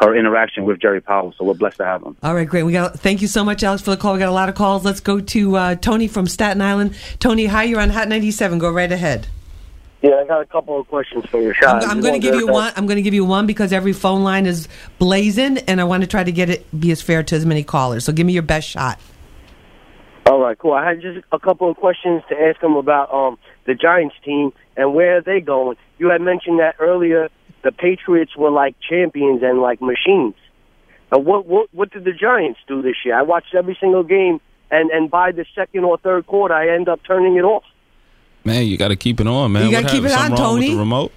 her 0.00 0.16
interaction 0.16 0.64
with 0.64 0.80
Jerry 0.80 1.00
Powell. 1.00 1.34
So 1.36 1.44
we're 1.44 1.54
blessed 1.54 1.76
to 1.76 1.84
have 1.84 2.02
him. 2.02 2.16
All 2.22 2.34
right, 2.34 2.48
great. 2.48 2.62
We 2.62 2.72
got. 2.72 2.98
Thank 2.98 3.20
you 3.20 3.28
so 3.28 3.44
much, 3.44 3.62
Alex, 3.62 3.82
for 3.82 3.90
the 3.90 3.96
call. 3.96 4.14
We 4.14 4.18
got 4.18 4.28
a 4.28 4.32
lot 4.32 4.48
of 4.48 4.54
calls. 4.54 4.84
Let's 4.84 5.00
go 5.00 5.20
to 5.20 5.56
uh, 5.56 5.74
Tony 5.76 6.08
from 6.08 6.26
Staten 6.26 6.62
Island. 6.62 6.96
Tony, 7.18 7.46
hi. 7.46 7.64
You're 7.64 7.80
on 7.80 7.90
Hot 7.90 8.08
97. 8.08 8.58
Go 8.58 8.70
right 8.70 8.90
ahead. 8.90 9.26
Yeah, 10.02 10.14
I 10.14 10.24
got 10.24 10.40
a 10.40 10.46
couple 10.46 10.80
of 10.80 10.88
questions 10.88 11.26
for 11.26 11.42
you, 11.42 11.52
Sean. 11.52 11.82
I'm, 11.82 11.90
I'm 11.90 12.00
going 12.00 12.14
to 12.14 12.18
give 12.18 12.34
you 12.34 12.46
one. 12.46 12.72
I'm 12.74 12.86
going 12.86 12.96
to 12.96 13.02
give 13.02 13.12
you 13.12 13.26
one 13.26 13.46
because 13.46 13.70
every 13.70 13.92
phone 13.92 14.24
line 14.24 14.46
is 14.46 14.66
blazing, 14.98 15.58
and 15.58 15.78
I 15.78 15.84
want 15.84 16.02
to 16.02 16.06
try 16.06 16.24
to 16.24 16.32
get 16.32 16.48
it 16.48 16.80
be 16.80 16.90
as 16.90 17.02
fair 17.02 17.22
to 17.22 17.36
as 17.36 17.44
many 17.44 17.62
callers. 17.62 18.06
So 18.06 18.12
give 18.12 18.26
me 18.26 18.32
your 18.32 18.42
best 18.42 18.66
shot. 18.66 18.98
All 20.30 20.38
right, 20.38 20.56
cool. 20.56 20.74
I 20.74 20.88
had 20.88 21.02
just 21.02 21.26
a 21.32 21.40
couple 21.40 21.68
of 21.68 21.76
questions 21.76 22.22
to 22.28 22.40
ask 22.40 22.62
him 22.62 22.76
about 22.76 23.12
um, 23.12 23.36
the 23.66 23.74
Giants 23.74 24.14
team 24.24 24.52
and 24.76 24.94
where 24.94 25.16
are 25.16 25.20
they 25.20 25.40
going. 25.40 25.76
You 25.98 26.08
had 26.08 26.20
mentioned 26.20 26.60
that 26.60 26.76
earlier 26.78 27.30
the 27.64 27.72
Patriots 27.72 28.36
were 28.36 28.52
like 28.52 28.76
champions 28.88 29.42
and 29.42 29.60
like 29.60 29.82
machines. 29.82 30.36
Now, 31.10 31.18
what 31.18 31.46
what 31.46 31.68
what 31.74 31.90
did 31.90 32.04
the 32.04 32.12
Giants 32.12 32.60
do 32.68 32.80
this 32.80 32.94
year? 33.04 33.18
I 33.18 33.22
watched 33.22 33.56
every 33.56 33.76
single 33.80 34.04
game, 34.04 34.40
and 34.70 34.92
and 34.92 35.10
by 35.10 35.32
the 35.32 35.44
second 35.52 35.82
or 35.82 35.98
third 35.98 36.28
quarter, 36.28 36.54
I 36.54 36.76
end 36.76 36.88
up 36.88 37.00
turning 37.04 37.34
it 37.34 37.42
off. 37.42 37.64
Man, 38.44 38.68
you 38.68 38.76
got 38.76 38.88
to 38.88 38.96
keep 38.96 39.18
it 39.20 39.26
on, 39.26 39.50
man. 39.50 39.66
You 39.66 39.72
got 39.72 39.88
to 39.88 39.92
keep 39.92 40.04
it 40.04 40.12
on, 40.12 40.36
Tony. 40.36 40.76
remote. 40.76 41.10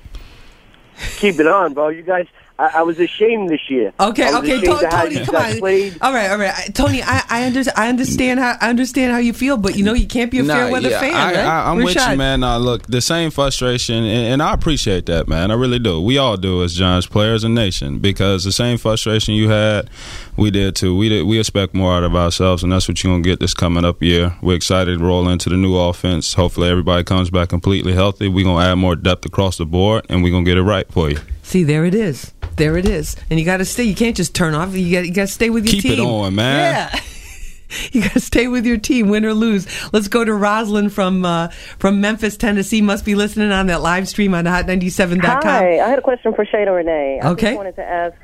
Keep 1.18 1.40
it 1.40 1.46
on, 1.46 1.76
bro. 1.76 1.90
You 1.90 2.02
guys, 2.02 2.26
I, 2.60 2.70
I 2.76 2.82
was 2.84 3.00
ashamed 3.00 3.50
this 3.50 3.68
year. 3.68 3.94
Okay, 4.00 4.32
okay, 4.36 4.62
Tony, 4.62 4.88
Tony 4.88 5.26
come 5.26 5.36
on. 5.36 5.58
Played. 5.58 5.98
All 6.02 6.14
right, 6.14 6.30
all 6.30 6.38
right, 6.38 6.54
Tony. 6.76 7.02
I, 7.02 7.24
I, 7.28 7.46
under, 7.48 7.64
I 7.76 7.90
understand 7.90 8.40
how 8.40 8.56
I 8.62 8.70
understand 8.70 9.12
how 9.12 9.18
you 9.18 9.34
feel, 9.34 9.58
but 9.58 9.76
you 9.76 9.84
know 9.84 9.94
you 9.94 10.06
can't 10.06 10.30
be 10.30 10.38
a 10.38 10.44
nah, 10.44 10.54
fair 10.54 10.72
weather 10.72 10.90
yeah, 10.90 11.00
fan. 11.00 11.16
I, 11.16 11.26
right? 11.26 11.36
I, 11.38 11.72
am 11.72 11.78
with 11.78 11.96
you, 11.96 12.16
man. 12.16 12.42
Nah, 12.42 12.58
look, 12.58 12.86
the 12.86 13.02
same 13.02 13.32
frustration, 13.32 14.04
and, 14.04 14.34
and, 14.34 14.44
I 14.44 14.54
appreciate 14.54 15.08
that, 15.08 15.28
man. 15.28 15.50
I 15.50 15.56
really 15.56 15.80
do. 15.80 16.00
We 16.00 16.20
all 16.20 16.38
do 16.38 16.64
as 16.64 16.76
Giants 16.76 17.08
players 17.08 17.44
and 17.44 17.56
nation 17.56 17.98
because 17.98 18.44
the 18.44 18.52
same 18.52 18.78
frustration 18.78 19.34
you 19.34 19.50
had, 19.50 19.90
we 20.38 20.52
did 20.52 20.76
too. 20.76 20.96
We 20.96 21.10
did. 21.10 21.24
We 21.24 21.40
expect 21.40 21.74
more 21.74 21.96
out 21.96 22.04
of 22.04 22.16
ourselves, 22.16 22.62
and 22.62 22.72
that's 22.72 22.88
what 22.88 23.04
you're 23.04 23.12
gonna 23.14 23.24
get 23.24 23.40
this 23.40 23.56
coming 23.56 23.84
up 23.84 24.04
year. 24.04 24.36
We're 24.44 24.56
excited 24.56 25.00
to 25.00 25.04
roll 25.04 25.28
into 25.28 25.50
the 25.50 25.58
new 25.58 25.76
offense. 25.76 26.36
Hopefully, 26.36 26.70
everybody 26.70 27.04
comes 27.04 27.32
back 27.32 27.50
completely 27.50 27.94
healthy. 27.94 28.28
We're 28.28 28.46
gonna 28.46 28.64
add 28.64 28.76
more 28.76 28.96
depth 28.96 29.26
across 29.26 29.58
the 29.58 29.66
board, 29.66 30.06
and 30.08 30.24
we're 30.24 30.32
gonna 30.32 30.46
get 30.46 30.58
it 30.58 30.64
right 30.64 30.90
for 30.92 31.10
you. 31.10 31.18
See, 31.54 31.64
there 31.64 31.86
it 31.86 31.94
is. 31.94 32.34
There 32.56 32.78
it 32.80 32.88
is. 32.88 33.16
And 33.30 33.40
you 33.40 33.46
got 33.46 33.58
to 33.58 33.66
stay. 33.66 33.84
You 33.84 33.94
can't 33.94 34.18
just 34.18 34.34
turn 34.34 34.56
off. 34.56 34.74
You 34.76 34.92
got 34.92 35.06
you 35.06 35.14
got 35.14 35.28
to 35.28 35.32
stay 35.32 35.52
with 35.52 35.66
your 35.68 35.74
Keep 35.74 35.82
team. 35.84 35.92
Keep 35.92 36.00
it 36.00 36.08
on, 36.08 36.34
man. 36.34 36.90
Yeah. 36.92 37.00
you 37.92 38.02
got 38.02 38.14
to 38.14 38.20
stay 38.20 38.48
with 38.48 38.66
your 38.66 38.78
team, 38.80 39.08
win 39.08 39.24
or 39.24 39.36
lose. 39.36 39.68
Let's 39.94 40.08
go 40.08 40.26
to 40.26 40.34
Rosalind 40.34 40.94
from 40.94 41.24
uh, 41.26 41.50
from 41.78 42.02
Memphis, 42.02 42.38
Tennessee. 42.38 42.82
Must 42.82 43.06
be 43.06 43.14
listening 43.14 43.52
on 43.52 43.68
that 43.68 43.84
live 43.84 44.08
stream 44.08 44.34
on 44.34 44.46
hot97.com. 44.46 45.44
Hi, 45.44 45.80
I 45.80 45.88
had 45.88 46.00
a 46.00 46.02
question 46.02 46.34
for 46.34 46.44
Shayna 46.44 46.76
Renee. 46.76 47.20
I 47.22 47.30
Okay. 47.34 47.50
just 47.50 47.58
wanted 47.58 47.76
to 47.76 47.84
ask, 47.84 48.16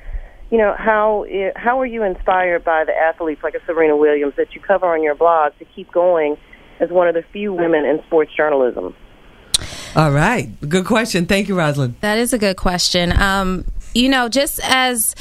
you 0.49 0.57
know, 0.57 0.73
how 0.75 1.23
how 1.55 1.79
are 1.79 1.85
you 1.85 2.01
inspired 2.01 2.63
by 2.63 2.83
the 2.83 2.95
athletes 2.95 3.43
like 3.43 3.53
a 3.53 3.63
Serena 3.67 3.95
Williams 3.95 4.33
that 4.37 4.55
you 4.55 4.59
cover 4.61 4.87
on 4.91 5.03
your 5.03 5.13
blog 5.13 5.51
to 5.59 5.65
keep 5.65 5.91
going 5.91 6.35
as 6.79 6.89
one 6.89 7.07
of 7.07 7.13
the 7.13 7.21
few 7.31 7.53
women 7.53 7.85
in 7.85 8.01
sports 8.07 8.31
journalism? 8.35 8.95
All 9.95 10.11
right, 10.11 10.49
good 10.67 10.85
question. 10.85 11.25
Thank 11.25 11.47
you, 11.47 11.57
Rosalind. 11.57 11.95
That 12.01 12.17
is 12.17 12.33
a 12.33 12.37
good 12.37 12.57
question. 12.57 13.11
Um, 13.11 13.65
you 13.93 14.09
know, 14.09 14.29
just 14.29 14.59
as 14.63 15.15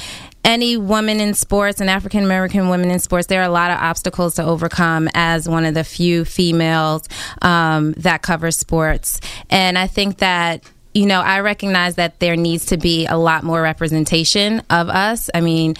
any 0.45 0.77
woman 0.77 1.21
in 1.21 1.35
sports 1.35 1.81
and 1.81 1.91
African 1.91 2.25
American 2.25 2.69
women 2.69 2.91
in 2.91 2.99
sports, 3.01 3.27
there 3.27 3.41
are 3.41 3.49
a 3.49 3.51
lot 3.51 3.71
of 3.71 3.79
obstacles 3.79 4.35
to 4.37 4.45
overcome 4.45 5.09
as 5.15 5.49
one 5.49 5.65
of 5.65 5.75
the 5.75 5.85
few 5.85 6.25
females 6.25 7.09
um, 7.43 7.93
that 7.93 8.23
cover 8.23 8.51
sports. 8.51 9.21
And 9.51 9.79
I 9.79 9.87
think 9.87 10.19
that. 10.19 10.63
You 10.95 11.07
know, 11.07 11.21
I 11.21 11.41
recognize 11.41 11.95
that 11.97 12.19
there 12.19 12.35
needs 12.35 12.67
to 12.67 12.77
be 12.77 13.07
a 13.07 13.17
lot 13.17 13.45
more 13.45 13.63
representation 13.63 14.63
of 14.69 14.89
us. 14.89 15.31
I 15.33 15.43
mean, 15.43 15.77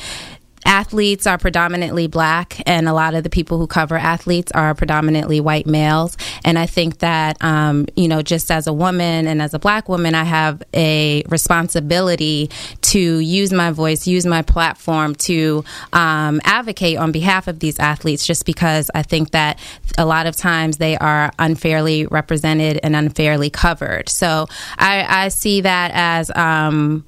athletes 0.65 1.27
are 1.27 1.39
predominantly 1.39 2.07
black 2.07 2.61
and 2.67 2.89
a 2.89 2.93
lot 2.93 3.15
of 3.15 3.25
the 3.25 3.31
people 3.31 3.59
who 3.59 3.67
cover 3.67 3.97
athletes 3.97 4.53
are 4.53 4.75
predominantly 4.75 5.41
white 5.41 5.67
males. 5.67 6.17
And 6.45 6.59
i 6.59 6.67
think 6.67 6.99
that 6.99 7.43
um, 7.43 7.87
you 7.97 8.09
know 8.09 8.23
just 8.23 8.51
as 8.51 8.67
a 8.67 8.73
woman 8.73 9.27
and 9.27 9.41
as 9.43 9.55
a 9.55 9.59
black 9.59 9.89
woman 9.89 10.15
i 10.15 10.25
have 10.25 10.63
a 10.75 11.23
responsibility 11.29 12.51
to 12.83 13.19
use 13.19 13.53
my 13.53 13.71
voice 13.71 14.07
use 14.07 14.27
my 14.27 14.43
platform 14.43 15.15
to 15.15 15.65
um, 15.93 16.41
advocate 16.45 16.99
on 16.99 17.13
behalf 17.13 17.49
of 17.49 17.61
these 17.61 17.79
athletes 17.79 18.27
just 18.27 18.47
because 18.47 18.91
i 18.95 19.03
think 19.03 19.31
that 19.31 19.59
a 19.97 20.07
lot 20.07 20.27
of 20.27 20.37
times 20.37 20.79
they 20.79 20.97
are 20.99 21.33
unfairly 21.39 22.07
represented 22.07 22.81
and 22.83 22.95
unfairly 22.95 23.51
covered. 23.51 24.09
So 24.09 24.47
i, 24.79 25.25
I 25.25 25.29
see 25.29 25.63
that 25.63 25.91
as 25.95 26.31
um, 26.31 27.05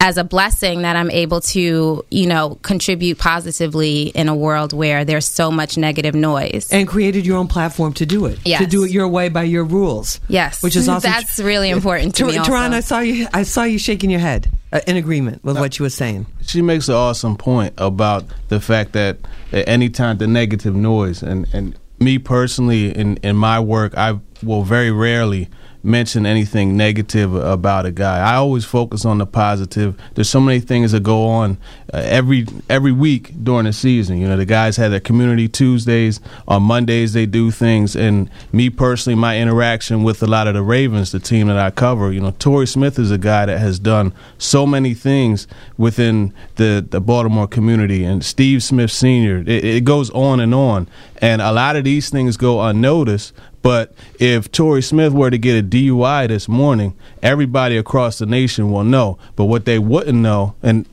as 0.00 0.18
a 0.18 0.24
blessing 0.24 0.82
that 0.82 0.96
I'm 0.96 1.10
able 1.10 1.40
to, 1.40 2.04
you 2.10 2.26
know, 2.26 2.58
contribute 2.62 3.18
positively 3.18 4.08
in 4.08 4.28
a 4.28 4.34
world 4.34 4.72
where 4.72 5.04
there's 5.04 5.26
so 5.26 5.50
much 5.50 5.78
negative 5.78 6.14
noise. 6.14 6.68
And 6.70 6.86
created 6.86 7.26
your 7.26 7.38
own 7.38 7.48
platform 7.48 7.92
to 7.94 8.06
do 8.06 8.26
it. 8.26 8.38
Yes. 8.44 8.60
To 8.60 8.66
do 8.66 8.84
it 8.84 8.90
your 8.90 9.08
way 9.08 9.28
by 9.28 9.44
your 9.44 9.64
rules. 9.64 10.20
Yes. 10.28 10.62
Which 10.62 10.76
is 10.76 10.88
also 10.90 11.08
That's 11.08 11.38
really 11.38 11.70
important 11.76 12.14
to 12.16 12.24
Ter- 12.24 12.30
me 12.30 12.38
also. 12.38 12.52
Turron, 12.52 12.72
I 12.72 12.80
saw 12.80 13.00
you. 13.00 13.26
I 13.32 13.42
saw 13.42 13.64
you 13.64 13.78
shaking 13.78 14.10
your 14.10 14.20
head 14.20 14.50
uh, 14.72 14.80
in 14.86 14.96
agreement 14.96 15.42
with 15.44 15.58
what 15.58 15.78
you 15.78 15.84
were 15.84 15.90
saying. 15.90 16.26
She 16.42 16.62
makes 16.62 16.88
an 16.88 16.94
awesome 16.94 17.36
point 17.36 17.74
about 17.78 18.24
the 18.48 18.60
fact 18.60 18.92
that 18.92 19.18
at 19.52 19.68
any 19.68 19.88
time 19.88 20.18
the 20.18 20.26
negative 20.26 20.74
noise 20.74 21.22
and 21.22 21.46
and 21.52 21.78
me 21.98 22.18
personally 22.18 22.94
in 22.94 23.16
in 23.18 23.36
my 23.36 23.58
work 23.58 23.96
I 23.96 24.20
will 24.42 24.62
very 24.62 24.90
rarely 24.90 25.48
mention 25.86 26.26
anything 26.26 26.76
negative 26.76 27.34
about 27.34 27.86
a 27.86 27.92
guy. 27.92 28.18
I 28.18 28.34
always 28.34 28.64
focus 28.64 29.04
on 29.04 29.18
the 29.18 29.26
positive. 29.26 29.96
There's 30.14 30.28
so 30.28 30.40
many 30.40 30.60
things 30.60 30.92
that 30.92 31.02
go 31.02 31.26
on 31.26 31.58
uh, 31.94 32.02
every 32.04 32.46
every 32.68 32.92
week 32.92 33.32
during 33.42 33.64
the 33.64 33.72
season. 33.72 34.18
You 34.18 34.28
know, 34.28 34.36
the 34.36 34.44
guys 34.44 34.76
have 34.76 34.90
their 34.90 35.00
community 35.00 35.48
Tuesdays. 35.48 36.20
On 36.48 36.62
Mondays 36.62 37.12
they 37.12 37.26
do 37.26 37.50
things 37.50 37.94
and 37.96 38.28
me 38.52 38.68
personally 38.70 39.14
my 39.14 39.38
interaction 39.38 40.02
with 40.02 40.22
a 40.22 40.26
lot 40.26 40.48
of 40.48 40.54
the 40.54 40.62
Ravens, 40.62 41.12
the 41.12 41.20
team 41.20 41.46
that 41.46 41.58
I 41.58 41.70
cover, 41.70 42.12
you 42.12 42.20
know, 42.20 42.32
Torrey 42.32 42.66
Smith 42.66 42.98
is 42.98 43.10
a 43.10 43.18
guy 43.18 43.46
that 43.46 43.58
has 43.58 43.78
done 43.78 44.12
so 44.38 44.66
many 44.66 44.94
things 44.94 45.46
within 45.78 46.34
the 46.56 46.86
the 46.88 47.00
Baltimore 47.00 47.46
community 47.46 48.04
and 48.04 48.24
Steve 48.24 48.62
Smith 48.62 48.90
Sr. 48.90 49.38
It, 49.46 49.64
it 49.64 49.84
goes 49.84 50.10
on 50.10 50.40
and 50.40 50.54
on. 50.54 50.88
And 51.18 51.40
a 51.40 51.52
lot 51.52 51.76
of 51.76 51.84
these 51.84 52.10
things 52.10 52.36
go 52.36 52.60
unnoticed, 52.60 53.32
but 53.66 53.92
if 54.20 54.52
Torrey 54.52 54.80
Smith 54.80 55.12
were 55.12 55.28
to 55.28 55.38
get 55.38 55.58
a 55.58 55.62
DUI 55.66 56.28
this 56.28 56.46
morning, 56.46 56.94
everybody 57.20 57.76
across 57.76 58.18
the 58.18 58.26
nation 58.26 58.70
will 58.70 58.84
know. 58.84 59.18
But 59.34 59.46
what 59.46 59.64
they 59.64 59.80
wouldn't 59.80 60.16
know, 60.18 60.54
and 60.62 60.86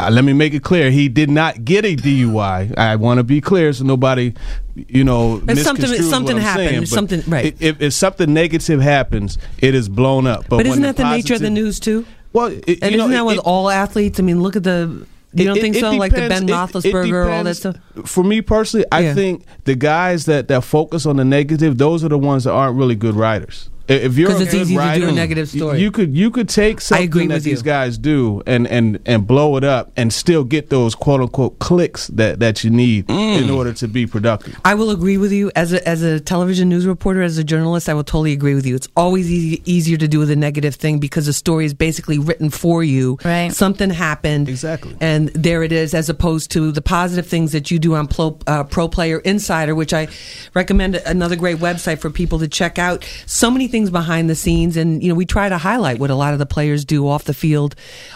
uh, 0.00 0.10
let 0.10 0.24
me 0.24 0.32
make 0.32 0.52
it 0.52 0.64
clear, 0.64 0.90
he 0.90 1.08
did 1.08 1.30
not 1.30 1.64
get 1.64 1.84
a 1.84 1.94
DUI. 1.94 2.76
I 2.76 2.96
want 2.96 3.18
to 3.18 3.22
be 3.22 3.40
clear 3.40 3.72
so 3.72 3.84
nobody, 3.84 4.34
you 4.74 5.04
know, 5.04 5.40
If 5.46 5.60
something- 5.60 5.86
something 6.02 6.34
what 6.34 6.42
I'm 6.42 6.42
happened, 6.42 6.68
saying, 6.70 6.80
but 6.80 6.88
something- 6.88 7.22
right. 7.28 7.56
If, 7.60 7.80
if 7.80 7.92
something 7.92 8.34
negative 8.34 8.80
happens, 8.80 9.38
it 9.58 9.76
is 9.76 9.88
blown 9.88 10.26
up. 10.26 10.46
But, 10.48 10.56
But, 10.56 10.66
isn't 10.66 10.82
that 10.82 10.96
the 10.96 11.08
nature 11.08 11.34
of 11.34 11.40
the 11.40 11.50
news 11.50 11.78
too? 11.78 12.04
Well, 12.32 12.46
it, 12.46 12.78
and 12.82 12.96
isn't 12.96 13.10
that 13.12 13.18
it- 13.20 13.24
with 13.26 13.36
it- 13.36 13.42
all 13.44 13.70
athletes? 13.70 14.18
I 14.18 14.24
mean, 14.24 14.42
look 14.42 14.56
at 14.56 14.64
the. 14.64 15.06
You 15.34 15.44
don't 15.46 15.56
It- 15.56 15.60
think 15.60 15.76
it 15.76 15.80
so? 15.80 15.92
like 15.92 16.12
the 16.12 16.28
Ben. 16.28 16.44
It- 16.44 16.50
it 16.50 16.52
Roethlisberger, 16.52 17.32
all 17.36 17.44
that 17.44 17.54
stuff. 17.56 17.76
For 18.04 18.22
me 18.22 18.42
personally, 18.42 18.84
I 18.92 19.14
think 19.14 19.44
the 19.64 19.74
guys 19.74 20.26
that, 20.26 20.48
that 20.48 20.62
focus 20.64 21.06
on 21.06 21.16
the 21.16 21.24
negative, 21.24 21.78
those 21.78 22.04
are 22.04 22.08
the 22.08 22.18
ones 22.18 22.44
that 22.44 22.52
aren't 22.52 22.76
really 22.76 22.94
good 22.94 23.14
writers. 23.14 23.68
I- 23.88 23.92
If 23.94 24.16
you're 24.18 24.30
'Cause 24.30 24.40
a 24.40 24.44
it's 24.44 24.52
good 24.52 24.62
easy 24.62 24.76
to 24.76 24.94
do 25.00 25.08
a 25.08 25.12
negative 25.12 25.52
you- 25.54 25.60
story. 25.60 25.80
You 25.80 25.90
could 25.90 26.16
you 26.16 26.30
could 26.30 26.48
take 26.48 26.80
I 26.92 27.00
agree 27.00 27.22
something 27.22 27.28
that 27.28 27.34
with 27.34 27.46
you. 27.46 27.52
these 27.52 27.62
guys 27.62 27.98
do 27.98 28.42
and, 28.46 28.66
and 28.68 28.98
and 29.06 29.26
blow 29.26 29.56
it 29.56 29.64
up 29.64 29.90
and 29.96 30.12
still 30.12 30.44
get 30.44 30.70
those 30.70 30.94
quote 30.94 31.20
unquote 31.20 31.58
clicks 31.58 32.06
that, 32.08 32.40
that 32.40 32.64
you 32.64 32.70
need 32.70 33.10
in 33.10 33.50
order 33.50 33.72
to 33.74 33.88
be 33.88 34.06
productive. 34.06 34.58
I 34.64 34.74
will 34.74 34.90
agree 34.90 35.16
with 35.16 35.32
you 35.32 35.50
as 35.56 35.72
a 35.72 35.86
as 35.88 36.02
a 36.02 36.20
television 36.20 36.68
news 36.68 36.86
reporter, 36.86 37.22
as 37.22 37.38
a 37.38 37.44
journalist. 37.44 37.88
I 37.88 37.94
will 37.94 38.04
totally 38.04 38.32
agree 38.32 38.54
with 38.54 38.66
you. 38.66 38.74
It's 38.74 38.88
always 38.96 39.30
easy, 39.30 39.62
easier 39.64 39.96
to 39.96 40.08
do 40.08 40.18
with 40.18 40.30
a 40.30 40.36
negative 40.36 40.74
thing 40.76 40.98
because 40.98 41.26
the 41.26 41.32
story 41.32 41.64
is 41.64 41.74
basically 41.74 42.18
written 42.18 42.50
for 42.50 42.82
you. 42.84 43.18
Right. 43.24 43.52
Something 43.52 43.90
happened. 43.90 44.48
Exactly. 44.48 44.94
And 45.00 45.28
there 45.34 45.62
it 45.62 45.72
is, 45.72 45.94
as 45.94 46.08
opposed 46.08 46.50
to 46.52 46.72
the 46.72 46.82
positive 46.82 47.26
things 47.26 47.52
that 47.52 47.70
you 47.70 47.78
do 47.78 47.94
on 47.94 48.06
Pro, 48.06 48.38
uh, 48.46 48.64
Pro 48.64 48.88
Player 48.88 49.18
Insider, 49.20 49.74
which 49.74 49.92
I 49.92 50.08
recommend 50.54 50.96
another 51.06 51.36
great 51.36 51.58
website 51.58 51.98
for 51.98 52.10
people 52.10 52.38
to 52.38 52.48
check 52.48 52.78
out. 52.78 53.04
So 53.26 53.50
many 53.50 53.68
things 53.72 53.90
behind 53.90 54.30
the 54.30 54.36
scenes, 54.36 54.76
and 54.76 55.02
you 55.02 55.08
know 55.08 55.16
we 55.16 55.26
try 55.26 55.48
to 55.48 55.58
highlight 55.58 55.98
what 55.98 56.10
a 56.10 56.14
lot 56.14 56.32
of 56.32 56.38
the 56.38 56.46
players 56.46 56.84
do 56.84 57.08
off 57.08 57.24
the 57.24 57.34
field, 57.34 57.74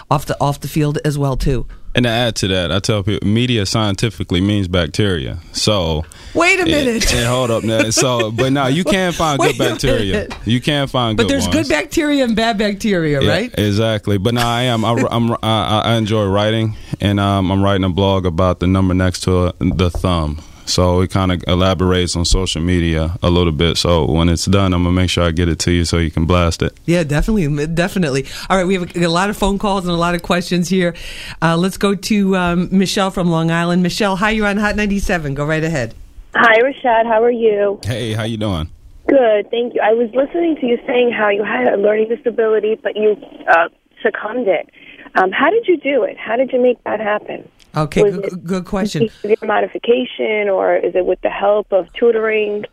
off 0.09 0.27
the 0.27 0.41
off 0.41 0.61
the 0.61 0.69
field 0.69 0.99
as 1.05 1.19
well 1.19 1.37
too. 1.37 1.67
And 1.97 2.05
to 2.05 2.11
add 2.11 2.37
to 2.37 2.49
that, 2.49 2.71
I 2.71 2.79
tell 2.79 3.03
people 3.03 3.27
media 3.27 3.65
scientifically 3.65 4.43
means 4.43 4.69
bacteria. 4.69 5.39
So 5.53 6.05
Wait 6.35 6.61
a 6.61 6.67
minute. 6.67 7.11
And, 7.15 7.27
hold 7.27 7.51
up 7.51 7.65
now. 7.65 7.89
So, 7.89 8.31
but 8.31 8.53
now 8.53 8.67
you 8.67 8.85
can 8.85 9.13
find 9.23 9.39
Wait 9.39 9.57
good 9.57 9.71
bacteria. 9.71 10.29
You 10.45 10.61
can 10.61 10.89
find 10.89 11.17
But 11.17 11.23
good 11.23 11.31
there's 11.31 11.45
ones. 11.49 11.55
good 11.55 11.69
bacteria 11.71 12.23
and 12.25 12.37
bad 12.37 12.59
bacteria, 12.59 13.23
Yeah, 13.23 13.29
right? 13.31 13.55
Exactly. 13.59 14.19
But 14.19 14.35
now 14.35 14.47
I 14.47 14.63
am. 14.65 14.85
I, 14.85 14.91
I'm. 15.11 15.33
I, 15.43 15.83
I 15.87 15.95
enjoy 15.95 16.27
writing, 16.27 16.77
and 17.01 17.19
um, 17.19 17.51
I'm 17.51 17.63
writing 17.65 17.85
a 17.85 17.89
blog 17.89 18.27
about 18.27 18.61
the 18.61 18.67
number 18.67 18.93
next 18.93 19.21
to 19.21 19.39
uh, 19.39 19.53
the 19.61 19.89
thumb. 19.89 20.43
So 20.67 21.01
it 21.01 21.11
kind 21.11 21.33
of 21.33 21.43
elaborates 21.47 22.17
on 22.17 22.25
social 22.25 22.61
media 22.61 23.17
a 23.23 23.31
little 23.31 23.53
bit. 23.53 23.77
So 23.77 24.05
when 24.05 24.29
it's 24.29 24.45
done, 24.47 24.75
I'm 24.75 24.83
gonna 24.83 24.95
make 24.95 25.11
sure 25.11 25.25
I 25.25 25.31
get 25.31 25.49
it 25.49 25.59
to 25.61 25.73
you 25.73 25.85
so 25.85 25.99
you 25.99 26.11
can 26.11 26.27
blast 26.27 26.63
it. 26.63 26.77
Yeah, 26.85 27.05
definitely, 27.05 27.67
definitely. 27.67 28.27
All 28.51 28.57
right, 28.57 28.67
we 28.67 28.75
have 28.75 28.97
a, 28.97 29.05
a 29.05 29.09
lot 29.09 29.31
of 29.31 29.37
phone 29.37 29.59
calls 29.59 29.85
and 29.85 29.93
a 29.93 29.97
lot 29.97 30.15
of 30.15 30.23
questions 30.23 30.69
here. 30.69 30.95
Uh, 31.41 31.57
let's 31.57 31.77
go 31.77 31.95
to 31.95 32.37
um, 32.37 32.69
Michelle 32.71 33.11
from 33.11 33.31
Long 33.31 33.51
Island. 33.51 33.83
Michelle, 33.83 34.17
hi, 34.17 34.31
you're 34.31 34.47
on 34.47 34.57
Hot 34.57 34.77
97. 34.77 35.35
Go 35.35 35.45
right 35.45 35.65
ahead. 35.65 35.95
Hi, 36.35 36.61
Rashad. 36.61 37.07
How 37.07 37.23
are 37.23 37.31
you? 37.31 37.81
Hey, 37.83 38.13
how 38.13 38.25
you 38.25 38.37
doing? 38.37 38.71
Good, 39.09 39.51
thank 39.51 39.75
you. 39.75 39.81
I 39.83 39.93
was 39.93 40.11
listening 40.15 40.57
to 40.61 40.67
you 40.67 40.79
saying 40.87 41.13
how 41.13 41.29
you 41.31 41.45
had 41.45 41.73
a 41.73 41.77
learning 41.77 42.09
disability, 42.09 42.75
but 42.75 42.97
you 42.97 43.17
uh, 43.49 43.69
succumbed 44.03 44.49
it. 44.49 44.69
Um, 45.15 45.31
how 45.31 45.51
did 45.51 45.67
you 45.67 45.77
do 45.77 46.03
it? 46.03 46.19
How 46.19 46.37
did 46.37 46.53
you 46.53 46.61
make 46.61 46.83
that 46.85 47.01
happen? 47.01 47.49
Okay, 47.77 48.03
Was 48.03 48.17
good, 48.17 48.45
good 48.45 48.65
question. 48.65 49.09
Severe 49.21 49.37
modification, 49.43 50.49
or 50.49 50.77
is 50.77 50.95
it 50.95 51.05
with 51.05 51.21
the 51.21 51.29
help 51.31 51.73
of 51.73 51.93
tutoring? 51.93 52.65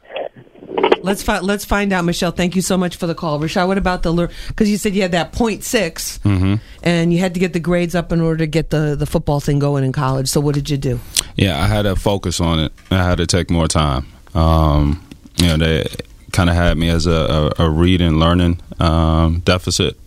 Let's 1.01 1.21
find 1.21 1.43
let's 1.45 1.65
find 1.65 1.91
out, 1.91 2.05
Michelle. 2.05 2.31
Thank 2.31 2.55
you 2.55 2.61
so 2.61 2.77
much 2.77 2.95
for 2.95 3.05
the 3.05 3.13
call, 3.13 3.39
Rashad. 3.39 3.67
What 3.67 3.77
about 3.77 4.03
the 4.03 4.31
because 4.47 4.69
you 4.69 4.77
said 4.77 4.95
you 4.95 5.01
had 5.01 5.11
that 5.11 5.33
point 5.33 5.63
six, 5.63 6.19
Mm-hmm. 6.19 6.55
and 6.83 7.11
you 7.13 7.19
had 7.19 7.33
to 7.33 7.39
get 7.39 7.51
the 7.53 7.59
grades 7.59 7.95
up 7.95 8.11
in 8.13 8.21
order 8.21 8.37
to 8.37 8.47
get 8.47 8.69
the 8.69 8.95
the 8.95 9.05
football 9.05 9.39
thing 9.41 9.59
going 9.59 9.83
in 9.83 9.91
college. 9.91 10.29
So 10.29 10.39
what 10.39 10.55
did 10.55 10.69
you 10.69 10.77
do? 10.77 10.99
Yeah, 11.35 11.61
I 11.61 11.67
had 11.67 11.81
to 11.83 11.95
focus 11.95 12.39
on 12.39 12.59
it. 12.59 12.71
I 12.89 13.03
had 13.03 13.17
to 13.17 13.27
take 13.27 13.49
more 13.49 13.67
time. 13.67 14.07
Um, 14.33 15.05
you 15.37 15.47
know, 15.47 15.57
they 15.57 15.85
kind 16.31 16.49
of 16.49 16.55
had 16.55 16.77
me 16.77 16.89
as 16.89 17.05
a, 17.05 17.51
a, 17.59 17.65
a 17.65 17.69
read 17.69 18.01
and 18.01 18.19
learning 18.19 18.59
um, 18.79 19.41
deficit 19.41 19.97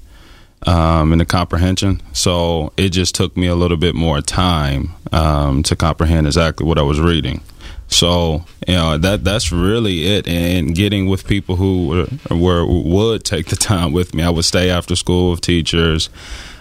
um, 0.67 1.13
in 1.13 1.19
the 1.19 1.25
comprehension. 1.25 2.03
So 2.13 2.73
it 2.77 2.91
just 2.91 3.15
took 3.15 3.37
me 3.37 3.47
a 3.47 3.55
little 3.55 3.77
bit 3.77 3.95
more 3.95 4.21
time 4.21 4.91
um, 5.13 5.63
to 5.65 5.77
comprehend 5.77 6.27
exactly 6.27 6.67
what 6.67 6.79
I 6.79 6.83
was 6.83 7.01
reading. 7.01 7.41
So 7.89 8.45
you 8.67 8.75
know 8.75 8.99
that 8.99 9.23
that's 9.23 9.53
really 9.53 10.07
it, 10.07 10.27
and 10.27 10.75
getting 10.75 11.07
with 11.07 11.27
people 11.27 11.55
who 11.55 12.09
were, 12.31 12.37
were 12.37 12.67
would 12.67 13.25
take 13.25 13.47
the 13.47 13.57
time 13.73 13.93
with 13.93 14.13
me. 14.13 14.25
I 14.25 14.31
would 14.31 14.45
stay 14.45 14.71
after 14.71 14.97
school 14.97 15.31
with 15.31 15.41
teachers. 15.41 16.11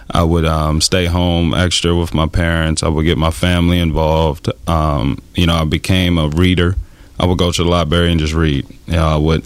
I 0.08 0.22
would 0.22 0.44
um, 0.44 0.80
stay 0.80 1.06
home 1.06 1.52
extra 1.52 1.94
with 1.96 2.14
my 2.14 2.28
parents. 2.28 2.84
I 2.84 2.88
would 2.88 3.04
get 3.04 3.18
my 3.18 3.32
family 3.32 3.80
involved. 3.80 4.48
Um, 4.68 5.20
you 5.34 5.46
know, 5.46 5.54
I 5.56 5.64
became 5.64 6.16
a 6.16 6.28
reader. 6.28 6.76
I 7.18 7.26
would 7.26 7.38
go 7.38 7.50
to 7.50 7.64
the 7.64 7.68
library 7.68 8.12
and 8.12 8.20
just 8.20 8.32
read. 8.32 8.68
You 8.86 8.92
know, 8.92 9.06
I 9.06 9.16
would 9.16 9.44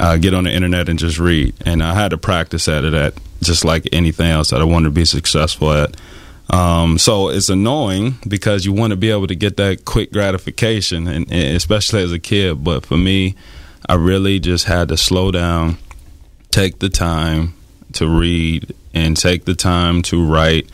uh, 0.00 0.16
get 0.16 0.34
on 0.34 0.44
the 0.44 0.52
internet 0.52 0.88
and 0.88 0.98
just 0.98 1.20
read. 1.20 1.54
And 1.64 1.80
I 1.80 1.94
had 1.94 2.10
to 2.10 2.18
practice 2.18 2.66
at 2.66 2.84
it 2.84 2.92
at 2.92 3.14
just 3.42 3.64
like 3.64 3.88
anything 3.92 4.30
else 4.30 4.50
that 4.50 4.60
I 4.60 4.64
wanted 4.64 4.88
to 4.88 4.90
be 4.90 5.04
successful 5.04 5.72
at. 5.72 5.96
Um, 6.50 6.98
so 6.98 7.28
it's 7.28 7.48
annoying 7.48 8.16
because 8.26 8.64
you 8.64 8.72
want 8.72 8.90
to 8.90 8.96
be 8.96 9.10
able 9.10 9.28
to 9.28 9.36
get 9.36 9.56
that 9.58 9.84
quick 9.84 10.12
gratification, 10.12 11.06
and, 11.06 11.30
and 11.30 11.56
especially 11.56 12.02
as 12.02 12.12
a 12.12 12.18
kid. 12.18 12.64
But 12.64 12.84
for 12.84 12.96
me, 12.96 13.36
I 13.88 13.94
really 13.94 14.40
just 14.40 14.66
had 14.66 14.88
to 14.88 14.96
slow 14.96 15.30
down, 15.30 15.78
take 16.50 16.80
the 16.80 16.88
time 16.88 17.54
to 17.94 18.08
read, 18.08 18.74
and 18.94 19.16
take 19.16 19.44
the 19.44 19.54
time 19.54 20.02
to 20.02 20.24
write. 20.24 20.68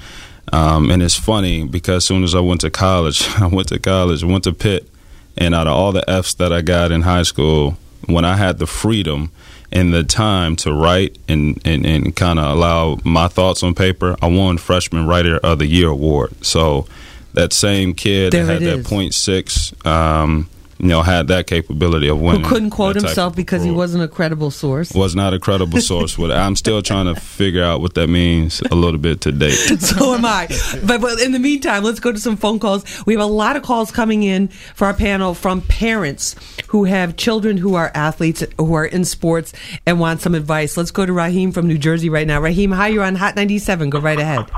Um, 0.52 0.90
and 0.90 1.02
it's 1.02 1.18
funny 1.18 1.64
because 1.64 1.96
as 1.96 2.04
soon 2.04 2.24
as 2.24 2.34
I 2.34 2.40
went 2.40 2.62
to 2.62 2.70
college, 2.70 3.28
I 3.38 3.46
went 3.46 3.68
to 3.68 3.78
college, 3.78 4.24
went 4.24 4.44
to 4.44 4.52
Pitt, 4.52 4.88
and 5.36 5.54
out 5.54 5.66
of 5.66 5.74
all 5.74 5.92
the 5.92 6.08
F's 6.08 6.34
that 6.34 6.52
I 6.52 6.62
got 6.62 6.90
in 6.90 7.02
high 7.02 7.24
school, 7.24 7.76
when 8.06 8.24
I 8.24 8.36
had 8.36 8.58
the 8.58 8.66
freedom 8.66 9.30
and 9.72 9.92
the 9.92 10.04
time 10.04 10.56
to 10.56 10.72
write 10.72 11.18
and, 11.28 11.60
and, 11.64 11.84
and 11.84 12.14
kind 12.14 12.38
of 12.38 12.56
allow 12.56 12.98
my 13.04 13.28
thoughts 13.28 13.62
on 13.62 13.74
paper, 13.74 14.16
I 14.22 14.28
won 14.28 14.58
Freshman 14.58 15.06
Writer 15.06 15.38
of 15.38 15.58
the 15.58 15.66
Year 15.66 15.88
award. 15.88 16.44
So 16.44 16.86
that 17.34 17.52
same 17.52 17.94
kid 17.94 18.32
There 18.32 18.46
that 18.46 18.62
had 18.62 18.78
that 18.78 18.86
point 18.86 19.14
six, 19.14 19.74
um, 19.84 20.48
you 20.78 20.88
know, 20.88 21.02
had 21.02 21.28
that 21.28 21.46
capability 21.46 22.08
of 22.08 22.20
winning. 22.20 22.42
Who 22.42 22.48
couldn't 22.48 22.70
quote 22.70 22.96
himself 22.96 23.34
because 23.34 23.62
he 23.62 23.70
wasn't 23.70 24.04
a 24.04 24.08
credible 24.08 24.50
source. 24.50 24.92
was 24.92 25.14
not 25.14 25.32
a 25.32 25.38
credible 25.38 25.80
source. 25.80 26.18
With. 26.18 26.30
I'm 26.30 26.56
still 26.56 26.82
trying 26.82 27.12
to 27.12 27.20
figure 27.20 27.62
out 27.62 27.80
what 27.80 27.94
that 27.94 28.08
means 28.08 28.60
a 28.70 28.74
little 28.74 29.00
bit 29.00 29.22
to 29.22 29.32
date. 29.32 29.52
so 29.80 30.14
am 30.14 30.24
I. 30.24 30.48
But, 30.84 31.00
but 31.00 31.20
in 31.20 31.32
the 31.32 31.38
meantime, 31.38 31.82
let's 31.82 32.00
go 32.00 32.12
to 32.12 32.18
some 32.18 32.36
phone 32.36 32.58
calls. 32.58 32.84
We 33.06 33.14
have 33.14 33.22
a 33.22 33.26
lot 33.26 33.56
of 33.56 33.62
calls 33.62 33.90
coming 33.90 34.22
in 34.22 34.48
for 34.48 34.86
our 34.86 34.94
panel 34.94 35.34
from 35.34 35.62
parents 35.62 36.36
who 36.68 36.84
have 36.84 37.16
children 37.16 37.56
who 37.56 37.74
are 37.74 37.90
athletes, 37.94 38.44
who 38.58 38.74
are 38.74 38.86
in 38.86 39.04
sports, 39.04 39.52
and 39.86 39.98
want 39.98 40.20
some 40.20 40.34
advice. 40.34 40.76
Let's 40.76 40.90
go 40.90 41.06
to 41.06 41.12
Raheem 41.12 41.52
from 41.52 41.66
New 41.66 41.78
Jersey 41.78 42.08
right 42.08 42.26
now. 42.26 42.40
Raheem, 42.40 42.72
hi, 42.72 42.88
you're 42.88 43.04
on 43.04 43.14
Hot 43.14 43.36
97. 43.36 43.90
Go 43.90 44.00
right 44.00 44.18
ahead. 44.18 44.50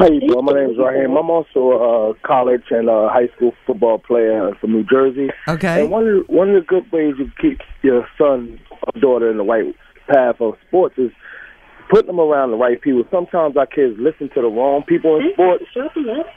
How 0.00 0.08
you 0.08 0.20
doing? 0.20 0.44
My 0.46 0.52
name's 0.54 0.78
Raheem. 0.78 1.14
I'm 1.14 1.28
also 1.28 1.60
a 1.76 2.14
college 2.26 2.64
and 2.70 2.88
a 2.88 3.10
high 3.12 3.28
school 3.36 3.52
football 3.66 3.98
player 3.98 4.50
from 4.58 4.72
New 4.72 4.82
Jersey. 4.84 5.28
Okay. 5.46 5.82
And 5.82 5.90
one 5.90 6.08
of 6.08 6.26
the, 6.26 6.32
one 6.32 6.48
of 6.48 6.54
the 6.54 6.66
good 6.66 6.90
ways 6.90 7.16
you 7.18 7.30
keep 7.38 7.60
your 7.82 8.08
son 8.16 8.58
or 8.70 8.98
daughter 8.98 9.30
in 9.30 9.36
the 9.36 9.44
right 9.44 9.74
path 10.08 10.36
of 10.40 10.54
sports 10.66 10.94
is 10.96 11.10
putting 11.90 12.06
them 12.06 12.18
around 12.18 12.50
the 12.50 12.56
right 12.56 12.80
people. 12.80 13.04
Sometimes 13.10 13.58
our 13.58 13.66
kids 13.66 13.96
listen 13.98 14.30
to 14.30 14.40
the 14.40 14.48
wrong 14.48 14.84
people 14.88 15.20
in 15.20 15.32
sports, 15.34 15.64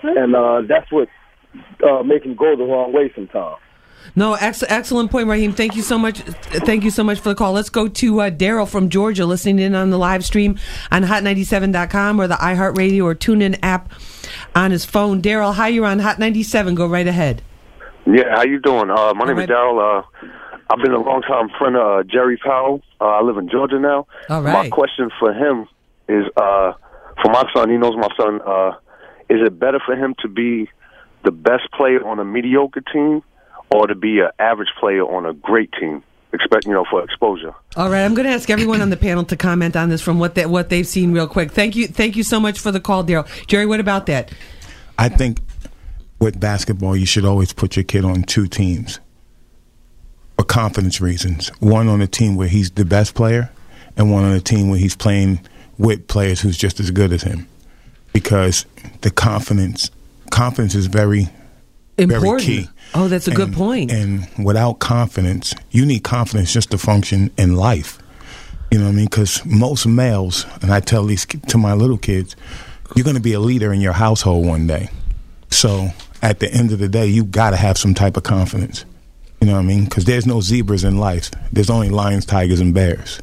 and 0.04 0.36
uh, 0.36 0.62
that's 0.68 0.92
what 0.92 1.08
uh, 1.88 2.04
make 2.04 2.24
them 2.24 2.36
go 2.36 2.58
the 2.58 2.66
wrong 2.66 2.92
way 2.92 3.14
sometimes. 3.16 3.62
No, 4.16 4.34
ex- 4.36 4.64
excellent 4.68 5.12
point, 5.12 5.28
Raheem. 5.28 5.54
Thank 5.54 5.76
you 5.76 5.82
so 5.82 5.98
much. 5.98 6.20
Thank 6.20 6.84
you 6.84 6.92
so 6.92 7.04
much 7.04 7.20
for 7.20 7.30
the 7.30 7.36
call. 7.36 7.54
Let's 7.54 7.70
go 7.70 7.88
to 7.88 8.22
uh, 8.22 8.30
Daryl 8.30 8.68
from 8.68 8.90
Georgia, 8.90 9.26
listening 9.26 9.60
in 9.60 9.76
on 9.76 9.90
the 9.90 9.98
live 9.98 10.24
stream 10.24 10.60
on 10.92 11.04
hot97.com 11.04 12.20
or 12.20 12.28
the 12.28 12.36
iHeartRadio 12.36 13.04
or 13.04 13.16
TuneIn 13.16 13.60
app 13.64 13.92
on 14.56 14.72
his 14.72 14.86
phone. 14.86 15.22
Daryl, 15.22 15.54
hi, 15.54 15.70
you're 15.70 15.86
on 15.86 16.00
Hot 16.00 16.20
97. 16.20 16.76
Go 16.76 16.88
right 16.88 17.08
ahead. 17.08 17.42
Yeah, 18.06 18.36
how 18.36 18.44
you 18.44 18.60
doing? 18.60 18.90
Uh, 18.90 19.14
my 19.16 19.26
name 19.26 19.40
is 19.40 19.48
Daryl. 19.48 20.02
Uh, 20.02 20.04
I've 20.70 20.80
been 20.80 20.94
a 20.94 21.02
long 21.02 21.22
time 21.22 21.50
friend 21.58 21.76
of 21.76 22.00
uh, 22.00 22.04
Jerry 22.04 22.38
Powell. 22.38 22.82
Uh, 23.00 23.06
I 23.06 23.22
live 23.22 23.38
in 23.38 23.50
Georgia 23.50 23.80
now. 23.80 24.08
All 24.30 24.42
My 24.42 24.70
question 24.70 25.10
for 25.20 25.34
him 25.34 25.68
is, 26.08 26.26
uh, 26.38 26.74
for 27.22 27.32
my 27.32 27.50
son, 27.56 27.70
he 27.70 27.78
knows 27.78 27.96
my 27.96 28.10
son. 28.18 28.42
Uh, 28.46 28.72
is 29.30 29.40
it 29.46 29.60
better 29.60 29.80
for 29.86 29.96
him 29.96 30.16
to 30.22 30.28
be 30.28 30.70
the 31.24 31.32
best 31.32 31.72
player 31.72 32.06
on 32.06 32.20
a 32.20 32.26
mediocre 32.26 32.82
team, 32.82 33.24
or 33.72 33.88
to 33.88 33.96
be 33.96 34.20
an 34.20 34.30
average 34.40 34.70
player 34.80 35.04
on 35.04 35.26
a 35.26 35.34
great 35.34 35.72
team? 35.80 36.04
Expect 36.34 36.66
you 36.66 36.74
know 36.74 36.86
for 36.90 37.04
exposure. 37.04 37.54
All 37.76 37.90
right, 37.90 38.04
I'm 38.04 38.16
going 38.16 38.26
to 38.28 38.34
ask 38.34 38.50
everyone 38.50 38.82
on 38.82 38.90
the 38.90 38.98
panel 38.98 39.24
to 39.26 39.38
comment 39.38 39.76
on 39.76 39.90
this 39.90 40.02
from 40.02 40.18
what 40.18 40.34
they, 40.34 40.48
what 40.48 40.70
they've 40.70 40.88
seen 40.88 41.12
real 41.12 41.28
quick. 41.28 41.52
Thank 41.52 41.76
you, 41.76 41.88
thank 41.88 42.16
you 42.16 42.24
so 42.24 42.40
much 42.40 42.60
for 42.60 42.72
the 42.72 42.80
call, 42.80 43.04
Daryl. 43.04 43.28
Jerry, 43.46 43.68
what 43.68 43.80
about 43.80 44.08
that? 44.08 44.32
I 44.98 45.10
think 45.10 45.42
with 46.20 46.40
basketball, 46.40 46.96
you 46.96 47.06
should 47.06 47.26
always 47.26 47.54
put 47.54 47.76
your 47.76 47.84
kid 47.84 48.04
on 48.04 48.24
two 48.24 48.48
teams 48.48 49.00
for 50.38 50.44
confidence 50.44 51.00
reasons. 51.00 51.50
One 51.60 51.88
on 51.88 52.02
a 52.02 52.08
team 52.08 52.36
where 52.36 52.48
he's 52.48 52.72
the 52.72 52.86
best 52.86 53.14
player, 53.14 53.52
and 53.96 54.12
one 54.12 54.24
on 54.24 54.34
a 54.34 54.42
team 54.42 54.70
where 54.70 54.80
he's 54.80 54.96
playing 54.96 55.40
with 55.78 56.08
players 56.08 56.42
who's 56.42 56.58
just 56.58 56.80
as 56.80 56.92
good 56.92 57.14
as 57.14 57.24
him. 57.24 57.48
Because 58.12 58.66
the 59.02 59.12
confidence, 59.12 59.90
confidence 60.32 60.76
is 60.76 60.88
very, 60.88 61.30
very 61.98 62.14
Important. 62.14 62.42
key. 62.48 62.70
Oh, 62.96 63.08
that's 63.08 63.28
a 63.28 63.32
good 63.32 63.50
And- 63.50 63.56
point. 63.58 63.92
And 63.92 64.28
without 64.44 64.80
confidence, 64.80 65.54
you 65.72 65.86
need 65.86 66.04
confidence 66.04 66.52
just 66.54 66.72
to 66.72 66.78
function 66.78 67.32
in 67.38 67.56
life. 67.56 68.00
You 68.72 68.80
know 68.80 68.86
what 68.86 68.92
I 68.92 68.96
mean? 68.96 69.06
Because 69.06 69.44
most 69.46 69.86
males, 69.86 70.46
and 70.62 70.72
I 70.74 70.80
tell 70.80 71.06
these 71.06 71.26
to 71.48 71.58
my 71.58 71.74
little 71.74 71.98
kids, 71.98 72.36
you're 72.96 73.04
going 73.04 73.16
to 73.16 73.22
be 73.22 73.34
a 73.34 73.40
leader 73.40 73.72
in 73.74 73.82
your 73.82 73.94
household 73.94 74.46
one 74.46 74.66
day. 74.68 74.90
So 75.52 75.90
at 76.22 76.40
the 76.40 76.52
end 76.52 76.72
of 76.72 76.80
the 76.80 76.90
day, 76.90 77.06
you 77.08 77.24
got 77.24 77.52
to 77.52 77.56
have 77.58 77.78
some 77.78 77.94
type 77.94 78.18
of 78.18 78.24
confidence. 78.24 78.86
You 79.42 79.48
know 79.48 79.54
what 79.54 79.60
I 79.60 79.64
mean? 79.64 79.86
Because 79.86 80.06
there's 80.06 80.26
no 80.26 80.42
zebras 80.42 80.84
in 80.84 80.98
life. 80.98 81.30
There's 81.52 81.70
only 81.70 81.90
lions, 81.90 82.26
tigers, 82.26 82.60
and 82.60 82.74
bears. 82.74 83.20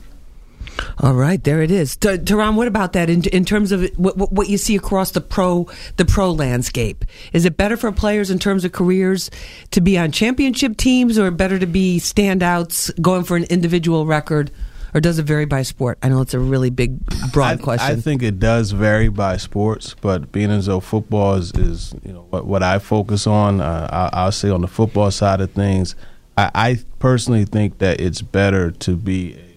All 0.98 1.14
right, 1.14 1.42
there 1.42 1.62
it 1.62 1.70
is. 1.70 1.96
T- 1.96 2.16
what 2.16 2.68
about 2.68 2.92
that 2.94 3.08
in, 3.10 3.24
in 3.24 3.44
terms 3.44 3.72
of 3.72 3.88
what, 3.96 4.16
what- 4.16 4.48
you 4.50 4.58
see 4.58 4.74
across 4.76 5.12
the 5.12 5.20
pro 5.20 5.68
the 5.96 6.04
pro 6.04 6.32
landscape? 6.32 7.04
Is 7.32 7.44
it 7.44 7.56
better 7.56 7.76
for 7.76 7.92
players 7.92 8.30
in 8.30 8.38
terms 8.38 8.64
of 8.64 8.72
careers 8.72 9.30
to 9.70 9.80
be 9.80 9.96
on 9.96 10.10
championship 10.12 10.76
teams, 10.76 11.18
or 11.18 11.30
better 11.30 11.58
to 11.58 11.66
be 11.66 11.98
standouts 12.00 12.90
going 13.00 13.24
for 13.24 13.36
an 13.36 13.44
individual 13.44 14.06
record, 14.06 14.50
or 14.94 15.00
does 15.00 15.18
it 15.18 15.22
vary 15.24 15.44
by 15.44 15.62
sport? 15.62 15.98
I 16.02 16.08
know 16.08 16.20
it's 16.20 16.34
a 16.34 16.38
really 16.40 16.70
big, 16.70 16.98
broad 17.32 17.60
I, 17.60 17.62
question. 17.62 17.90
I 17.98 18.00
think 18.00 18.22
it 18.22 18.38
does 18.40 18.72
vary 18.72 19.08
by 19.08 19.36
sports, 19.36 19.94
but 20.00 20.32
being 20.32 20.50
as 20.50 20.66
though 20.66 20.80
football 20.80 21.34
is, 21.34 21.52
is 21.52 21.94
you 22.04 22.12
know 22.12 22.26
what, 22.30 22.46
what 22.46 22.62
I 22.62 22.78
focus 22.78 23.26
on, 23.26 23.60
uh, 23.60 23.88
I, 24.12 24.22
I'll 24.22 24.32
say 24.32 24.50
on 24.50 24.62
the 24.62 24.68
football 24.68 25.10
side 25.10 25.40
of 25.40 25.52
things, 25.52 25.94
I, 26.36 26.50
I 26.54 26.78
personally 26.98 27.44
think 27.44 27.78
that 27.78 28.00
it's 28.00 28.22
better 28.22 28.70
to 28.72 28.96
be 28.96 29.34
a, 29.34 29.36
a 29.36 29.40
so- 29.42 29.49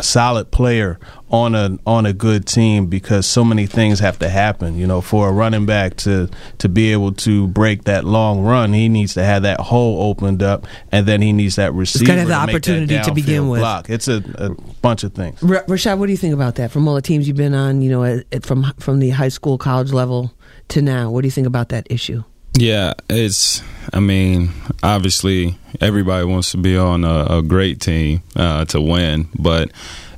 solid 0.00 0.50
player 0.50 0.98
on 1.30 1.54
a 1.54 1.78
on 1.86 2.04
a 2.06 2.12
good 2.12 2.46
team 2.46 2.86
because 2.86 3.26
so 3.26 3.44
many 3.44 3.66
things 3.66 4.00
have 4.00 4.18
to 4.18 4.28
happen. 4.28 4.76
You 4.76 4.86
know, 4.86 5.00
for 5.00 5.28
a 5.28 5.32
running 5.32 5.64
back 5.66 5.96
to 5.98 6.28
to 6.58 6.68
be 6.68 6.92
able 6.92 7.12
to 7.12 7.46
break 7.48 7.84
that 7.84 8.04
long 8.04 8.42
run, 8.42 8.72
he 8.72 8.88
needs 8.88 9.14
to 9.14 9.24
have 9.24 9.42
that 9.42 9.60
hole 9.60 10.02
opened 10.10 10.42
up, 10.42 10.66
and 10.90 11.06
then 11.06 11.22
he 11.22 11.32
needs 11.32 11.56
that 11.56 11.72
receiver. 11.72 12.04
gotta 12.06 12.20
have 12.20 12.28
the 12.28 12.34
to 12.34 12.40
make 12.40 12.46
that 12.46 12.72
opportunity 12.72 13.00
to 13.02 13.14
begin 13.14 13.48
with. 13.48 13.60
Block. 13.60 13.88
It's 13.90 14.08
a, 14.08 14.22
a 14.36 14.50
bunch 14.82 15.04
of 15.04 15.14
things. 15.14 15.42
R- 15.42 15.64
Rashad, 15.64 15.98
what 15.98 16.06
do 16.06 16.12
you 16.12 16.18
think 16.18 16.34
about 16.34 16.56
that? 16.56 16.70
From 16.70 16.86
all 16.86 16.94
the 16.94 17.02
teams 17.02 17.26
you've 17.26 17.36
been 17.36 17.54
on, 17.54 17.80
you 17.82 17.90
know, 17.90 18.04
at, 18.04 18.26
at- 18.32 18.44
from 18.46 18.72
from 18.78 18.98
the 19.00 19.10
high 19.10 19.28
school, 19.28 19.58
college 19.58 19.92
level 19.92 20.32
to 20.68 20.82
now, 20.82 21.10
what 21.10 21.22
do 21.22 21.26
you 21.26 21.32
think 21.32 21.46
about 21.46 21.70
that 21.70 21.86
issue? 21.90 22.22
Yeah, 22.54 22.94
it's. 23.08 23.62
I 23.92 24.00
mean, 24.00 24.50
obviously, 24.82 25.58
everybody 25.80 26.24
wants 26.24 26.52
to 26.52 26.58
be 26.58 26.76
on 26.76 27.04
a, 27.04 27.38
a 27.38 27.42
great 27.42 27.80
team 27.80 28.22
uh, 28.36 28.64
to 28.66 28.80
win, 28.80 29.28
but 29.34 29.70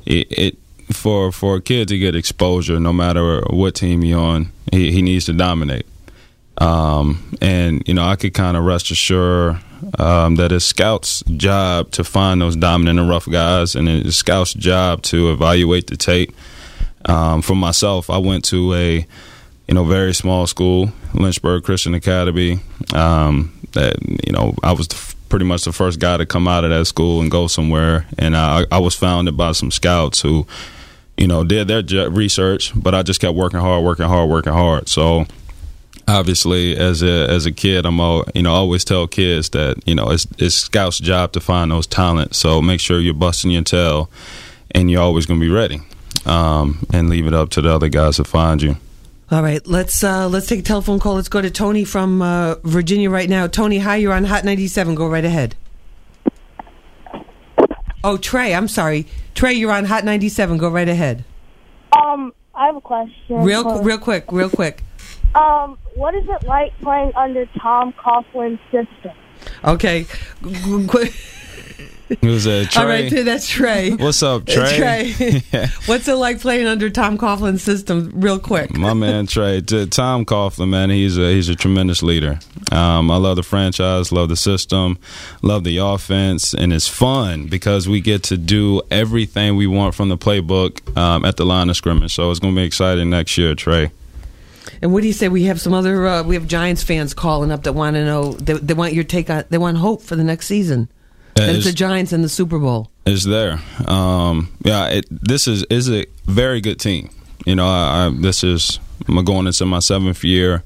it, 0.04 0.26
it 0.30 0.58
for 0.92 1.32
for 1.32 1.56
a 1.56 1.60
kid 1.60 1.88
to 1.88 1.98
get 1.98 2.14
exposure, 2.14 2.78
no 2.80 2.92
matter 2.92 3.40
what 3.50 3.76
team 3.76 4.02
you're 4.04 4.20
on, 4.20 4.50
he, 4.70 4.90
he 4.92 5.02
needs 5.02 5.26
to 5.26 5.32
dominate. 5.32 5.86
Um, 6.58 7.36
and 7.40 7.82
you 7.86 7.94
know, 7.94 8.04
I 8.04 8.16
could 8.16 8.34
kind 8.34 8.56
of 8.56 8.64
rest 8.64 8.90
assured 8.90 9.58
um, 9.98 10.36
that 10.36 10.52
it's 10.52 10.64
scouts' 10.64 11.22
job 11.36 11.90
to 11.92 12.04
find 12.04 12.40
those 12.40 12.56
dominant 12.56 12.98
and 12.98 13.08
rough 13.08 13.28
guys, 13.28 13.74
and 13.74 13.88
it's 13.88 14.16
scouts' 14.16 14.54
job 14.54 15.02
to 15.02 15.32
evaluate 15.32 15.86
the 15.86 15.96
tape. 15.96 16.34
Um, 17.06 17.42
for 17.42 17.54
myself, 17.54 18.10
I 18.10 18.18
went 18.18 18.44
to 18.46 18.74
a 18.74 19.06
you 19.68 19.74
know 19.74 19.84
very 19.84 20.14
small 20.14 20.46
school, 20.46 20.92
Lynchburg 21.14 21.64
Christian 21.64 21.94
Academy. 21.94 22.60
Um, 22.94 23.52
that 23.72 23.96
you 24.26 24.32
know, 24.32 24.54
I 24.62 24.72
was 24.72 24.88
the 24.88 25.14
pretty 25.28 25.44
much 25.44 25.64
the 25.64 25.72
first 25.72 25.98
guy 25.98 26.16
to 26.16 26.26
come 26.26 26.46
out 26.46 26.64
of 26.64 26.70
that 26.70 26.84
school 26.84 27.20
and 27.20 27.30
go 27.30 27.46
somewhere, 27.46 28.06
and 28.18 28.36
I, 28.36 28.64
I 28.70 28.78
was 28.78 28.94
founded 28.94 29.36
by 29.36 29.52
some 29.52 29.70
scouts 29.70 30.20
who 30.20 30.46
you 31.16 31.26
know 31.26 31.44
did 31.44 31.68
their 31.68 32.10
research, 32.10 32.72
but 32.74 32.94
I 32.94 33.02
just 33.02 33.20
kept 33.20 33.34
working 33.34 33.60
hard, 33.60 33.84
working 33.84 34.06
hard, 34.06 34.30
working 34.30 34.52
hard. 34.52 34.88
So 34.88 35.26
obviously 36.06 36.76
as 36.76 37.02
a 37.02 37.28
as 37.30 37.46
a 37.46 37.52
kid 37.52 37.86
i'm 37.86 37.98
all 37.98 38.24
you 38.34 38.42
know 38.42 38.52
always 38.52 38.84
tell 38.84 39.06
kids 39.06 39.48
that 39.50 39.76
you 39.86 39.94
know 39.94 40.10
it's 40.10 40.26
it's 40.38 40.54
scouts 40.54 40.98
job 40.98 41.32
to 41.32 41.40
find 41.40 41.70
those 41.70 41.86
talents 41.86 42.36
so 42.36 42.60
make 42.60 42.80
sure 42.80 43.00
you're 43.00 43.14
busting 43.14 43.50
your 43.50 43.62
tail 43.62 44.10
and 44.72 44.90
you're 44.90 45.00
always 45.00 45.24
going 45.24 45.40
to 45.40 45.46
be 45.46 45.52
ready 45.52 45.80
um, 46.26 46.86
and 46.92 47.08
leave 47.10 47.26
it 47.26 47.34
up 47.34 47.50
to 47.50 47.60
the 47.60 47.72
other 47.72 47.88
guys 47.88 48.16
to 48.16 48.24
find 48.24 48.62
you 48.62 48.76
All 49.30 49.42
right, 49.42 49.66
let's 49.66 50.04
uh, 50.04 50.28
let's 50.28 50.46
take 50.46 50.60
a 50.60 50.62
telephone 50.62 51.00
call. 51.00 51.14
Let's 51.14 51.28
go 51.28 51.40
to 51.40 51.50
Tony 51.50 51.84
from 51.84 52.20
uh, 52.20 52.56
Virginia 52.62 53.08
right 53.08 53.28
now. 53.28 53.46
Tony, 53.46 53.78
hi, 53.78 53.96
you're 53.96 54.12
on 54.12 54.24
Hot 54.24 54.44
97. 54.44 54.94
Go 54.94 55.08
right 55.08 55.24
ahead. 55.24 55.56
Oh, 58.02 58.18
Trey, 58.18 58.54
I'm 58.54 58.68
sorry. 58.68 59.06
Trey, 59.34 59.54
you're 59.54 59.72
on 59.72 59.86
Hot 59.86 60.04
97. 60.04 60.58
Go 60.58 60.68
right 60.68 60.88
ahead. 60.88 61.24
Um, 61.98 62.34
I 62.54 62.66
have 62.66 62.76
a 62.76 62.80
question. 62.82 63.42
Real, 63.42 63.62
for- 63.62 63.82
real 63.82 63.98
quick, 63.98 64.30
real 64.30 64.50
quick. 64.50 64.82
Um, 65.34 65.78
what 65.94 66.14
is 66.14 66.24
it 66.28 66.44
like 66.46 66.78
playing 66.80 67.12
under 67.16 67.46
Tom 67.58 67.92
Coughlin's 67.94 68.60
system? 68.70 69.12
Okay. 69.64 70.06
Qu- 72.08 72.16
Who's 72.20 72.44
that? 72.44 72.70
Trey? 72.70 72.82
All 72.82 72.88
right, 72.88 73.24
that's 73.24 73.48
Trey. 73.48 73.92
What's 73.92 74.22
up, 74.22 74.46
Trey? 74.46 75.12
Trey. 75.12 75.66
What's 75.86 76.08
it 76.08 76.14
like 76.14 76.40
playing 76.40 76.66
under 76.66 76.90
Tom 76.90 77.18
Coughlin's 77.18 77.62
system? 77.62 78.10
Real 78.14 78.38
quick. 78.38 78.76
My 78.76 78.94
man 78.94 79.26
Trey, 79.26 79.60
to 79.68 79.86
Tom 79.86 80.24
Coughlin, 80.24 80.68
man, 80.68 80.90
he's 80.90 81.18
a 81.18 81.32
he's 81.32 81.48
a 81.48 81.56
tremendous 81.56 82.02
leader. 82.02 82.38
Um, 82.72 83.10
I 83.10 83.16
love 83.16 83.36
the 83.36 83.42
franchise, 83.42 84.12
love 84.12 84.28
the 84.28 84.36
system, 84.36 84.98
love 85.42 85.64
the 85.64 85.78
offense, 85.78 86.54
and 86.54 86.72
it's 86.72 86.88
fun 86.88 87.46
because 87.46 87.88
we 87.88 88.00
get 88.00 88.22
to 88.24 88.36
do 88.36 88.82
everything 88.90 89.56
we 89.56 89.66
want 89.66 89.94
from 89.94 90.08
the 90.08 90.18
playbook 90.18 90.96
um, 90.96 91.24
at 91.24 91.36
the 91.36 91.46
line 91.46 91.70
of 91.70 91.76
scrimmage. 91.76 92.14
So 92.14 92.30
it's 92.30 92.40
going 92.40 92.54
to 92.54 92.60
be 92.60 92.66
exciting 92.66 93.10
next 93.10 93.36
year, 93.38 93.54
Trey. 93.54 93.90
And 94.82 94.92
what 94.92 95.02
do 95.02 95.06
you 95.06 95.12
say? 95.12 95.28
We 95.28 95.44
have 95.44 95.60
some 95.60 95.72
other 95.72 96.06
uh, 96.06 96.22
we 96.22 96.34
have 96.34 96.46
Giants 96.46 96.82
fans 96.82 97.14
calling 97.14 97.50
up 97.50 97.62
that 97.64 97.72
want 97.72 97.94
to 97.94 98.04
know 98.04 98.32
they, 98.32 98.54
they 98.54 98.74
want 98.74 98.92
your 98.92 99.04
take 99.04 99.30
on 99.30 99.44
they 99.50 99.58
want 99.58 99.78
hope 99.78 100.02
for 100.02 100.16
the 100.16 100.24
next 100.24 100.46
season. 100.46 100.88
It's 101.36 101.64
the 101.64 101.72
Giants 101.72 102.12
in 102.12 102.22
the 102.22 102.28
Super 102.28 102.58
Bowl. 102.58 102.90
Is 103.06 103.24
there. 103.24 103.60
Um, 103.86 104.52
yeah, 104.64 104.88
it, 104.88 105.06
this 105.10 105.46
is 105.48 105.64
is 105.64 105.90
a 105.90 106.06
very 106.26 106.60
good 106.60 106.78
team. 106.78 107.10
You 107.44 107.54
know, 107.56 107.66
I, 107.66 108.06
I, 108.06 108.12
this 108.14 108.44
is 108.44 108.78
I'm 109.08 109.22
going 109.24 109.46
into 109.46 109.66
my 109.66 109.80
seventh 109.80 110.24
year, 110.24 110.62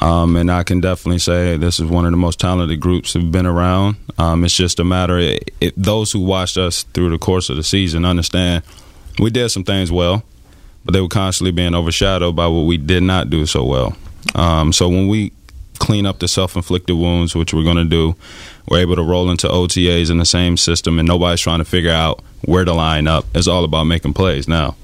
um, 0.00 0.36
and 0.36 0.50
I 0.50 0.62
can 0.62 0.80
definitely 0.80 1.18
say 1.18 1.56
this 1.56 1.80
is 1.80 1.86
one 1.86 2.04
of 2.04 2.10
the 2.10 2.16
most 2.16 2.38
talented 2.38 2.80
groups 2.80 3.12
who've 3.12 3.32
been 3.32 3.46
around. 3.46 3.96
Um, 4.18 4.44
it's 4.44 4.54
just 4.54 4.78
a 4.78 4.84
matter. 4.84 5.18
It, 5.18 5.50
it, 5.60 5.74
those 5.76 6.12
who 6.12 6.20
watched 6.20 6.56
us 6.56 6.82
through 6.82 7.10
the 7.10 7.18
course 7.18 7.50
of 7.50 7.56
the 7.56 7.64
season 7.64 8.04
understand 8.04 8.62
we 9.18 9.30
did 9.30 9.50
some 9.50 9.64
things 9.64 9.90
well, 9.90 10.22
but 10.84 10.92
they 10.92 11.00
were 11.00 11.08
constantly 11.08 11.52
being 11.52 11.74
overshadowed 11.74 12.36
by 12.36 12.46
what 12.46 12.62
we 12.62 12.76
did 12.76 13.02
not 13.02 13.30
do 13.30 13.46
so 13.46 13.64
well. 13.64 13.96
Um, 14.34 14.72
so 14.72 14.88
when 14.88 15.08
we 15.08 15.32
clean 15.82 16.06
up 16.06 16.20
the 16.20 16.28
self-inflicted 16.28 16.96
wounds, 16.96 17.34
which 17.34 17.52
we're 17.52 17.64
going 17.64 17.76
to 17.76 17.84
do, 17.84 18.14
we're 18.68 18.78
able 18.78 18.94
to 18.94 19.02
roll 19.02 19.30
into 19.30 19.48
OTAs 19.48 20.10
in 20.10 20.18
the 20.18 20.24
same 20.24 20.56
system, 20.56 20.98
and 20.98 21.08
nobody's 21.08 21.40
trying 21.40 21.58
to 21.58 21.64
figure 21.64 21.90
out 21.90 22.20
where 22.42 22.64
to 22.64 22.72
line 22.72 23.08
up. 23.08 23.26
It's 23.34 23.48
all 23.48 23.64
about 23.64 23.84
making 23.84 24.14
plays 24.14 24.46
now. 24.46 24.76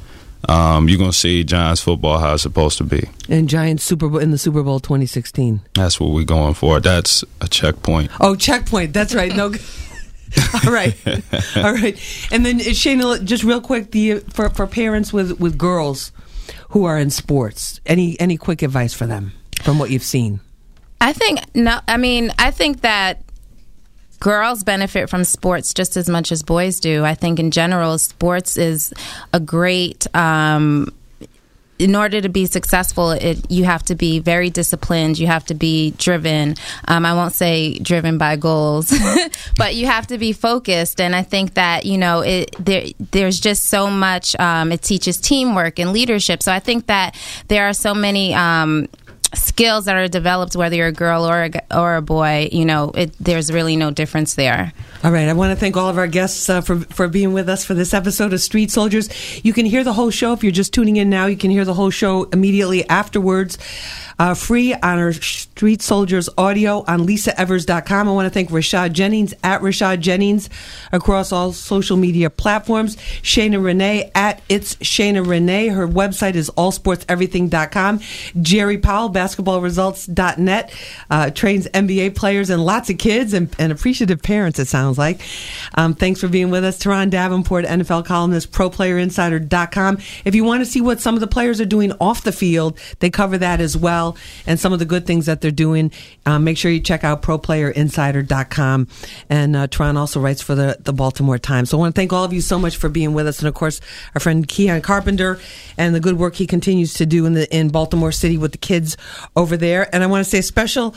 Um, 0.48 0.88
you're 0.88 0.98
going 0.98 1.10
to 1.10 1.16
see 1.16 1.44
Giants 1.44 1.80
football 1.80 2.18
how 2.18 2.34
it's 2.34 2.42
supposed 2.42 2.78
to 2.78 2.84
be. 2.84 3.08
And 3.28 3.48
Giants 3.48 3.84
Super 3.84 4.08
Bowl 4.08 4.18
in 4.18 4.32
the 4.32 4.38
Super 4.38 4.62
Bowl 4.62 4.80
2016. 4.80 5.60
That's 5.74 6.00
what 6.00 6.10
we're 6.10 6.24
going 6.24 6.54
for. 6.54 6.80
That's 6.80 7.24
a 7.40 7.48
checkpoint. 7.48 8.10
Oh, 8.20 8.34
checkpoint. 8.34 8.92
That's 8.92 9.14
right. 9.14 9.34
No. 9.34 9.52
All 10.66 10.70
right, 10.70 10.94
all 11.56 11.72
right. 11.72 11.98
And 12.30 12.44
then 12.44 12.56
uh, 12.60 12.64
Shayna, 12.76 13.24
just 13.24 13.44
real 13.44 13.62
quick, 13.62 13.92
the 13.92 14.18
for 14.30 14.50
for 14.50 14.66
parents 14.66 15.10
with 15.10 15.40
with 15.40 15.56
girls 15.56 16.12
who 16.70 16.84
are 16.84 16.98
in 16.98 17.08
sports, 17.08 17.80
any 17.86 18.20
any 18.20 18.36
quick 18.36 18.60
advice 18.60 18.92
for 18.92 19.06
them 19.06 19.32
from 19.62 19.78
what 19.78 19.88
you've 19.88 20.02
seen? 20.02 20.40
I 21.00 21.12
think 21.12 21.40
no. 21.54 21.80
I 21.86 21.96
mean, 21.96 22.32
I 22.38 22.50
think 22.50 22.80
that 22.82 23.22
girls 24.20 24.64
benefit 24.64 25.08
from 25.08 25.24
sports 25.24 25.72
just 25.72 25.96
as 25.96 26.08
much 26.08 26.32
as 26.32 26.42
boys 26.42 26.80
do. 26.80 27.04
I 27.04 27.14
think 27.14 27.38
in 27.38 27.50
general, 27.50 27.98
sports 27.98 28.56
is 28.56 28.92
a 29.32 29.40
great. 29.40 30.12
Um, 30.14 30.92
in 31.78 31.94
order 31.94 32.20
to 32.20 32.28
be 32.28 32.46
successful, 32.46 33.12
it, 33.12 33.48
you 33.50 33.64
have 33.64 33.84
to 33.84 33.94
be 33.94 34.18
very 34.18 34.50
disciplined. 34.50 35.16
You 35.18 35.28
have 35.28 35.44
to 35.46 35.54
be 35.54 35.92
driven. 35.92 36.56
Um, 36.88 37.06
I 37.06 37.14
won't 37.14 37.34
say 37.34 37.78
driven 37.78 38.18
by 38.18 38.34
goals, 38.34 38.92
but 39.56 39.76
you 39.76 39.86
have 39.86 40.08
to 40.08 40.18
be 40.18 40.32
focused. 40.32 41.00
And 41.00 41.14
I 41.14 41.22
think 41.22 41.54
that 41.54 41.86
you 41.86 41.96
know 41.96 42.20
it, 42.20 42.54
there, 42.58 42.86
there's 43.12 43.38
just 43.38 43.66
so 43.66 43.88
much. 43.88 44.34
Um, 44.40 44.72
it 44.72 44.82
teaches 44.82 45.18
teamwork 45.18 45.78
and 45.78 45.92
leadership. 45.92 46.42
So 46.42 46.52
I 46.52 46.58
think 46.58 46.86
that 46.86 47.16
there 47.46 47.68
are 47.68 47.74
so 47.74 47.94
many. 47.94 48.34
Um, 48.34 48.88
skills 49.34 49.84
that 49.84 49.96
are 49.96 50.08
developed 50.08 50.56
whether 50.56 50.76
you're 50.76 50.86
a 50.88 50.92
girl 50.92 51.28
or 51.28 51.44
a, 51.44 51.50
or 51.76 51.96
a 51.96 52.02
boy 52.02 52.48
you 52.50 52.64
know 52.64 52.90
it, 52.94 53.12
there's 53.20 53.52
really 53.52 53.76
no 53.76 53.90
difference 53.90 54.34
there 54.34 54.72
All 55.04 55.12
right, 55.12 55.28
I 55.28 55.32
want 55.32 55.52
to 55.52 55.56
thank 55.56 55.76
all 55.76 55.88
of 55.88 55.96
our 55.96 56.08
guests 56.08 56.48
uh, 56.50 56.60
for 56.60 56.80
for 56.80 57.06
being 57.06 57.32
with 57.32 57.48
us 57.48 57.64
for 57.64 57.74
this 57.74 57.94
episode 57.94 58.32
of 58.32 58.40
Street 58.40 58.70
Soldiers. 58.72 59.08
You 59.44 59.52
can 59.52 59.64
hear 59.64 59.84
the 59.84 59.92
whole 59.92 60.10
show 60.10 60.32
if 60.32 60.42
you're 60.42 60.50
just 60.50 60.74
tuning 60.74 60.96
in 60.96 61.08
now. 61.08 61.26
You 61.26 61.36
can 61.36 61.52
hear 61.52 61.64
the 61.64 61.74
whole 61.74 61.90
show 61.90 62.24
immediately 62.32 62.82
afterwards, 62.88 63.58
uh, 64.18 64.34
free 64.34 64.74
on 64.74 64.98
our 64.98 65.12
Street 65.12 65.80
Soldiers 65.80 66.28
audio 66.36 66.84
on 66.88 67.06
LisaEvers.com. 67.06 68.08
I 68.08 68.12
want 68.12 68.26
to 68.26 68.30
thank 68.30 68.50
Rashad 68.50 68.92
Jennings 68.92 69.34
at 69.44 69.60
Rashad 69.60 70.00
Jennings 70.00 70.50
across 70.92 71.30
all 71.32 71.52
social 71.52 71.96
media 71.96 72.28
platforms. 72.30 72.96
Shayna 73.22 73.62
Renee 73.62 74.10
at 74.14 74.42
It's 74.48 74.74
Shayna 74.76 75.26
Renee. 75.26 75.68
Her 75.68 75.86
website 75.86 76.34
is 76.34 76.50
allsportseverything.com. 76.50 78.00
Jerry 78.40 78.78
Powell, 78.78 79.10
basketballresults.net, 79.10 80.74
uh, 81.10 81.30
trains 81.30 81.66
NBA 81.68 82.16
players 82.16 82.50
and 82.50 82.64
lots 82.64 82.90
of 82.90 82.98
kids 82.98 83.32
and, 83.32 83.54
and 83.58 83.70
appreciative 83.70 84.22
parents, 84.22 84.58
it 84.58 84.66
sounds 84.66 84.98
like. 84.98 85.20
Um, 85.74 85.94
thanks 85.94 86.20
for 86.20 86.28
being 86.28 86.50
with 86.50 86.64
us. 86.64 86.78
Turron 86.78 87.10
Davenport, 87.10 87.64
NFL 87.64 88.04
columnist, 88.04 88.50
ProPlayerInsider.com. 88.52 89.98
If 90.24 90.34
you 90.34 90.44
want 90.44 90.60
to 90.62 90.66
see 90.66 90.80
what 90.80 91.00
some 91.00 91.14
of 91.14 91.20
the 91.20 91.26
players 91.26 91.60
are 91.60 91.66
doing 91.66 91.92
off 92.00 92.24
the 92.24 92.32
field, 92.32 92.78
they 92.98 93.10
cover 93.10 93.38
that 93.38 93.60
as 93.60 93.76
well 93.76 94.07
and 94.46 94.58
some 94.58 94.72
of 94.72 94.78
the 94.78 94.84
good 94.84 95.06
things 95.06 95.26
that 95.26 95.40
they're 95.40 95.50
doing. 95.50 95.92
Um, 96.26 96.44
make 96.44 96.58
sure 96.58 96.70
you 96.70 96.80
check 96.80 97.04
out 97.04 97.22
ProPlayerInsider.com. 97.22 98.88
And 99.30 99.56
uh, 99.56 99.66
Turron 99.68 99.96
also 99.96 100.20
writes 100.20 100.42
for 100.42 100.54
the, 100.54 100.76
the 100.80 100.92
Baltimore 100.92 101.38
Times. 101.38 101.70
So 101.70 101.78
I 101.78 101.80
want 101.80 101.94
to 101.94 101.98
thank 102.00 102.12
all 102.12 102.24
of 102.24 102.32
you 102.32 102.40
so 102.40 102.58
much 102.58 102.76
for 102.76 102.88
being 102.88 103.14
with 103.14 103.26
us. 103.26 103.38
And 103.40 103.48
of 103.48 103.54
course, 103.54 103.80
our 104.14 104.20
friend 104.20 104.46
Keion 104.46 104.82
Carpenter 104.82 105.38
and 105.76 105.94
the 105.94 106.00
good 106.00 106.18
work 106.18 106.34
he 106.34 106.46
continues 106.46 106.94
to 106.94 107.06
do 107.06 107.26
in 107.26 107.34
the 107.34 107.54
in 107.54 107.68
Baltimore 107.68 108.12
City 108.12 108.38
with 108.38 108.52
the 108.52 108.58
kids 108.58 108.96
over 109.36 109.56
there. 109.56 109.92
And 109.94 110.02
I 110.02 110.06
want 110.06 110.24
to 110.24 110.30
say 110.30 110.38
a 110.38 110.42
special 110.42 110.94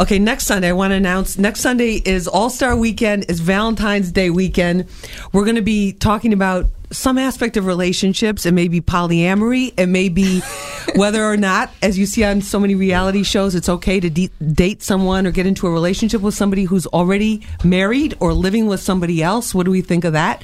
Okay, 0.00 0.20
next 0.20 0.46
Sunday, 0.46 0.68
I 0.68 0.72
want 0.72 0.92
to 0.92 0.94
announce 0.94 1.38
next 1.38 1.60
Sunday 1.60 2.00
is 2.04 2.28
All 2.28 2.50
Star 2.50 2.76
Weekend, 2.76 3.28
is 3.28 3.40
Valentine's 3.40 4.12
Day 4.12 4.30
weekend. 4.30 4.86
We're 5.32 5.42
going 5.42 5.56
to 5.56 5.62
be 5.62 5.92
talking 5.92 6.32
about 6.32 6.66
some 6.90 7.18
aspect 7.18 7.56
of 7.56 7.66
relationships. 7.66 8.46
It 8.46 8.52
may 8.52 8.68
be 8.68 8.80
polyamory. 8.80 9.74
It 9.76 9.86
may 9.86 10.08
be 10.08 10.40
whether 10.94 11.24
or 11.24 11.36
not, 11.36 11.70
as 11.82 11.98
you 11.98 12.06
see 12.06 12.24
on 12.24 12.40
so 12.40 12.58
many 12.58 12.74
reality 12.74 13.22
shows, 13.22 13.54
it's 13.54 13.68
okay 13.68 14.00
to 14.00 14.10
de- 14.10 14.30
date 14.52 14.82
someone 14.82 15.26
or 15.26 15.30
get 15.30 15.46
into 15.46 15.66
a 15.66 15.70
relationship 15.70 16.20
with 16.20 16.34
somebody 16.34 16.64
who's 16.64 16.86
already 16.86 17.46
married 17.64 18.16
or 18.20 18.32
living 18.32 18.66
with 18.66 18.80
somebody 18.80 19.22
else. 19.22 19.54
What 19.54 19.64
do 19.64 19.70
we 19.70 19.82
think 19.82 20.04
of 20.04 20.14
that? 20.14 20.42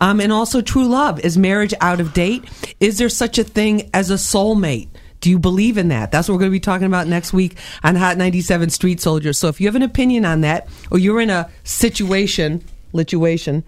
Um, 0.00 0.20
and 0.20 0.32
also, 0.32 0.60
true 0.60 0.86
love. 0.86 1.20
Is 1.20 1.38
marriage 1.38 1.74
out 1.80 2.00
of 2.00 2.12
date? 2.12 2.44
Is 2.80 2.98
there 2.98 3.08
such 3.08 3.38
a 3.38 3.44
thing 3.44 3.90
as 3.94 4.10
a 4.10 4.14
soulmate? 4.14 4.88
Do 5.20 5.30
you 5.30 5.38
believe 5.38 5.78
in 5.78 5.88
that? 5.88 6.12
That's 6.12 6.28
what 6.28 6.34
we're 6.34 6.40
going 6.40 6.52
to 6.52 6.56
be 6.56 6.60
talking 6.60 6.86
about 6.86 7.06
next 7.06 7.32
week 7.32 7.56
on 7.82 7.96
Hot 7.96 8.16
97 8.16 8.70
Street 8.70 9.00
Soldiers. 9.00 9.38
So 9.38 9.48
if 9.48 9.60
you 9.60 9.66
have 9.66 9.74
an 9.74 9.82
opinion 9.82 10.24
on 10.24 10.42
that, 10.42 10.68
or 10.90 10.98
you're 10.98 11.20
in 11.20 11.30
a 11.30 11.50
situation, 11.64 12.62
lituation, 12.92 13.64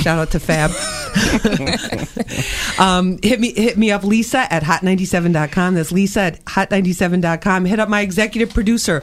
shout 0.00 0.18
out 0.18 0.30
to 0.32 0.40
Fab. 0.40 0.70
um, 2.78 3.18
hit 3.22 3.40
me 3.40 3.52
hit 3.54 3.76
me 3.76 3.90
up, 3.90 4.04
Lisa 4.04 4.52
at 4.52 4.62
hot97.com. 4.62 5.74
That's 5.74 5.92
Lisa 5.92 6.20
at 6.20 6.44
hot97.com. 6.44 7.64
Hit 7.64 7.80
up 7.80 7.88
my 7.88 8.00
executive 8.00 8.52
producer, 8.52 9.02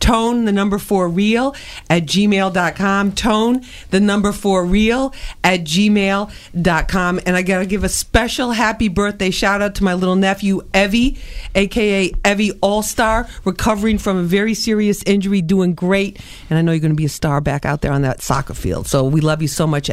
Tone, 0.00 0.44
the 0.44 0.52
number 0.52 0.78
four 0.78 1.08
real 1.08 1.54
at 1.88 2.04
gmail.com. 2.04 3.12
Tone, 3.12 3.62
the 3.90 4.00
number 4.00 4.32
four 4.32 4.64
real 4.64 5.14
at 5.44 5.60
gmail.com. 5.60 7.20
And 7.26 7.36
I 7.36 7.42
got 7.42 7.60
to 7.60 7.66
give 7.66 7.84
a 7.84 7.88
special 7.88 8.52
happy 8.52 8.88
birthday 8.88 9.30
shout 9.30 9.62
out 9.62 9.74
to 9.76 9.84
my 9.84 9.94
little 9.94 10.16
nephew, 10.16 10.62
Evie, 10.74 11.18
aka 11.54 12.12
Evie 12.26 12.52
All 12.60 12.82
Star, 12.82 13.28
recovering 13.44 13.98
from 13.98 14.16
a 14.16 14.22
very 14.22 14.54
serious 14.54 15.02
injury, 15.04 15.42
doing 15.42 15.74
great. 15.74 16.20
And 16.50 16.58
I 16.58 16.62
know 16.62 16.72
you're 16.72 16.80
going 16.80 16.92
to 16.92 16.96
be 16.96 17.04
a 17.04 17.10
star 17.10 17.40
back 17.40 17.64
out 17.64 17.80
there 17.80 17.92
on 17.92 18.02
that 18.02 18.22
soccer 18.22 18.54
field. 18.54 18.86
So 18.86 19.04
we 19.04 19.20
love 19.20 19.42
you 19.42 19.48
so 19.48 19.66
much, 19.66 19.90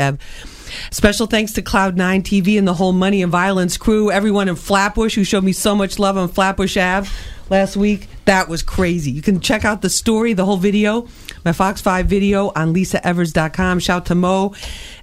Special 0.91 1.27
thanks 1.27 1.53
to 1.53 1.61
Cloud9 1.61 2.21
TV 2.21 2.57
and 2.57 2.67
the 2.67 2.73
whole 2.73 2.93
Money 2.93 3.21
and 3.21 3.31
Violence 3.31 3.77
crew, 3.77 4.11
everyone 4.11 4.47
in 4.49 4.55
Flatbush 4.55 5.15
who 5.15 5.23
showed 5.23 5.43
me 5.43 5.51
so 5.51 5.75
much 5.75 5.99
love 5.99 6.17
on 6.17 6.29
Flatbush 6.29 6.77
Ave 6.77 7.09
last 7.49 7.75
week. 7.75 8.07
That 8.25 8.47
was 8.47 8.61
crazy. 8.61 9.11
You 9.11 9.21
can 9.21 9.39
check 9.39 9.65
out 9.65 9.81
the 9.81 9.89
story, 9.89 10.33
the 10.33 10.45
whole 10.45 10.57
video, 10.57 11.07
my 11.43 11.53
Fox 11.53 11.81
5 11.81 12.05
video 12.05 12.51
on 12.55 12.73
lisaevers.com. 12.73 13.79
Shout 13.79 14.05
to 14.07 14.15
Mo 14.15 14.53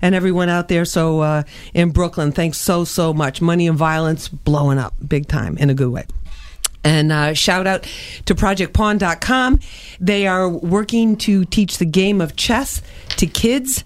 and 0.01 0.15
everyone 0.15 0.49
out 0.49 0.69
there. 0.69 0.85
So 0.85 1.21
uh, 1.21 1.43
in 1.75 1.91
Brooklyn, 1.91 2.33
thanks 2.33 2.59
so, 2.59 2.85
so 2.85 3.13
much. 3.13 3.41
Money 3.41 3.67
and 3.67 3.77
Violence 3.77 4.29
blowing 4.29 4.79
up 4.79 4.95
big 5.07 5.27
time 5.27 5.59
in 5.59 5.71
a 5.71 5.75
good 5.75 5.91
way. 5.91 6.07
And 6.85 7.11
uh, 7.11 7.35
shout 7.35 7.67
out 7.67 7.83
to 8.27 8.35
ProjectPawn.com. 8.37 9.59
They 9.99 10.29
are 10.29 10.49
working 10.49 11.17
to 11.17 11.45
teach 11.45 11.79
the 11.79 11.85
game 11.85 12.21
of 12.21 12.37
chess 12.37 12.81
to 13.17 13.27
kids. 13.27 13.83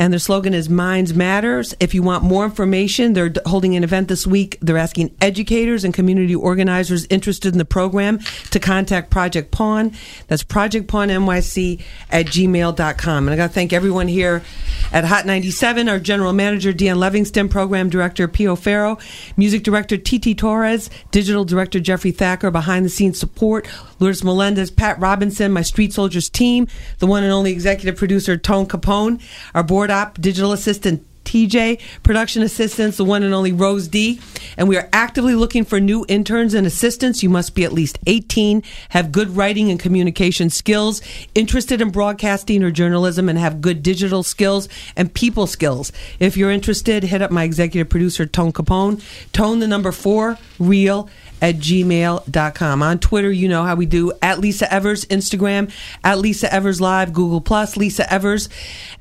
And 0.00 0.14
their 0.14 0.18
slogan 0.18 0.54
is 0.54 0.70
Minds 0.70 1.12
Matters. 1.12 1.74
If 1.78 1.94
you 1.94 2.02
want 2.02 2.24
more 2.24 2.46
information, 2.46 3.12
they're 3.12 3.30
holding 3.44 3.76
an 3.76 3.84
event 3.84 4.08
this 4.08 4.26
week. 4.26 4.56
They're 4.62 4.78
asking 4.78 5.14
educators 5.20 5.84
and 5.84 5.92
community 5.92 6.34
organizers 6.34 7.06
interested 7.10 7.52
in 7.52 7.58
the 7.58 7.66
program 7.66 8.18
to 8.50 8.58
contact 8.58 9.10
Project 9.10 9.50
Pawn. 9.50 9.92
That's 10.26 10.42
Project 10.42 10.88
Pawn 10.88 11.08
NYC 11.08 11.82
at 12.10 12.24
gmail.com. 12.24 13.28
And 13.28 13.34
I 13.34 13.36
got 13.36 13.48
to 13.48 13.52
thank 13.52 13.74
everyone 13.74 14.08
here 14.08 14.42
at 14.90 15.04
Hot 15.04 15.26
97, 15.26 15.86
our 15.90 15.98
general 15.98 16.32
manager, 16.32 16.72
Deon 16.72 16.96
Levingston, 16.96 17.50
program 17.50 17.90
director, 17.90 18.26
Pio 18.26 18.56
Farrow, 18.56 18.96
music 19.36 19.62
director, 19.64 19.98
Titi 19.98 20.34
Torres, 20.34 20.88
digital 21.10 21.44
director, 21.44 21.78
Jeffrey 21.78 22.10
Thacker, 22.10 22.50
behind 22.50 22.86
the 22.86 22.90
scenes 22.90 23.20
support, 23.20 23.68
Lourdes 23.98 24.24
Melendez, 24.24 24.70
Pat 24.70 24.98
Robinson, 24.98 25.52
my 25.52 25.60
Street 25.60 25.92
Soldiers 25.92 26.30
team, 26.30 26.68
the 27.00 27.06
one 27.06 27.22
and 27.22 27.32
only 27.32 27.52
executive 27.52 27.96
producer, 27.96 28.38
Tone 28.38 28.64
Capone, 28.64 29.20
our 29.54 29.62
board 29.62 29.89
op, 29.90 30.20
digital 30.20 30.52
assistant, 30.52 31.04
TJ, 31.30 31.80
production 32.02 32.42
assistants, 32.42 32.96
the 32.96 33.04
one 33.04 33.22
and 33.22 33.32
only 33.32 33.52
Rose 33.52 33.86
D. 33.86 34.20
And 34.56 34.68
we 34.68 34.76
are 34.76 34.88
actively 34.92 35.36
looking 35.36 35.64
for 35.64 35.78
new 35.78 36.04
interns 36.08 36.54
and 36.54 36.66
assistants. 36.66 37.22
You 37.22 37.28
must 37.28 37.54
be 37.54 37.64
at 37.64 37.72
least 37.72 38.00
18, 38.06 38.64
have 38.88 39.12
good 39.12 39.36
writing 39.36 39.70
and 39.70 39.78
communication 39.78 40.50
skills, 40.50 41.00
interested 41.34 41.80
in 41.80 41.90
broadcasting 41.90 42.64
or 42.64 42.72
journalism, 42.72 43.28
and 43.28 43.38
have 43.38 43.60
good 43.60 43.82
digital 43.82 44.24
skills 44.24 44.68
and 44.96 45.14
people 45.14 45.46
skills. 45.46 45.92
If 46.18 46.36
you're 46.36 46.50
interested, 46.50 47.04
hit 47.04 47.22
up 47.22 47.30
my 47.30 47.44
executive 47.44 47.88
producer, 47.88 48.26
Tone 48.26 48.52
Capone. 48.52 49.00
Tone 49.32 49.60
the 49.60 49.68
number 49.68 49.92
four, 49.92 50.36
real 50.58 51.08
at 51.40 51.56
gmail.com. 51.56 52.82
On 52.82 52.98
Twitter, 52.98 53.30
you 53.30 53.48
know 53.48 53.62
how 53.62 53.74
we 53.74 53.86
do 53.86 54.12
at 54.22 54.40
Lisa 54.40 54.72
Evers, 54.72 55.04
Instagram, 55.06 55.72
at 56.04 56.18
Lisa 56.18 56.52
Evers 56.52 56.80
Live, 56.80 57.12
Google 57.12 57.40
Plus, 57.40 57.76
Lisa 57.76 58.10
Evers. 58.12 58.48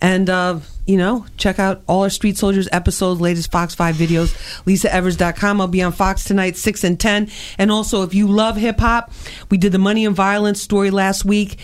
And, 0.02 0.30
uh, 0.30 0.60
you 0.86 0.98
know, 0.98 1.26
check 1.38 1.60
out 1.60 1.82
all 1.88 2.04
our 2.04 2.10
Street 2.10 2.38
Soldiers 2.38 2.68
episodes, 2.72 3.22
latest 3.22 3.52
Fox 3.52 3.76
5 3.76 3.96
videos, 3.96 4.34
lisaevers.com. 4.66 5.62
I'll 5.62 5.68
be 5.68 5.84
on 5.84 5.92
Fox 5.92 6.24
tonight, 6.24 6.58
6 6.58 6.84
and 6.84 7.00
10. 7.00 7.30
And 7.58 7.72
also, 7.72 8.04
if 8.04 8.14
you 8.14 8.28
love 8.28 8.58
hip 8.58 8.80
hop, 8.80 9.12
we 9.52 9.58
did 9.58 9.72
the 9.72 9.78
Money 9.78 10.06
and 10.06 10.16
Violence 10.16 10.62
story 10.62 10.90
last 10.90 11.26
week. 11.26 11.58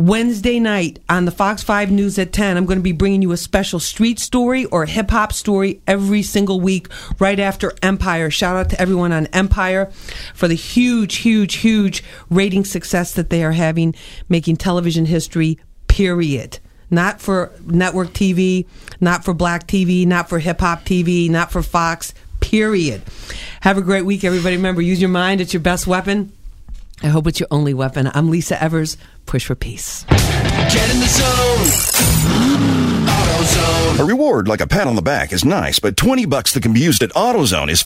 Wednesday 0.00 0.58
night 0.58 0.98
on 1.10 1.26
the 1.26 1.30
Fox 1.30 1.62
5 1.62 1.90
News 1.90 2.18
at 2.18 2.32
10, 2.32 2.56
I'm 2.56 2.64
going 2.64 2.78
to 2.78 2.82
be 2.82 2.92
bringing 2.92 3.20
you 3.20 3.32
a 3.32 3.36
special 3.36 3.78
street 3.78 4.18
story 4.18 4.64
or 4.64 4.86
hip 4.86 5.10
hop 5.10 5.30
story 5.30 5.82
every 5.86 6.22
single 6.22 6.58
week 6.58 6.88
right 7.18 7.38
after 7.38 7.74
Empire. 7.82 8.30
Shout 8.30 8.56
out 8.56 8.70
to 8.70 8.80
everyone 8.80 9.12
on 9.12 9.26
Empire 9.26 9.90
for 10.34 10.48
the 10.48 10.54
huge, 10.54 11.16
huge, 11.16 11.56
huge 11.56 12.02
rating 12.30 12.64
success 12.64 13.12
that 13.12 13.28
they 13.28 13.44
are 13.44 13.52
having, 13.52 13.94
making 14.26 14.56
television 14.56 15.04
history, 15.04 15.58
period. 15.86 16.60
Not 16.88 17.20
for 17.20 17.52
network 17.66 18.08
TV, 18.14 18.66
not 19.02 19.22
for 19.22 19.34
black 19.34 19.66
TV, 19.66 20.06
not 20.06 20.30
for 20.30 20.38
hip 20.38 20.60
hop 20.60 20.86
TV, 20.86 21.28
not 21.28 21.52
for 21.52 21.62
Fox, 21.62 22.14
period. 22.40 23.02
Have 23.60 23.76
a 23.76 23.82
great 23.82 24.06
week, 24.06 24.24
everybody. 24.24 24.56
Remember, 24.56 24.80
use 24.80 25.02
your 25.02 25.10
mind, 25.10 25.42
it's 25.42 25.52
your 25.52 25.60
best 25.60 25.86
weapon. 25.86 26.32
I 27.02 27.08
hope 27.08 27.26
it's 27.26 27.40
your 27.40 27.48
only 27.50 27.72
weapon. 27.72 28.10
I'm 28.12 28.30
Lisa 28.30 28.62
Evers. 28.62 28.96
Push 29.26 29.46
for 29.46 29.54
peace. 29.54 30.04
Get 30.08 30.90
in 30.90 31.00
the 31.00 31.06
zone. 31.06 31.66
AutoZone. 33.10 34.00
A 34.00 34.04
reward 34.04 34.48
like 34.48 34.60
a 34.60 34.66
pat 34.66 34.86
on 34.86 34.96
the 34.96 35.02
back 35.02 35.32
is 35.32 35.44
nice, 35.44 35.78
but 35.78 35.96
20 35.96 36.26
bucks 36.26 36.52
that 36.52 36.62
can 36.62 36.72
be 36.72 36.80
used 36.80 37.02
at 37.02 37.10
AutoZone 37.10 37.70
is 37.70 37.78